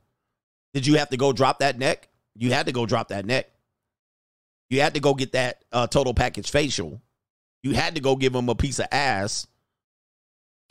[0.73, 2.09] Did you have to go drop that neck?
[2.35, 3.49] You had to go drop that neck.
[4.69, 7.01] You had to go get that uh, total package facial.
[7.63, 9.47] You had to go give him a piece of ass.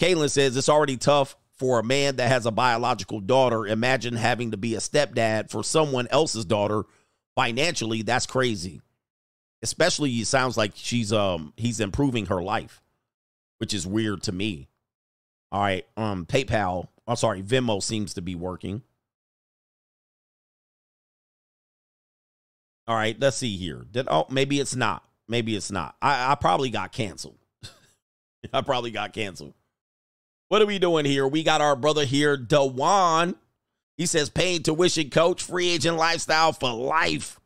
[0.01, 3.67] Kaylin says it's already tough for a man that has a biological daughter.
[3.67, 6.85] Imagine having to be a stepdad for someone else's daughter
[7.37, 8.03] financially.
[8.03, 8.81] That's crazy.
[9.65, 12.83] Especially it sounds like she's um he's improving her life,
[13.57, 14.69] which is weird to me.
[15.51, 18.83] All right, um PayPal, I'm sorry, Venmo seems to be working.
[22.87, 23.87] All right, let's see here.
[23.91, 25.03] Did oh maybe it's not.
[25.29, 25.97] Maybe it's not.
[26.03, 27.39] I, I probably got canceled.
[28.53, 29.55] I probably got canceled.
[30.49, 31.27] What are we doing here?
[31.27, 33.35] We got our brother here, Dewan.
[33.97, 37.41] He says paying tuition, coach, free agent lifestyle for life.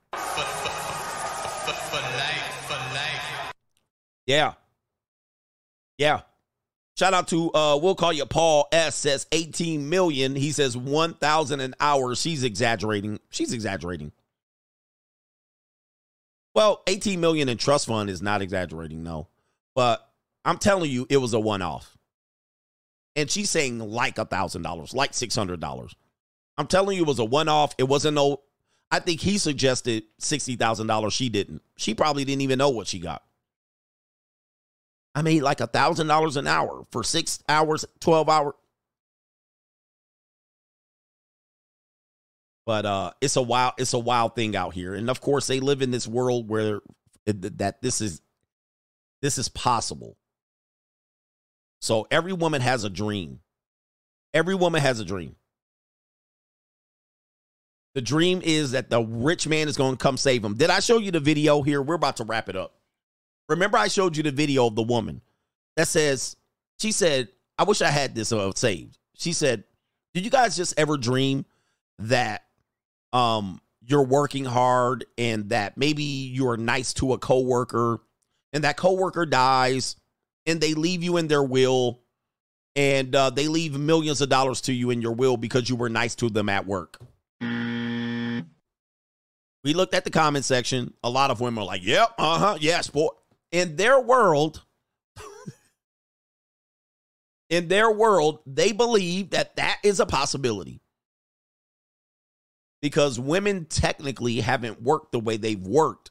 [4.29, 4.53] Yeah.
[5.97, 6.21] Yeah.
[6.97, 10.37] Shout out to uh we'll call you Paul S says 18 million.
[10.37, 12.15] He says 1000 an hour.
[12.15, 13.19] She's exaggerating.
[13.31, 14.13] She's exaggerating.
[16.55, 19.29] Well, 18 million in trust fund is not exaggerating, no.
[19.75, 20.07] But
[20.45, 21.97] I'm telling you, it was a one-off.
[23.17, 25.95] And she's saying like a thousand dollars, like six hundred dollars.
[26.59, 27.75] I'm telling you, it was a one-off.
[27.79, 28.43] It wasn't no.
[28.91, 31.15] I think he suggested sixty thousand dollars.
[31.15, 31.63] She didn't.
[31.77, 33.23] She probably didn't even know what she got.
[35.19, 38.55] I made like a thousand dollars an hour for six hours, 12 hours.
[42.65, 44.95] But uh it's a wild, it's a wild thing out here.
[44.95, 46.83] And of course, they live in this world where
[47.27, 48.21] that this is
[49.21, 50.17] this is possible.
[51.81, 53.41] So every woman has a dream.
[54.33, 55.35] Every woman has a dream.
[57.97, 60.55] The dream is that the rich man is going to come save them.
[60.55, 61.83] Did I show you the video here?
[61.83, 62.78] We're about to wrap it up.
[63.49, 65.21] Remember, I showed you the video of the woman
[65.77, 66.37] that says,
[66.79, 67.29] she said,
[67.59, 68.99] I wish I had this uh, saved.
[69.15, 69.65] She said,
[70.15, 71.45] Did you guys just ever dream
[72.01, 72.45] that
[73.13, 78.01] um you're working hard and that maybe you're nice to a coworker
[78.53, 79.97] and that coworker dies
[80.47, 82.01] and they leave you in their will
[82.77, 85.89] and uh, they leave millions of dollars to you in your will because you were
[85.89, 86.99] nice to them at work.
[89.65, 90.95] We looked at the comment section.
[91.03, 93.09] A lot of women are like, "Yep, uh huh, yes, boy."
[93.53, 94.65] In their world,
[97.51, 100.81] in their world, they believe that that is a possibility.
[102.81, 106.11] Because women technically haven't worked the way they've worked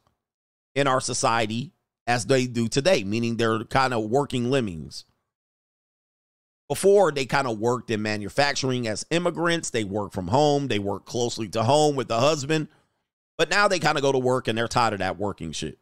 [0.75, 1.71] in our society
[2.05, 5.05] as they do today, meaning they're kind of working lemmings.
[6.67, 9.69] Before, they kind of worked in manufacturing as immigrants.
[9.69, 10.67] They work from home.
[10.67, 12.67] They work closely to home with the husband.
[13.37, 15.77] But now they kind of go to work and they're tired of that working shit.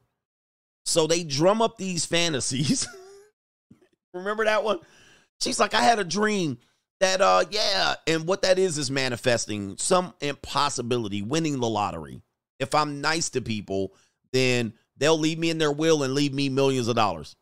[0.86, 2.88] So they drum up these fantasies.
[4.14, 4.80] Remember that one?
[5.42, 6.58] She's like, I had a dream
[7.00, 7.96] that, uh, yeah.
[8.08, 12.22] And what that is is manifesting some impossibility, winning the lottery.
[12.60, 13.94] If I'm nice to people,
[14.32, 17.36] then they'll leave me in their will and leave me millions of dollars.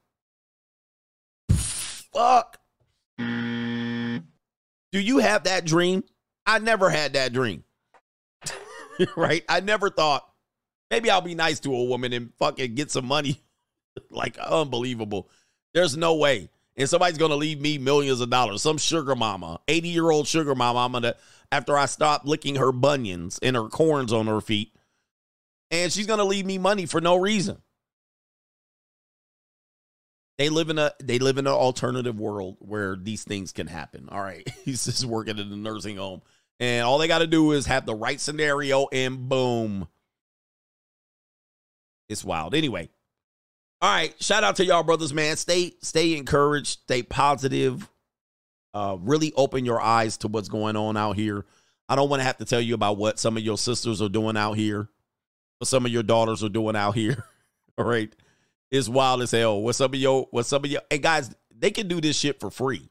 [1.50, 2.58] Fuck.
[3.18, 6.04] Do you have that dream?
[6.46, 7.64] I never had that dream.
[9.16, 9.44] right?
[9.50, 10.28] I never thought
[10.94, 13.42] maybe I'll be nice to a woman and fucking get some money.
[14.12, 15.28] like unbelievable.
[15.74, 16.50] There's no way.
[16.78, 18.62] And somebody's gonna leave me millions of dollars.
[18.62, 20.80] Some sugar mama, 80 year old sugar mama.
[20.80, 21.16] I'm gonna
[21.52, 24.72] after I stop licking her bunions and her corns on her feet,
[25.72, 27.62] and she's gonna leave me money for no reason.
[30.38, 34.10] They live in a they live in an alternative world where these things can happen.
[34.12, 36.22] All right, he's just working in a nursing home,
[36.60, 39.88] and all they got to do is have the right scenario, and boom,
[42.14, 42.56] it's wild.
[42.56, 42.90] Anyway,
[43.82, 45.36] all right, shout out to y'all brothers, man.
[45.36, 47.90] Stay stay encouraged, stay positive.
[48.74, 51.46] Uh really open your eyes to what's going on out here.
[51.90, 54.10] I don't want to have to tell you about what some of your sisters are
[54.10, 54.88] doing out here,
[55.60, 57.26] what some of your daughters are doing out here.
[57.78, 58.14] All right.
[58.72, 59.62] It's wild as hell.
[59.62, 62.40] What some of your what some of your and guys, they can do this shit
[62.40, 62.90] for free.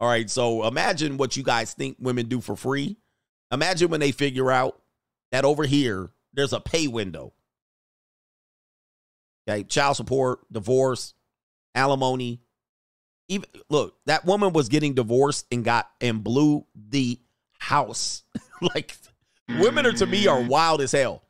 [0.00, 0.30] All right.
[0.30, 2.96] So imagine what you guys think women do for free.
[3.50, 4.80] Imagine when they figure out
[5.30, 7.32] that over here there's a pay window.
[9.48, 11.14] Okay, child support, divorce,
[11.74, 12.40] alimony.
[13.28, 17.18] Even look, that woman was getting divorced and got and blew the
[17.58, 18.22] house.
[18.74, 18.96] like
[19.48, 21.22] women are to me are wild as hell.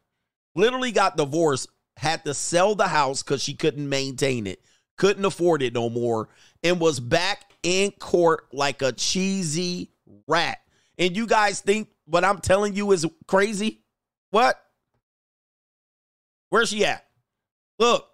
[0.54, 4.60] Literally got divorced, had to sell the house because she couldn't maintain it,
[4.98, 6.28] couldn't afford it no more,
[6.62, 9.90] and was back in court like a cheesy
[10.26, 10.58] rat.
[10.98, 13.80] And you guys think what I'm telling you is crazy?
[14.30, 14.60] What?
[16.50, 17.06] Where's she at?
[17.82, 18.06] Look,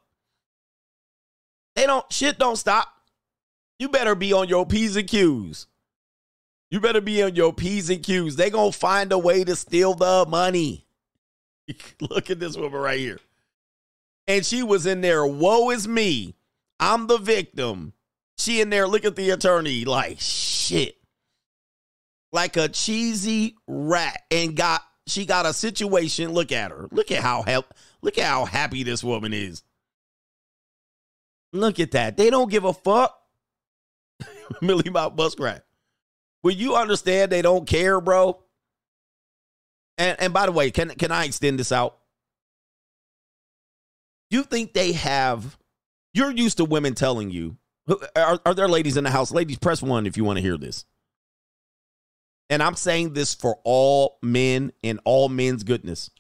[1.77, 2.89] they don't, shit don't stop.
[3.79, 5.67] You better be on your P's and Q's.
[6.71, 8.37] You better be on your P's and Q's.
[8.37, 10.87] They gonna find a way to steal the money.
[12.01, 13.21] Look at this woman right here.
[14.27, 16.35] And she was in there, woe is me.
[16.81, 17.93] I'm the victim.
[18.39, 20.97] She in there, look at the attorney, like shit.
[22.33, 24.23] Like a cheesy rat.
[24.31, 26.33] And got she got a situation.
[26.33, 26.89] Look at her.
[26.91, 27.73] Look at how help
[28.03, 29.63] look at how happy this woman is.
[31.53, 32.17] Look at that.
[32.17, 33.19] They don't give a fuck.
[34.63, 35.65] Millie Bob Muskrat.
[36.43, 38.39] Will you understand they don't care, bro?
[39.97, 41.99] And and by the way, can can I extend this out?
[44.31, 45.59] You think they have
[46.13, 47.57] you're used to women telling you
[48.17, 49.33] are, are there ladies in the house?
[49.33, 50.85] Ladies, press one if you want to hear this.
[52.51, 56.11] And I'm saying this for all men and all men's goodness.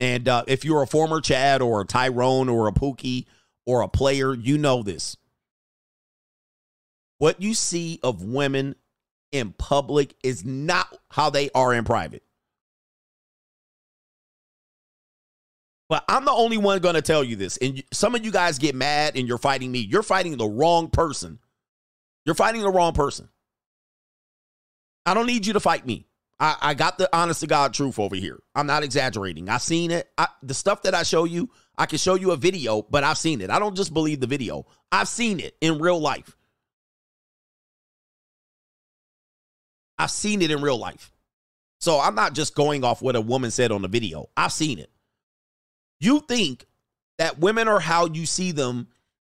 [0.00, 3.26] And uh, if you're a former Chad or a Tyrone or a Pookie
[3.66, 5.16] or a player, you know this.
[7.18, 8.76] What you see of women
[9.32, 12.22] in public is not how they are in private.
[15.88, 17.56] But I'm the only one going to tell you this.
[17.58, 19.80] And some of you guys get mad and you're fighting me.
[19.80, 21.38] You're fighting the wrong person.
[22.24, 23.28] You're fighting the wrong person.
[25.06, 26.06] I don't need you to fight me.
[26.40, 28.40] I, I got the honest to God truth over here.
[28.54, 29.48] I'm not exaggerating.
[29.48, 30.10] I've seen it.
[30.18, 33.18] I, the stuff that I show you, I can show you a video, but I've
[33.18, 33.50] seen it.
[33.50, 36.36] I don't just believe the video, I've seen it in real life.
[39.96, 41.12] I've seen it in real life.
[41.80, 44.28] So I'm not just going off what a woman said on the video.
[44.36, 44.90] I've seen it.
[46.00, 46.66] You think
[47.18, 48.88] that women are how you see them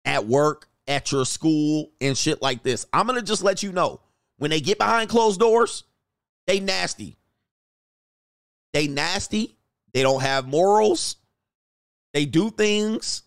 [0.05, 2.85] at work, at your school, and shit like this.
[2.93, 4.01] I'm going to just let you know
[4.41, 5.83] when they get behind closed doors,
[6.47, 7.15] they nasty.
[8.73, 9.55] They nasty.
[9.93, 11.17] They don't have morals.
[12.15, 13.21] They do things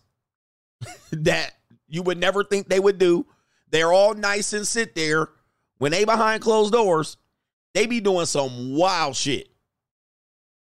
[1.13, 1.53] that
[1.87, 3.25] you would never think they would do.
[3.71, 5.29] They're all nice and sit there.
[5.77, 7.15] When they behind closed doors,
[7.73, 9.47] they be doing some wild shit.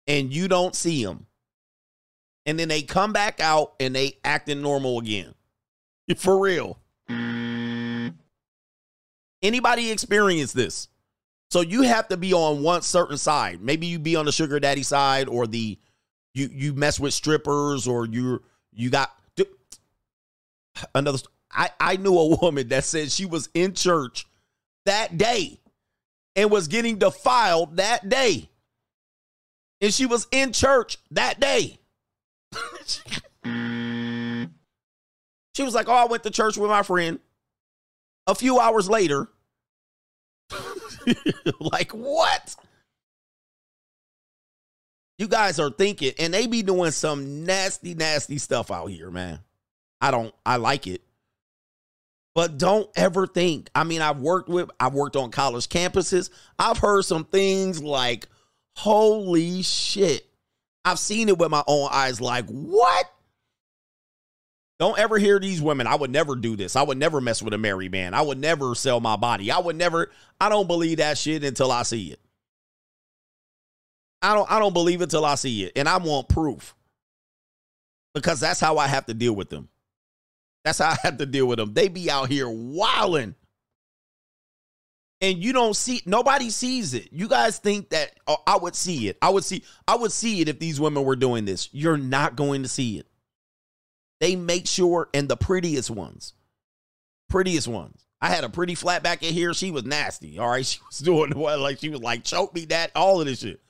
[0.09, 1.27] And you don't see them.
[2.45, 5.33] And then they come back out and they acting normal again.
[6.17, 6.80] For real.
[9.43, 10.89] Anybody experience this?
[11.51, 13.60] So you have to be on one certain side.
[13.60, 15.78] Maybe you be on the sugar daddy side or the
[16.35, 19.10] you you mess with strippers or you you got
[20.94, 21.19] another
[21.51, 24.27] I I knew a woman that said she was in church
[24.86, 25.59] that day
[26.36, 28.49] and was getting defiled that day.
[29.81, 31.78] And she was in church that day.
[35.55, 37.19] she was like, "Oh, I went to church with my friend."
[38.27, 39.29] A few hours later,
[41.61, 42.55] like what?
[45.19, 49.41] You guys are thinking, and they be doing some nasty, nasty stuff out here, man.
[50.01, 51.03] I don't, I like it.
[52.35, 53.69] But don't ever think.
[53.75, 56.31] I mean, I've worked with, I've worked on college campuses.
[56.59, 58.29] I've heard some things like,
[58.77, 60.27] holy shit.
[60.85, 63.13] I've seen it with my own eyes, like, what?
[64.81, 65.86] Don't ever hear these women.
[65.86, 66.75] I would never do this.
[66.75, 68.15] I would never mess with a married man.
[68.15, 69.50] I would never sell my body.
[69.50, 70.10] I would never,
[70.41, 72.20] I don't believe that shit until I see it.
[74.23, 75.73] I don't I don't believe it till I see it.
[75.76, 76.75] And I want proof.
[78.15, 79.68] Because that's how I have to deal with them.
[80.65, 81.75] That's how I have to deal with them.
[81.75, 83.34] They be out here wilding.
[85.23, 87.10] And you don't see nobody sees it.
[87.12, 89.18] You guys think that oh, I would see it.
[89.20, 91.68] I would see I would see it if these women were doing this.
[91.73, 93.07] You're not going to see it.
[94.21, 96.35] They make sure, and the prettiest ones,
[97.29, 98.07] prettiest ones.
[98.21, 99.55] I had a pretty flat back in here.
[99.55, 100.39] She was nasty.
[100.39, 100.67] All right.
[100.67, 103.61] She was doing what like she was like, choke me that, all of this shit.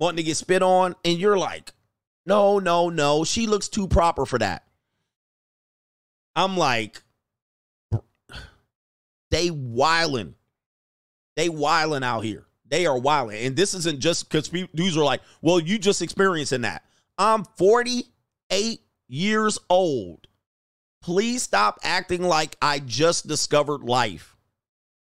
[0.00, 1.72] Wanting to get spit on, and you're like,
[2.26, 3.22] no, no, no.
[3.24, 4.64] She looks too proper for that.
[6.34, 7.02] I'm like,
[9.30, 10.34] they wiling.
[11.36, 12.46] They wiling out here.
[12.68, 13.44] They are wiling.
[13.44, 16.84] And this isn't just because dudes are like, well, you just experiencing that.
[17.18, 17.44] I'm
[18.50, 20.26] 48 years old.
[21.02, 24.36] Please stop acting like I just discovered life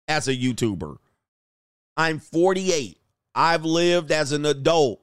[0.07, 0.97] as a YouTuber.
[1.97, 2.99] I'm 48.
[3.35, 5.01] I've lived as an adult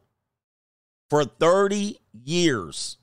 [1.10, 2.98] for 30 years.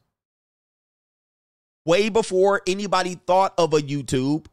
[1.84, 4.46] Way before anybody thought of a YouTube.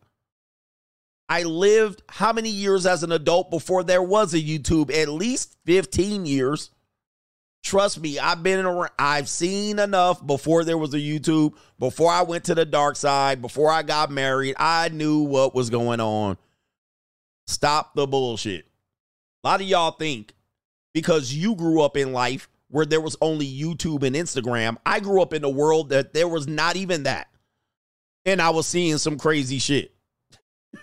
[1.32, 4.92] I lived how many years as an adult before there was a YouTube?
[4.92, 6.72] At least 15 years.
[7.64, 12.22] Trust me, I've been around, I've seen enough before there was a YouTube, before I
[12.22, 14.56] went to the dark side, before I got married.
[14.58, 16.38] I knew what was going on.
[17.48, 18.66] Stop the bullshit.
[19.44, 20.34] A lot of y'all think
[20.94, 25.22] because you grew up in life where there was only YouTube and Instagram, I grew
[25.22, 27.28] up in a world that there was not even that.
[28.26, 29.94] And I was seeing some crazy shit.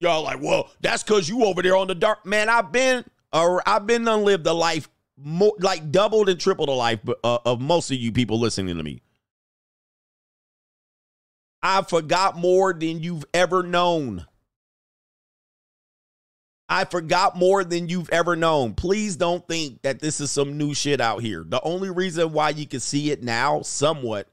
[0.00, 2.24] Y'all like, well, that's because you over there on the dark.
[2.24, 6.72] Man, I've been or I've been unlived a life more like doubled and tripled the
[6.72, 9.02] life uh, of most of you people listening to me.
[11.62, 14.26] I forgot more than you've ever known.
[16.70, 18.74] I forgot more than you've ever known.
[18.74, 21.44] Please don't think that this is some new shit out here.
[21.46, 24.28] The only reason why you can see it now, somewhat,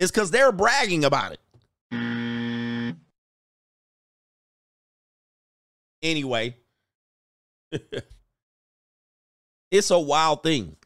[0.00, 1.40] is because they're bragging about it.
[6.02, 6.56] Anyway,
[9.70, 10.76] it's a wild thing.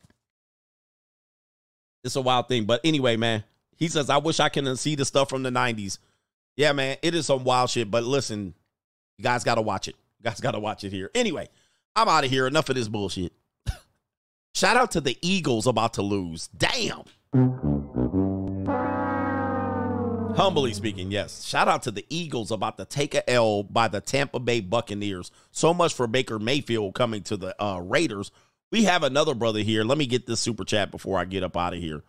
[2.02, 2.64] It's a wild thing.
[2.64, 3.44] But anyway, man,
[3.76, 5.98] he says, I wish I can see the stuff from the 90s.
[6.56, 7.90] Yeah, man, it is some wild shit.
[7.90, 8.54] But listen,
[9.18, 9.96] You guys got to watch it.
[10.18, 11.10] You guys got to watch it here.
[11.14, 11.48] Anyway,
[11.96, 12.46] I'm out of here.
[12.46, 13.32] Enough of this bullshit.
[14.54, 16.48] Shout out to the Eagles about to lose.
[16.48, 17.04] Damn.
[20.36, 21.44] Humbly speaking, yes.
[21.44, 25.30] Shout out to the Eagles about to take a L by the Tampa Bay Buccaneers.
[25.52, 28.32] So much for Baker Mayfield coming to the uh, Raiders.
[28.72, 29.84] We have another brother here.
[29.84, 32.02] Let me get this super chat before I get up out of here.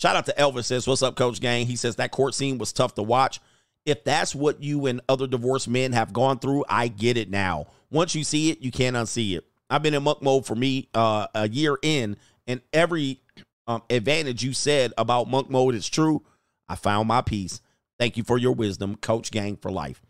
[0.00, 1.66] Shout out to Elvis says, What's up, Coach Gang?
[1.66, 3.40] He says that court scene was tough to watch.
[3.84, 7.66] If that's what you and other divorced men have gone through, I get it now.
[7.90, 9.44] Once you see it, you can't unsee it.
[9.68, 13.20] I've been in monk mode for me uh, a year in, and every
[13.66, 16.22] um, advantage you said about monk mode is true.
[16.68, 17.60] I found my peace.
[17.98, 20.02] Thank you for your wisdom, Coach Gang for life.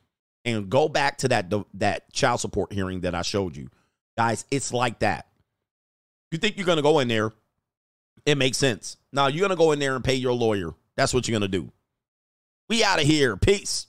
[0.44, 3.70] And go back to that that child support hearing that I showed you,
[4.16, 4.44] guys.
[4.50, 5.26] It's like that.
[6.30, 7.32] You think you're gonna go in there?
[8.26, 8.96] It makes sense.
[9.12, 10.74] Now you're gonna go in there and pay your lawyer.
[10.96, 11.72] That's what you're gonna do.
[12.68, 13.36] We out of here.
[13.36, 13.86] Peace.